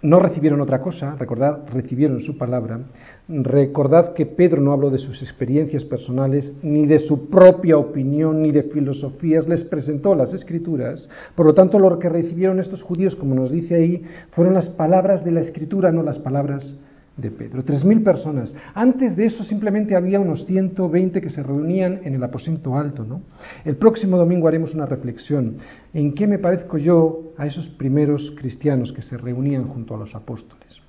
no 0.03 0.19
recibieron 0.19 0.61
otra 0.61 0.81
cosa, 0.81 1.15
recordad, 1.19 1.61
recibieron 1.73 2.21
su 2.21 2.39
palabra. 2.39 2.81
Recordad 3.29 4.15
que 4.15 4.25
Pedro 4.27 4.63
no 4.63 4.73
habló 4.73 4.91
de 4.91 4.99
sus 4.99 5.23
experiencias 5.23 5.85
personales, 5.85 6.53
ni 6.63 6.87
de 6.87 6.99
su 6.99 7.29
propia 7.29 7.77
opinión, 7.77 8.43
ni 8.43 8.51
de 8.51 8.63
filosofías, 8.63 9.47
les 9.47 9.65
presentó 9.65 10.15
las 10.15 10.33
escrituras. 10.33 11.09
Por 11.35 11.47
lo 11.47 11.55
tanto, 11.55 11.79
lo 11.79 11.99
que 11.99 12.09
recibieron 12.09 12.61
estos 12.61 12.83
judíos, 12.83 13.15
como 13.15 13.35
nos 13.35 13.51
dice 13.51 13.75
ahí, 13.75 14.03
fueron 14.31 14.55
las 14.55 14.69
palabras 14.69 15.25
de 15.25 15.33
la 15.33 15.41
escritura, 15.41 15.93
no 15.93 16.03
las 16.03 16.19
palabras 16.19 16.75
de 17.21 17.31
Pedro. 17.31 17.62
Tres 17.62 17.85
mil 17.85 18.03
personas. 18.03 18.55
Antes 18.75 19.16
de 19.16 19.27
eso 19.27 19.45
simplemente 19.45 19.97
había 19.97 20.21
unos 20.21 20.47
120 20.47 21.21
que 21.21 21.31
se 21.31 21.43
reunían 21.43 22.01
en 22.05 22.14
el 22.14 22.23
aposento 22.23 22.77
alto. 22.77 23.05
¿no? 23.05 23.23
El 23.64 23.77
próximo 23.77 24.16
domingo 24.16 24.49
haremos 24.49 24.75
una 24.75 24.87
reflexión. 24.87 25.57
¿En 25.93 26.14
qué 26.14 26.27
me 26.27 26.39
parezco 26.39 26.79
yo 26.79 27.33
a 27.37 27.47
esos 27.47 27.68
primeros 27.68 28.33
cristianos 28.37 28.93
que 28.93 29.03
se 29.03 29.16
reunían 29.16 29.64
junto 29.68 29.95
a 29.95 29.99
los 29.99 30.14
apóstoles? 30.14 30.81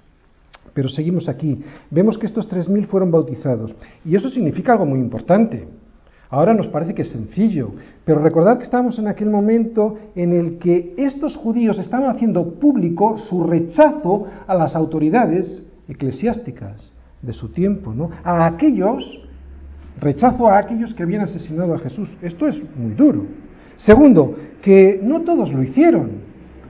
Pero 0.73 0.89
seguimos 0.89 1.27
aquí. 1.27 1.61
Vemos 1.89 2.17
que 2.17 2.27
estos 2.27 2.47
tres 2.47 2.69
mil 2.69 2.85
fueron 2.87 3.11
bautizados. 3.11 3.73
Y 4.05 4.15
eso 4.15 4.29
significa 4.29 4.73
algo 4.73 4.85
muy 4.85 4.99
importante. 4.99 5.67
Ahora 6.31 6.53
nos 6.53 6.67
parece 6.67 6.93
que 6.93 7.01
es 7.01 7.11
sencillo, 7.11 7.73
pero 8.05 8.21
recordad 8.21 8.57
que 8.57 8.63
estábamos 8.63 8.97
en 8.97 9.09
aquel 9.09 9.29
momento 9.29 9.97
en 10.15 10.31
el 10.31 10.59
que 10.59 10.93
estos 10.97 11.35
judíos 11.35 11.77
estaban 11.77 12.09
haciendo 12.09 12.53
público 12.53 13.17
su 13.17 13.43
rechazo 13.43 14.27
a 14.47 14.55
las 14.55 14.73
autoridades 14.73 15.70
eclesiásticas 15.91 16.91
de 17.21 17.33
su 17.33 17.49
tiempo, 17.49 17.93
¿no? 17.93 18.09
A 18.23 18.45
aquellos, 18.45 19.03
rechazo 19.99 20.47
a 20.47 20.57
aquellos 20.57 20.93
que 20.93 21.03
habían 21.03 21.21
asesinado 21.21 21.73
a 21.73 21.79
Jesús. 21.79 22.09
Esto 22.21 22.47
es 22.47 22.61
muy 22.75 22.93
duro. 22.93 23.25
Segundo, 23.77 24.35
que 24.61 24.99
no 25.03 25.21
todos 25.21 25.53
lo 25.53 25.61
hicieron, 25.61 26.09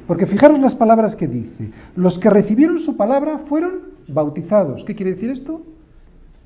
porque 0.07 0.25
fijaros 0.25 0.59
las 0.59 0.75
palabras 0.75 1.15
que 1.15 1.27
dice. 1.27 1.71
Los 1.95 2.19
que 2.19 2.29
recibieron 2.29 2.79
su 2.79 2.97
palabra 2.97 3.39
fueron 3.47 3.91
bautizados. 4.07 4.83
¿Qué 4.83 4.95
quiere 4.95 5.13
decir 5.13 5.29
esto? 5.29 5.61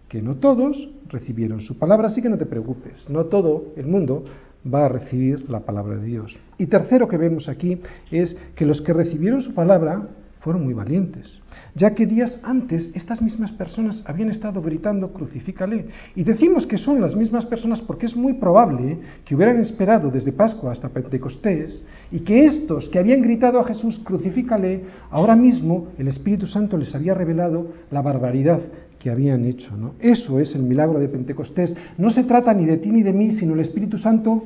que 0.09 0.21
no 0.21 0.35
todos 0.35 0.89
recibieron 1.09 1.61
su 1.61 1.77
palabra, 1.77 2.07
así 2.07 2.21
que 2.21 2.29
no 2.29 2.37
te 2.37 2.45
preocupes, 2.45 3.09
no 3.09 3.25
todo 3.25 3.73
el 3.75 3.87
mundo 3.87 4.23
va 4.65 4.85
a 4.85 4.89
recibir 4.89 5.49
la 5.49 5.61
palabra 5.61 5.97
de 5.97 6.05
Dios. 6.05 6.37
Y 6.57 6.67
tercero 6.67 7.07
que 7.07 7.17
vemos 7.17 7.49
aquí 7.49 7.81
es 8.11 8.37
que 8.55 8.65
los 8.65 8.81
que 8.81 8.93
recibieron 8.93 9.41
su 9.41 9.53
palabra 9.53 10.07
fueron 10.45 10.63
muy 10.63 10.75
valientes, 10.75 11.41
ya 11.73 11.95
que 11.95 12.05
días 12.05 12.39
antes 12.43 12.91
estas 12.93 13.19
mismas 13.19 13.51
personas 13.53 14.03
habían 14.05 14.29
estado 14.29 14.61
gritando 14.61 15.11
crucifícale. 15.11 15.87
Y 16.15 16.23
decimos 16.23 16.67
que 16.67 16.77
son 16.77 17.01
las 17.01 17.15
mismas 17.15 17.47
personas 17.47 17.81
porque 17.81 18.05
es 18.05 18.15
muy 18.15 18.33
probable 18.33 18.99
que 19.25 19.33
hubieran 19.33 19.59
esperado 19.59 20.11
desde 20.11 20.31
Pascua 20.31 20.71
hasta 20.71 20.89
Pentecostés 20.89 21.83
y 22.11 22.19
que 22.19 22.45
estos 22.45 22.89
que 22.89 22.99
habían 22.99 23.23
gritado 23.23 23.59
a 23.59 23.63
Jesús 23.63 23.99
crucifícale, 24.03 24.83
ahora 25.09 25.35
mismo 25.35 25.87
el 25.97 26.09
Espíritu 26.09 26.45
Santo 26.45 26.77
les 26.77 26.93
había 26.93 27.15
revelado 27.15 27.71
la 27.89 28.03
barbaridad 28.03 28.59
que 28.99 29.09
habían 29.09 29.45
hecho. 29.45 29.75
¿no? 29.75 29.95
Eso 29.99 30.39
es 30.39 30.53
el 30.53 30.61
milagro 30.61 30.99
de 30.99 31.07
Pentecostés. 31.07 31.75
No 31.97 32.11
se 32.11 32.23
trata 32.23 32.53
ni 32.53 32.67
de 32.67 32.77
ti 32.77 32.91
ni 32.91 33.01
de 33.01 33.13
mí, 33.13 33.31
sino 33.31 33.55
el 33.55 33.61
Espíritu 33.61 33.97
Santo 33.97 34.43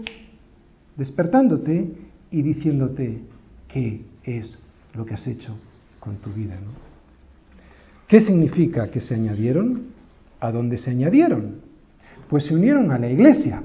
despertándote 0.95 1.91
y 2.31 2.41
diciéndote 2.41 3.17
qué 3.67 3.99
es 4.23 4.57
lo 4.95 5.05
que 5.05 5.15
has 5.15 5.27
hecho 5.27 5.57
con 5.99 6.17
tu 6.17 6.31
vida. 6.31 6.55
¿no? 6.55 6.71
¿Qué 8.07 8.21
significa 8.21 8.89
que 8.89 9.01
se 9.01 9.15
añadieron? 9.15 9.87
¿A 10.39 10.51
dónde 10.51 10.77
se 10.77 10.89
añadieron? 10.89 11.61
Pues 12.29 12.45
se 12.45 12.55
unieron 12.55 12.91
a 12.91 12.97
la 12.97 13.09
iglesia. 13.09 13.63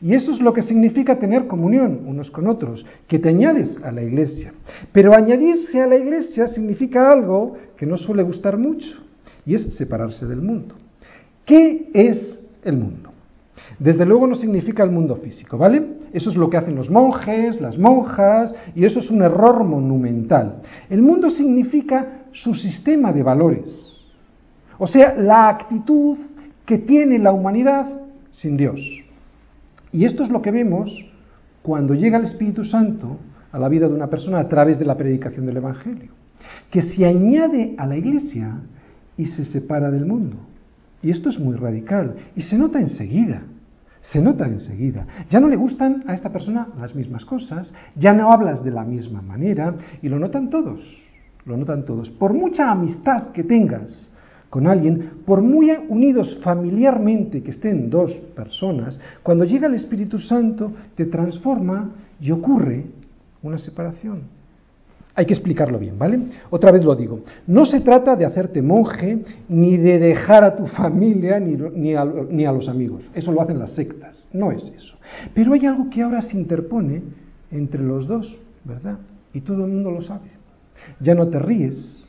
Y 0.00 0.14
eso 0.14 0.32
es 0.32 0.40
lo 0.40 0.52
que 0.52 0.62
significa 0.62 1.18
tener 1.18 1.46
comunión 1.46 2.02
unos 2.06 2.30
con 2.30 2.46
otros, 2.46 2.84
que 3.06 3.18
te 3.18 3.28
añades 3.28 3.76
a 3.82 3.92
la 3.92 4.02
iglesia. 4.02 4.52
Pero 4.92 5.14
añadirse 5.14 5.80
a 5.80 5.86
la 5.86 5.96
iglesia 5.96 6.48
significa 6.48 7.10
algo 7.10 7.56
que 7.76 7.86
no 7.86 7.96
suele 7.96 8.22
gustar 8.22 8.56
mucho, 8.58 9.02
y 9.46 9.54
es 9.54 9.74
separarse 9.76 10.26
del 10.26 10.42
mundo. 10.42 10.74
¿Qué 11.44 11.90
es 11.94 12.40
el 12.64 12.76
mundo? 12.76 13.07
Desde 13.78 14.04
luego 14.04 14.26
no 14.26 14.34
significa 14.34 14.82
el 14.82 14.90
mundo 14.90 15.16
físico, 15.16 15.56
¿vale? 15.56 15.98
Eso 16.12 16.30
es 16.30 16.36
lo 16.36 16.50
que 16.50 16.56
hacen 16.56 16.74
los 16.74 16.90
monjes, 16.90 17.60
las 17.60 17.78
monjas, 17.78 18.54
y 18.74 18.84
eso 18.84 18.98
es 18.98 19.10
un 19.10 19.22
error 19.22 19.62
monumental. 19.62 20.62
El 20.90 21.02
mundo 21.02 21.30
significa 21.30 22.24
su 22.32 22.54
sistema 22.54 23.12
de 23.12 23.22
valores, 23.22 23.70
o 24.78 24.86
sea, 24.86 25.14
la 25.14 25.48
actitud 25.48 26.18
que 26.66 26.78
tiene 26.78 27.18
la 27.18 27.32
humanidad 27.32 27.88
sin 28.32 28.56
Dios. 28.56 28.80
Y 29.92 30.04
esto 30.04 30.22
es 30.22 30.30
lo 30.30 30.42
que 30.42 30.50
vemos 30.50 30.90
cuando 31.62 31.94
llega 31.94 32.18
el 32.18 32.24
Espíritu 32.24 32.64
Santo 32.64 33.18
a 33.52 33.58
la 33.58 33.68
vida 33.68 33.88
de 33.88 33.94
una 33.94 34.08
persona 34.08 34.40
a 34.40 34.48
través 34.48 34.78
de 34.78 34.84
la 34.84 34.96
predicación 34.96 35.46
del 35.46 35.56
Evangelio, 35.56 36.10
que 36.70 36.82
se 36.82 37.06
añade 37.06 37.74
a 37.78 37.86
la 37.86 37.96
iglesia 37.96 38.60
y 39.16 39.26
se 39.26 39.44
separa 39.44 39.90
del 39.90 40.04
mundo. 40.04 40.36
Y 41.02 41.10
esto 41.10 41.28
es 41.28 41.38
muy 41.38 41.56
radical 41.56 42.16
y 42.34 42.42
se 42.42 42.58
nota 42.58 42.80
enseguida. 42.80 43.42
Se 44.10 44.20
nota 44.20 44.46
enseguida. 44.46 45.06
Ya 45.28 45.38
no 45.38 45.48
le 45.48 45.56
gustan 45.56 46.04
a 46.06 46.14
esta 46.14 46.32
persona 46.32 46.68
las 46.80 46.94
mismas 46.94 47.26
cosas, 47.26 47.74
ya 47.94 48.14
no 48.14 48.32
hablas 48.32 48.64
de 48.64 48.70
la 48.70 48.84
misma 48.84 49.20
manera 49.20 49.74
y 50.00 50.08
lo 50.08 50.18
notan 50.18 50.48
todos. 50.48 50.80
Lo 51.44 51.56
notan 51.56 51.84
todos. 51.84 52.08
Por 52.10 52.32
mucha 52.32 52.70
amistad 52.70 53.32
que 53.32 53.44
tengas 53.44 54.10
con 54.48 54.66
alguien, 54.66 55.22
por 55.26 55.42
muy 55.42 55.70
unidos 55.88 56.38
familiarmente 56.42 57.42
que 57.42 57.50
estén 57.50 57.90
dos 57.90 58.14
personas, 58.34 58.98
cuando 59.22 59.44
llega 59.44 59.66
el 59.66 59.74
Espíritu 59.74 60.18
Santo 60.18 60.72
te 60.94 61.04
transforma 61.04 61.90
y 62.18 62.30
ocurre 62.30 62.86
una 63.42 63.58
separación. 63.58 64.37
Hay 65.18 65.26
que 65.26 65.34
explicarlo 65.34 65.80
bien, 65.80 65.98
¿vale? 65.98 66.20
Otra 66.48 66.70
vez 66.70 66.84
lo 66.84 66.94
digo. 66.94 67.22
No 67.48 67.66
se 67.66 67.80
trata 67.80 68.14
de 68.14 68.24
hacerte 68.24 68.62
monje, 68.62 69.24
ni 69.48 69.76
de 69.76 69.98
dejar 69.98 70.44
a 70.44 70.54
tu 70.54 70.64
familia, 70.68 71.40
ni, 71.40 71.56
ni, 71.56 71.92
a, 71.96 72.04
ni, 72.04 72.46
a, 72.46 72.52
los 72.52 72.68
amigos. 72.68 73.04
Eso 73.12 73.32
lo 73.32 73.42
hacen 73.42 73.58
las 73.58 73.72
sectas. 73.72 74.24
No 74.32 74.52
es 74.52 74.72
eso. 74.76 74.96
Pero 75.34 75.54
hay 75.54 75.66
algo 75.66 75.90
que 75.90 76.02
ahora 76.02 76.22
se 76.22 76.36
interpone 76.36 77.02
entre 77.50 77.82
los 77.82 78.06
dos, 78.06 78.38
¿verdad? 78.62 78.98
Y 79.32 79.40
todo 79.40 79.64
el 79.64 79.72
mundo 79.72 79.90
lo 79.90 80.02
sabe. 80.02 80.30
Ya 81.00 81.16
no 81.16 81.26
te 81.26 81.40
ríes 81.40 82.04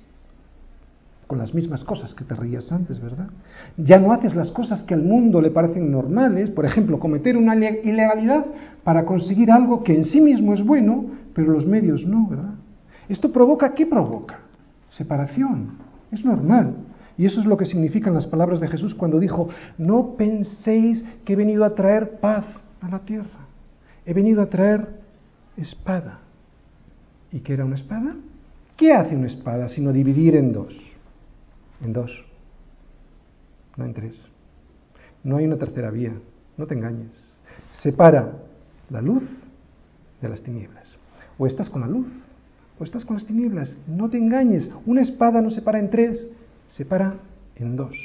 con 1.26 1.40
las 1.40 1.56
mismas 1.56 1.84
cosas 1.84 2.14
que 2.14 2.26
te 2.26 2.36
rías 2.36 2.72
antes, 2.72 3.02
¿verdad? 3.02 3.30
Ya 3.76 3.98
no 3.98 4.14
haces 4.14 4.36
las 4.36 4.52
cosas 4.52 4.84
que 4.84 4.94
al 4.94 5.02
mundo 5.02 5.42
le 5.42 5.50
parecen 5.50 5.92
normales, 5.92 6.52
por 6.52 6.64
ejemplo, 6.64 7.00
cometer 7.00 7.38
una 7.38 7.56
ilegalidad 7.56 8.46
para 8.84 9.04
conseguir 9.04 9.52
algo 9.52 9.84
que 9.84 9.96
en 9.96 10.06
sí 10.06 10.22
mismo 10.22 10.54
es 10.54 10.64
bueno, 10.64 11.06
pero 11.34 11.52
los 11.52 11.66
medios 11.66 12.06
no, 12.06 12.28
¿verdad? 12.28 12.59
¿Esto 13.10 13.32
provoca 13.32 13.74
qué 13.74 13.88
provoca? 13.88 14.40
Separación. 14.92 15.72
Es 16.12 16.24
normal. 16.24 16.76
Y 17.18 17.26
eso 17.26 17.42
es 17.42 17.46
lo 17.46 17.58
que 17.58 17.66
significan 17.66 18.14
las 18.14 18.28
palabras 18.28 18.62
de 18.62 18.68
Jesús 18.68 18.96
cuando 18.96 19.20
dijo, 19.20 19.50
no 19.78 20.16
penséis 20.16 21.04
que 21.26 21.34
he 21.34 21.36
venido 21.36 21.66
a 21.66 21.76
traer 21.76 22.20
paz 22.20 22.46
a 22.80 22.88
la 22.88 23.00
tierra. 23.00 23.48
He 24.06 24.14
venido 24.14 24.42
a 24.42 24.46
traer 24.46 24.88
espada. 25.58 26.20
¿Y 27.32 27.40
qué 27.42 27.54
era 27.54 27.66
una 27.66 27.76
espada? 27.76 28.16
¿Qué 28.78 28.94
hace 28.94 29.16
una 29.16 29.28
espada 29.28 29.68
sino 29.68 29.92
dividir 29.92 30.36
en 30.36 30.54
dos? 30.54 30.74
En 31.84 31.92
dos. 31.92 32.24
No 33.76 33.86
en 33.86 33.94
tres. 33.94 34.16
No 35.24 35.38
hay 35.38 35.46
una 35.46 35.58
tercera 35.58 35.92
vía. 35.92 36.14
No 36.58 36.68
te 36.68 36.76
engañes. 36.76 37.12
Separa 37.72 38.32
la 38.90 39.02
luz 39.02 39.24
de 40.22 40.30
las 40.30 40.42
tinieblas. 40.42 40.98
O 41.38 41.46
estás 41.46 41.70
con 41.70 41.82
la 41.82 41.88
luz 41.88 42.08
o 42.80 42.84
estás 42.84 43.06
con 43.06 43.16
las 43.16 43.26
tinieblas. 43.26 43.78
No 43.88 44.10
te 44.10 44.18
engañes, 44.18 44.72
una 44.86 45.02
espada 45.02 45.42
no 45.42 45.52
se 45.52 45.62
para 45.62 45.80
en 45.80 45.90
tres, 45.90 46.28
se 46.68 46.86
para 46.86 47.16
en 47.56 47.76
dos. 47.76 47.96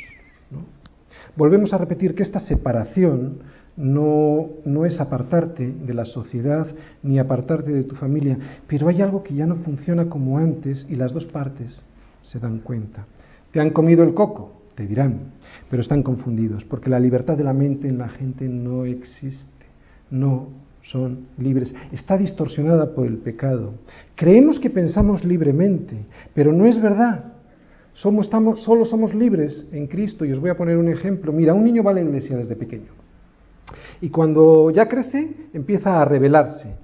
Volvemos 1.36 1.72
a 1.72 1.78
repetir 1.78 2.14
que 2.14 2.22
esta 2.22 2.40
separación 2.40 3.38
no, 3.76 4.48
no 4.64 4.84
es 4.84 5.00
apartarte 5.00 5.66
de 5.70 5.94
la 5.94 6.04
sociedad 6.04 6.66
ni 7.02 7.18
apartarte 7.18 7.72
de 7.72 7.84
tu 7.84 7.94
familia, 7.96 8.38
pero 8.66 8.88
hay 8.88 9.02
algo 9.02 9.22
que 9.22 9.34
ya 9.34 9.46
no 9.46 9.56
funciona 9.56 10.08
como 10.08 10.38
antes 10.38 10.86
y 10.88 10.96
las 10.96 11.12
dos 11.12 11.26
partes 11.26 11.82
se 12.22 12.38
dan 12.38 12.58
cuenta. 12.58 13.06
Te 13.52 13.60
han 13.60 13.70
comido 13.70 14.04
el 14.04 14.14
coco, 14.14 14.52
te 14.74 14.86
dirán, 14.86 15.32
pero 15.70 15.82
están 15.82 16.02
confundidos, 16.02 16.64
porque 16.64 16.90
la 16.90 17.00
libertad 17.00 17.36
de 17.36 17.44
la 17.44 17.52
mente 17.52 17.88
en 17.88 17.98
la 17.98 18.08
gente 18.08 18.48
no 18.48 18.84
existe, 18.84 19.66
no 20.10 20.48
son 20.90 21.28
libres. 21.38 21.74
Está 21.92 22.16
distorsionada 22.16 22.94
por 22.94 23.06
el 23.06 23.18
pecado. 23.18 23.74
Creemos 24.14 24.60
que 24.60 24.70
pensamos 24.70 25.24
libremente, 25.24 25.96
pero 26.34 26.52
no 26.52 26.66
es 26.66 26.80
verdad. 26.80 27.32
Somos, 27.94 28.26
estamos, 28.26 28.62
solo 28.62 28.84
somos 28.84 29.14
libres 29.14 29.68
en 29.72 29.86
Cristo. 29.86 30.24
Y 30.24 30.32
os 30.32 30.40
voy 30.40 30.50
a 30.50 30.56
poner 30.56 30.76
un 30.76 30.88
ejemplo. 30.88 31.32
Mira, 31.32 31.54
un 31.54 31.64
niño 31.64 31.82
va 31.82 31.92
a 31.92 31.94
la 31.94 32.02
iglesia 32.02 32.36
desde 32.36 32.56
pequeño. 32.56 32.92
Y 34.00 34.10
cuando 34.10 34.70
ya 34.70 34.86
crece, 34.86 35.32
empieza 35.54 36.00
a 36.00 36.04
rebelarse. 36.04 36.76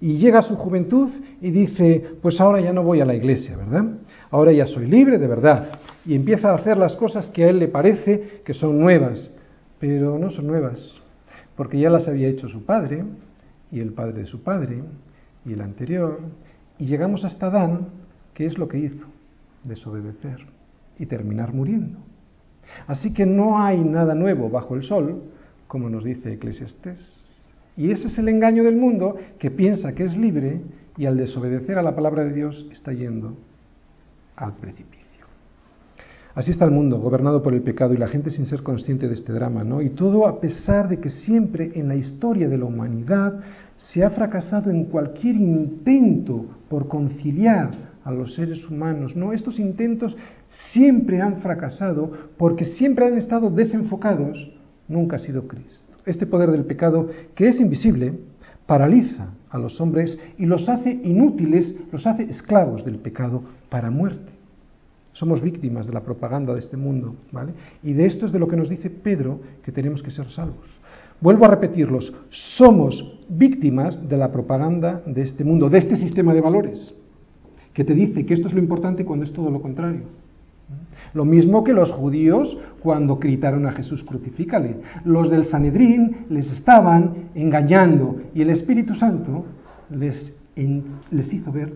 Y 0.00 0.16
llega 0.16 0.38
a 0.38 0.42
su 0.42 0.56
juventud 0.56 1.10
y 1.40 1.50
dice, 1.50 2.04
pues 2.22 2.40
ahora 2.40 2.60
ya 2.60 2.72
no 2.72 2.82
voy 2.82 3.00
a 3.00 3.04
la 3.04 3.14
iglesia, 3.14 3.56
¿verdad? 3.56 3.84
Ahora 4.30 4.52
ya 4.52 4.66
soy 4.66 4.86
libre 4.86 5.18
de 5.18 5.26
verdad. 5.26 5.80
Y 6.06 6.14
empieza 6.14 6.50
a 6.50 6.54
hacer 6.54 6.76
las 6.76 6.96
cosas 6.96 7.28
que 7.28 7.44
a 7.44 7.50
él 7.50 7.58
le 7.58 7.68
parece 7.68 8.40
que 8.44 8.54
son 8.54 8.78
nuevas. 8.78 9.30
Pero 9.78 10.18
no 10.18 10.30
son 10.30 10.46
nuevas, 10.46 10.78
porque 11.56 11.80
ya 11.80 11.90
las 11.90 12.06
había 12.06 12.28
hecho 12.28 12.48
su 12.48 12.64
padre, 12.64 13.02
y 13.70 13.80
el 13.80 13.92
padre 13.92 14.20
de 14.20 14.26
su 14.26 14.42
padre 14.42 14.82
y 15.44 15.52
el 15.52 15.60
anterior, 15.60 16.20
y 16.78 16.86
llegamos 16.86 17.24
hasta 17.24 17.46
Adán, 17.46 17.88
que 18.34 18.46
es 18.46 18.58
lo 18.58 18.68
que 18.68 18.78
hizo, 18.78 19.06
desobedecer 19.64 20.46
y 20.98 21.06
terminar 21.06 21.52
muriendo. 21.52 21.98
Así 22.86 23.12
que 23.12 23.26
no 23.26 23.62
hay 23.62 23.82
nada 23.82 24.14
nuevo 24.14 24.50
bajo 24.50 24.74
el 24.74 24.82
sol, 24.82 25.22
como 25.66 25.88
nos 25.88 26.04
dice 26.04 26.32
Eclesiastés. 26.32 27.16
Y 27.76 27.90
ese 27.90 28.08
es 28.08 28.18
el 28.18 28.28
engaño 28.28 28.64
del 28.64 28.76
mundo 28.76 29.16
que 29.38 29.50
piensa 29.50 29.94
que 29.94 30.04
es 30.04 30.16
libre 30.16 30.60
y 30.96 31.06
al 31.06 31.16
desobedecer 31.16 31.78
a 31.78 31.82
la 31.82 31.94
palabra 31.94 32.24
de 32.24 32.32
Dios 32.32 32.66
está 32.70 32.92
yendo 32.92 33.36
al 34.36 34.54
precipicio. 34.56 34.99
Así 36.34 36.52
está 36.52 36.64
el 36.64 36.70
mundo, 36.70 37.00
gobernado 37.00 37.42
por 37.42 37.54
el 37.54 37.62
pecado 37.62 37.92
y 37.92 37.96
la 37.96 38.06
gente 38.06 38.30
sin 38.30 38.46
ser 38.46 38.62
consciente 38.62 39.08
de 39.08 39.14
este 39.14 39.32
drama, 39.32 39.64
¿no? 39.64 39.82
Y 39.82 39.90
todo 39.90 40.28
a 40.28 40.40
pesar 40.40 40.88
de 40.88 41.00
que 41.00 41.10
siempre 41.10 41.72
en 41.74 41.88
la 41.88 41.96
historia 41.96 42.48
de 42.48 42.56
la 42.56 42.66
humanidad 42.66 43.40
se 43.76 44.04
ha 44.04 44.10
fracasado 44.10 44.70
en 44.70 44.84
cualquier 44.84 45.34
intento 45.34 46.46
por 46.68 46.86
conciliar 46.86 47.70
a 48.04 48.12
los 48.12 48.34
seres 48.34 48.68
humanos, 48.70 49.16
¿no? 49.16 49.32
Estos 49.32 49.58
intentos 49.58 50.16
siempre 50.72 51.20
han 51.20 51.38
fracasado 51.38 52.12
porque 52.36 52.64
siempre 52.64 53.06
han 53.06 53.18
estado 53.18 53.50
desenfocados, 53.50 54.52
nunca 54.86 55.16
ha 55.16 55.18
sido 55.18 55.48
Cristo. 55.48 55.84
Este 56.06 56.26
poder 56.26 56.52
del 56.52 56.64
pecado, 56.64 57.10
que 57.34 57.48
es 57.48 57.60
invisible, 57.60 58.14
paraliza 58.66 59.30
a 59.50 59.58
los 59.58 59.80
hombres 59.80 60.16
y 60.38 60.46
los 60.46 60.68
hace 60.68 60.92
inútiles, 60.92 61.74
los 61.90 62.06
hace 62.06 62.22
esclavos 62.22 62.84
del 62.84 62.98
pecado 62.98 63.42
para 63.68 63.90
muerte. 63.90 64.39
Somos 65.20 65.42
víctimas 65.42 65.86
de 65.86 65.92
la 65.92 66.00
propaganda 66.00 66.54
de 66.54 66.60
este 66.60 66.78
mundo, 66.78 67.14
¿vale? 67.30 67.52
Y 67.82 67.92
de 67.92 68.06
esto 68.06 68.24
es 68.24 68.32
de 68.32 68.38
lo 68.38 68.48
que 68.48 68.56
nos 68.56 68.70
dice 68.70 68.88
Pedro 68.88 69.38
que 69.62 69.70
tenemos 69.70 70.02
que 70.02 70.10
ser 70.10 70.30
salvos. 70.30 70.64
Vuelvo 71.20 71.44
a 71.44 71.48
repetirlos, 71.48 72.10
somos 72.30 73.18
víctimas 73.28 74.08
de 74.08 74.16
la 74.16 74.32
propaganda 74.32 75.02
de 75.04 75.20
este 75.20 75.44
mundo, 75.44 75.68
de 75.68 75.76
este 75.76 75.98
sistema 75.98 76.32
de 76.32 76.40
valores, 76.40 76.94
que 77.74 77.84
te 77.84 77.92
dice 77.92 78.24
que 78.24 78.32
esto 78.32 78.48
es 78.48 78.54
lo 78.54 78.60
importante 78.60 79.04
cuando 79.04 79.26
es 79.26 79.32
todo 79.34 79.50
lo 79.50 79.60
contrario. 79.60 80.04
Lo 81.12 81.26
mismo 81.26 81.64
que 81.64 81.74
los 81.74 81.90
judíos 81.90 82.56
cuando 82.82 83.16
gritaron 83.16 83.66
a 83.66 83.72
Jesús 83.72 84.02
crucifícale. 84.02 84.76
Los 85.04 85.28
del 85.28 85.44
Sanedrín 85.44 86.28
les 86.30 86.50
estaban 86.50 87.28
engañando 87.34 88.22
y 88.34 88.40
el 88.40 88.48
Espíritu 88.48 88.94
Santo 88.94 89.44
les, 89.90 90.34
les 91.10 91.30
hizo 91.30 91.52
ver 91.52 91.74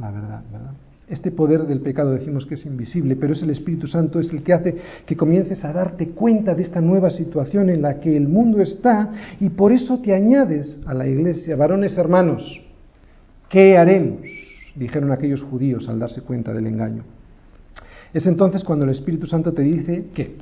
la 0.00 0.10
verdad, 0.10 0.42
¿verdad? 0.50 0.85
Este 1.08 1.30
poder 1.30 1.66
del 1.68 1.80
pecado 1.80 2.10
decimos 2.10 2.46
que 2.46 2.54
es 2.54 2.66
invisible, 2.66 3.14
pero 3.14 3.32
es 3.32 3.42
el 3.42 3.50
Espíritu 3.50 3.86
Santo, 3.86 4.18
es 4.18 4.32
el 4.32 4.42
que 4.42 4.52
hace 4.52 4.76
que 5.06 5.16
comiences 5.16 5.64
a 5.64 5.72
darte 5.72 6.08
cuenta 6.08 6.52
de 6.52 6.62
esta 6.62 6.80
nueva 6.80 7.10
situación 7.10 7.70
en 7.70 7.82
la 7.82 8.00
que 8.00 8.16
el 8.16 8.26
mundo 8.26 8.60
está 8.60 9.12
y 9.38 9.50
por 9.50 9.70
eso 9.70 10.00
te 10.00 10.12
añades 10.12 10.80
a 10.84 10.94
la 10.94 11.06
iglesia. 11.06 11.54
Varones 11.54 11.96
hermanos, 11.96 12.60
¿qué 13.48 13.78
haremos? 13.78 14.26
dijeron 14.74 15.12
aquellos 15.12 15.42
judíos 15.42 15.88
al 15.88 16.00
darse 16.00 16.22
cuenta 16.22 16.52
del 16.52 16.66
engaño. 16.66 17.04
Es 18.12 18.26
entonces 18.26 18.64
cuando 18.64 18.84
el 18.84 18.90
Espíritu 18.90 19.26
Santo 19.26 19.52
te 19.52 19.62
dice 19.62 20.06
que, 20.12 20.36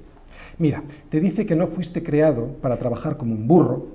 mira, 0.59 0.83
te 1.11 1.21
dice 1.21 1.45
que 1.45 1.55
no 1.55 1.69
fuiste 1.69 2.03
creado 2.03 2.57
para 2.62 2.79
trabajar 2.79 3.19
como 3.19 3.35
un 3.35 3.47
burro, 3.47 3.89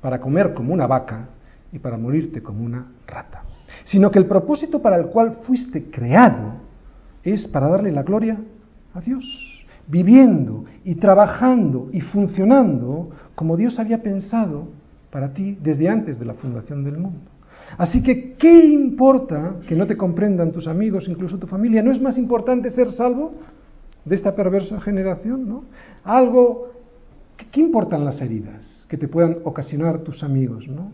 para 0.00 0.20
comer 0.20 0.52
como 0.52 0.74
una 0.74 0.88
vaca 0.88 1.28
y 1.72 1.78
para 1.78 1.96
morirte 1.96 2.42
como 2.42 2.64
una 2.64 2.88
rata 3.06 3.44
sino 3.84 4.10
que 4.10 4.18
el 4.18 4.26
propósito 4.26 4.80
para 4.80 4.96
el 4.96 5.06
cual 5.06 5.38
fuiste 5.46 5.90
creado 5.90 6.54
es 7.22 7.46
para 7.48 7.68
darle 7.68 7.92
la 7.92 8.02
gloria 8.02 8.38
a 8.94 9.00
Dios, 9.00 9.24
viviendo 9.86 10.64
y 10.84 10.96
trabajando 10.96 11.88
y 11.92 12.00
funcionando 12.00 13.10
como 13.34 13.56
Dios 13.56 13.78
había 13.78 14.02
pensado 14.02 14.68
para 15.10 15.32
ti 15.32 15.58
desde 15.62 15.88
antes 15.88 16.18
de 16.18 16.24
la 16.24 16.34
fundación 16.34 16.84
del 16.84 16.98
mundo. 16.98 17.20
Así 17.76 18.02
que, 18.02 18.34
¿qué 18.34 18.66
importa 18.66 19.56
que 19.66 19.74
no 19.74 19.86
te 19.86 19.96
comprendan 19.96 20.52
tus 20.52 20.66
amigos, 20.66 21.08
incluso 21.08 21.38
tu 21.38 21.46
familia? 21.46 21.82
¿No 21.82 21.90
es 21.90 22.00
más 22.00 22.16
importante 22.16 22.70
ser 22.70 22.92
salvo 22.92 23.34
de 24.04 24.14
esta 24.14 24.34
perversa 24.34 24.80
generación? 24.80 25.48
¿no? 25.48 25.64
Algo, 26.04 26.72
¿qué 27.50 27.60
importan 27.60 28.04
las 28.04 28.22
heridas 28.22 28.86
que 28.88 28.96
te 28.96 29.08
puedan 29.08 29.38
ocasionar 29.44 29.98
tus 29.98 30.22
amigos? 30.22 30.66
¿no? 30.66 30.92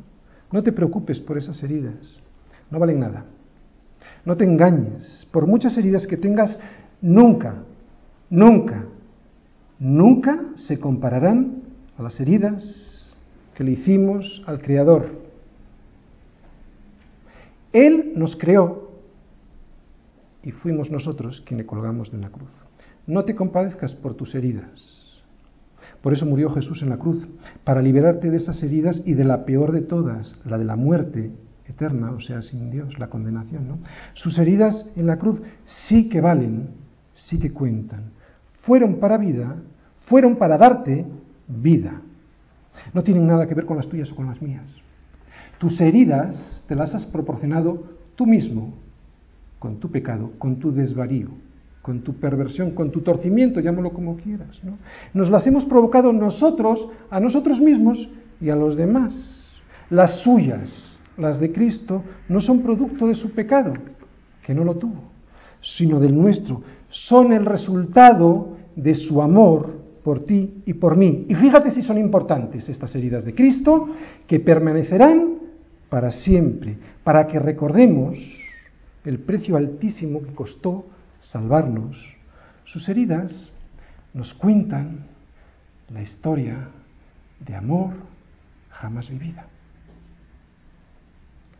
no 0.55 0.63
te 0.63 0.73
preocupes 0.73 1.21
por 1.21 1.37
esas 1.37 1.63
heridas 1.63 2.21
no 2.75 2.81
valen 2.81 3.01
nada. 3.01 3.25
No 4.25 4.37
te 4.37 4.45
engañes. 4.45 5.27
Por 5.31 5.47
muchas 5.47 5.77
heridas 5.79 6.07
que 6.07 6.17
tengas, 6.17 6.59
nunca, 7.01 7.55
nunca, 8.29 8.85
nunca 9.79 10.41
se 10.57 10.79
compararán 10.79 11.63
a 11.97 12.03
las 12.03 12.21
heridas 12.21 13.15
que 13.55 13.65
le 13.65 13.73
hicimos 13.73 14.43
al 14.47 14.61
Creador. 14.61 15.23
Él 17.73 18.13
nos 18.17 18.37
creó 18.37 18.91
y 20.43 20.51
fuimos 20.51 20.91
nosotros 20.91 21.43
quienes 21.47 21.65
le 21.65 21.69
colgamos 21.69 22.11
de 22.11 22.19
la 22.19 22.29
cruz. 22.29 22.51
No 23.07 23.25
te 23.25 23.35
compadezcas 23.35 23.95
por 23.95 24.15
tus 24.15 24.35
heridas. 24.35 25.23
Por 26.03 26.13
eso 26.13 26.27
murió 26.27 26.51
Jesús 26.51 26.83
en 26.83 26.91
la 26.91 26.99
cruz, 26.99 27.27
para 27.65 27.81
liberarte 27.81 28.31
de 28.31 28.37
esas 28.37 28.63
heridas 28.63 29.03
y 29.07 29.15
de 29.15 29.25
la 29.25 29.45
peor 29.45 29.73
de 29.73 29.81
todas, 29.81 30.37
la 30.45 30.59
de 30.59 30.65
la 30.65 30.77
muerte 30.77 31.31
eterna, 31.69 32.13
o 32.13 32.21
sea, 32.21 32.43
sin 32.43 32.71
Dios, 32.71 32.99
la 32.99 33.09
condenación. 33.09 33.69
¿no? 33.69 33.79
Sus 34.15 34.39
heridas 34.39 34.91
en 34.97 35.07
la 35.07 35.19
cruz 35.19 35.41
sí 35.65 36.09
que 36.09 36.21
valen, 36.21 36.69
sí 37.15 37.39
que 37.39 37.53
cuentan. 37.53 38.11
Fueron 38.63 38.97
para 39.01 39.17
vida, 39.17 39.57
fueron 40.07 40.37
para 40.37 40.59
darte 40.59 41.07
vida. 41.49 42.01
No 42.93 43.03
tienen 43.03 43.27
nada 43.27 43.47
que 43.47 43.55
ver 43.55 43.67
con 43.67 43.77
las 43.77 43.89
tuyas 43.89 44.11
o 44.13 44.17
con 44.17 44.27
las 44.27 44.41
mías. 44.43 44.65
Tus 45.59 45.81
heridas 45.81 46.65
te 46.69 46.75
las 46.75 46.95
has 46.95 47.07
proporcionado 47.07 47.85
tú 48.17 48.27
mismo, 48.27 48.75
con 49.59 49.79
tu 49.81 49.91
pecado, 49.91 50.33
con 50.39 50.57
tu 50.57 50.73
desvarío, 50.73 51.31
con 51.81 52.03
tu 52.03 52.15
perversión, 52.15 52.73
con 52.73 52.91
tu 52.91 53.01
torcimiento, 53.01 53.61
llámalo 53.61 53.95
como 53.95 54.17
quieras. 54.17 54.61
¿no? 54.63 54.77
Nos 55.15 55.31
las 55.31 55.47
hemos 55.47 55.65
provocado 55.65 56.13
nosotros, 56.13 56.91
a 57.11 57.21
nosotros 57.21 57.61
mismos 57.61 58.09
y 58.41 58.51
a 58.51 58.57
los 58.57 58.77
demás. 58.77 59.57
Las 59.89 60.21
suyas, 60.21 60.94
las 61.17 61.39
de 61.39 61.53
Cristo, 61.53 62.03
no 62.29 62.41
son 62.41 62.63
producto 62.63 63.07
de 63.07 63.15
su 63.15 63.33
pecado, 63.33 63.73
que 64.45 64.55
no 64.55 64.65
lo 64.65 64.77
tuvo, 64.77 65.11
sino 65.61 66.01
del 66.01 66.15
nuestro. 66.15 66.63
Son 66.89 67.33
el 67.33 67.45
resultado 67.45 68.57
de 68.77 68.95
su 68.95 69.23
amor 69.23 69.85
por 70.03 70.25
ti 70.25 70.63
y 70.67 70.75
por 70.75 70.97
mí. 70.97 71.27
Y 71.29 71.35
fíjate 71.35 71.71
si 71.71 71.83
son 71.83 71.99
importantes 71.99 72.69
estas 72.69 72.95
heridas 72.95 73.25
de 73.25 73.35
Cristo, 73.35 73.89
que 74.27 74.41
permanecerán 74.41 75.39
para 75.89 76.11
siempre, 76.11 76.77
para 77.03 77.27
que 77.27 77.39
recordemos 77.39 78.19
el 79.05 79.21
precio 79.21 79.57
altísimo 79.57 80.23
que 80.23 80.35
costó 80.35 80.87
salvarnos. 81.21 81.97
Sus 82.65 82.89
heridas 82.89 83.51
nos 84.13 84.35
cuentan 84.35 85.07
la 85.93 86.03
historia 86.03 86.69
de 87.41 87.55
amor 87.55 87.93
jamás 88.71 89.09
vivida. 89.09 89.47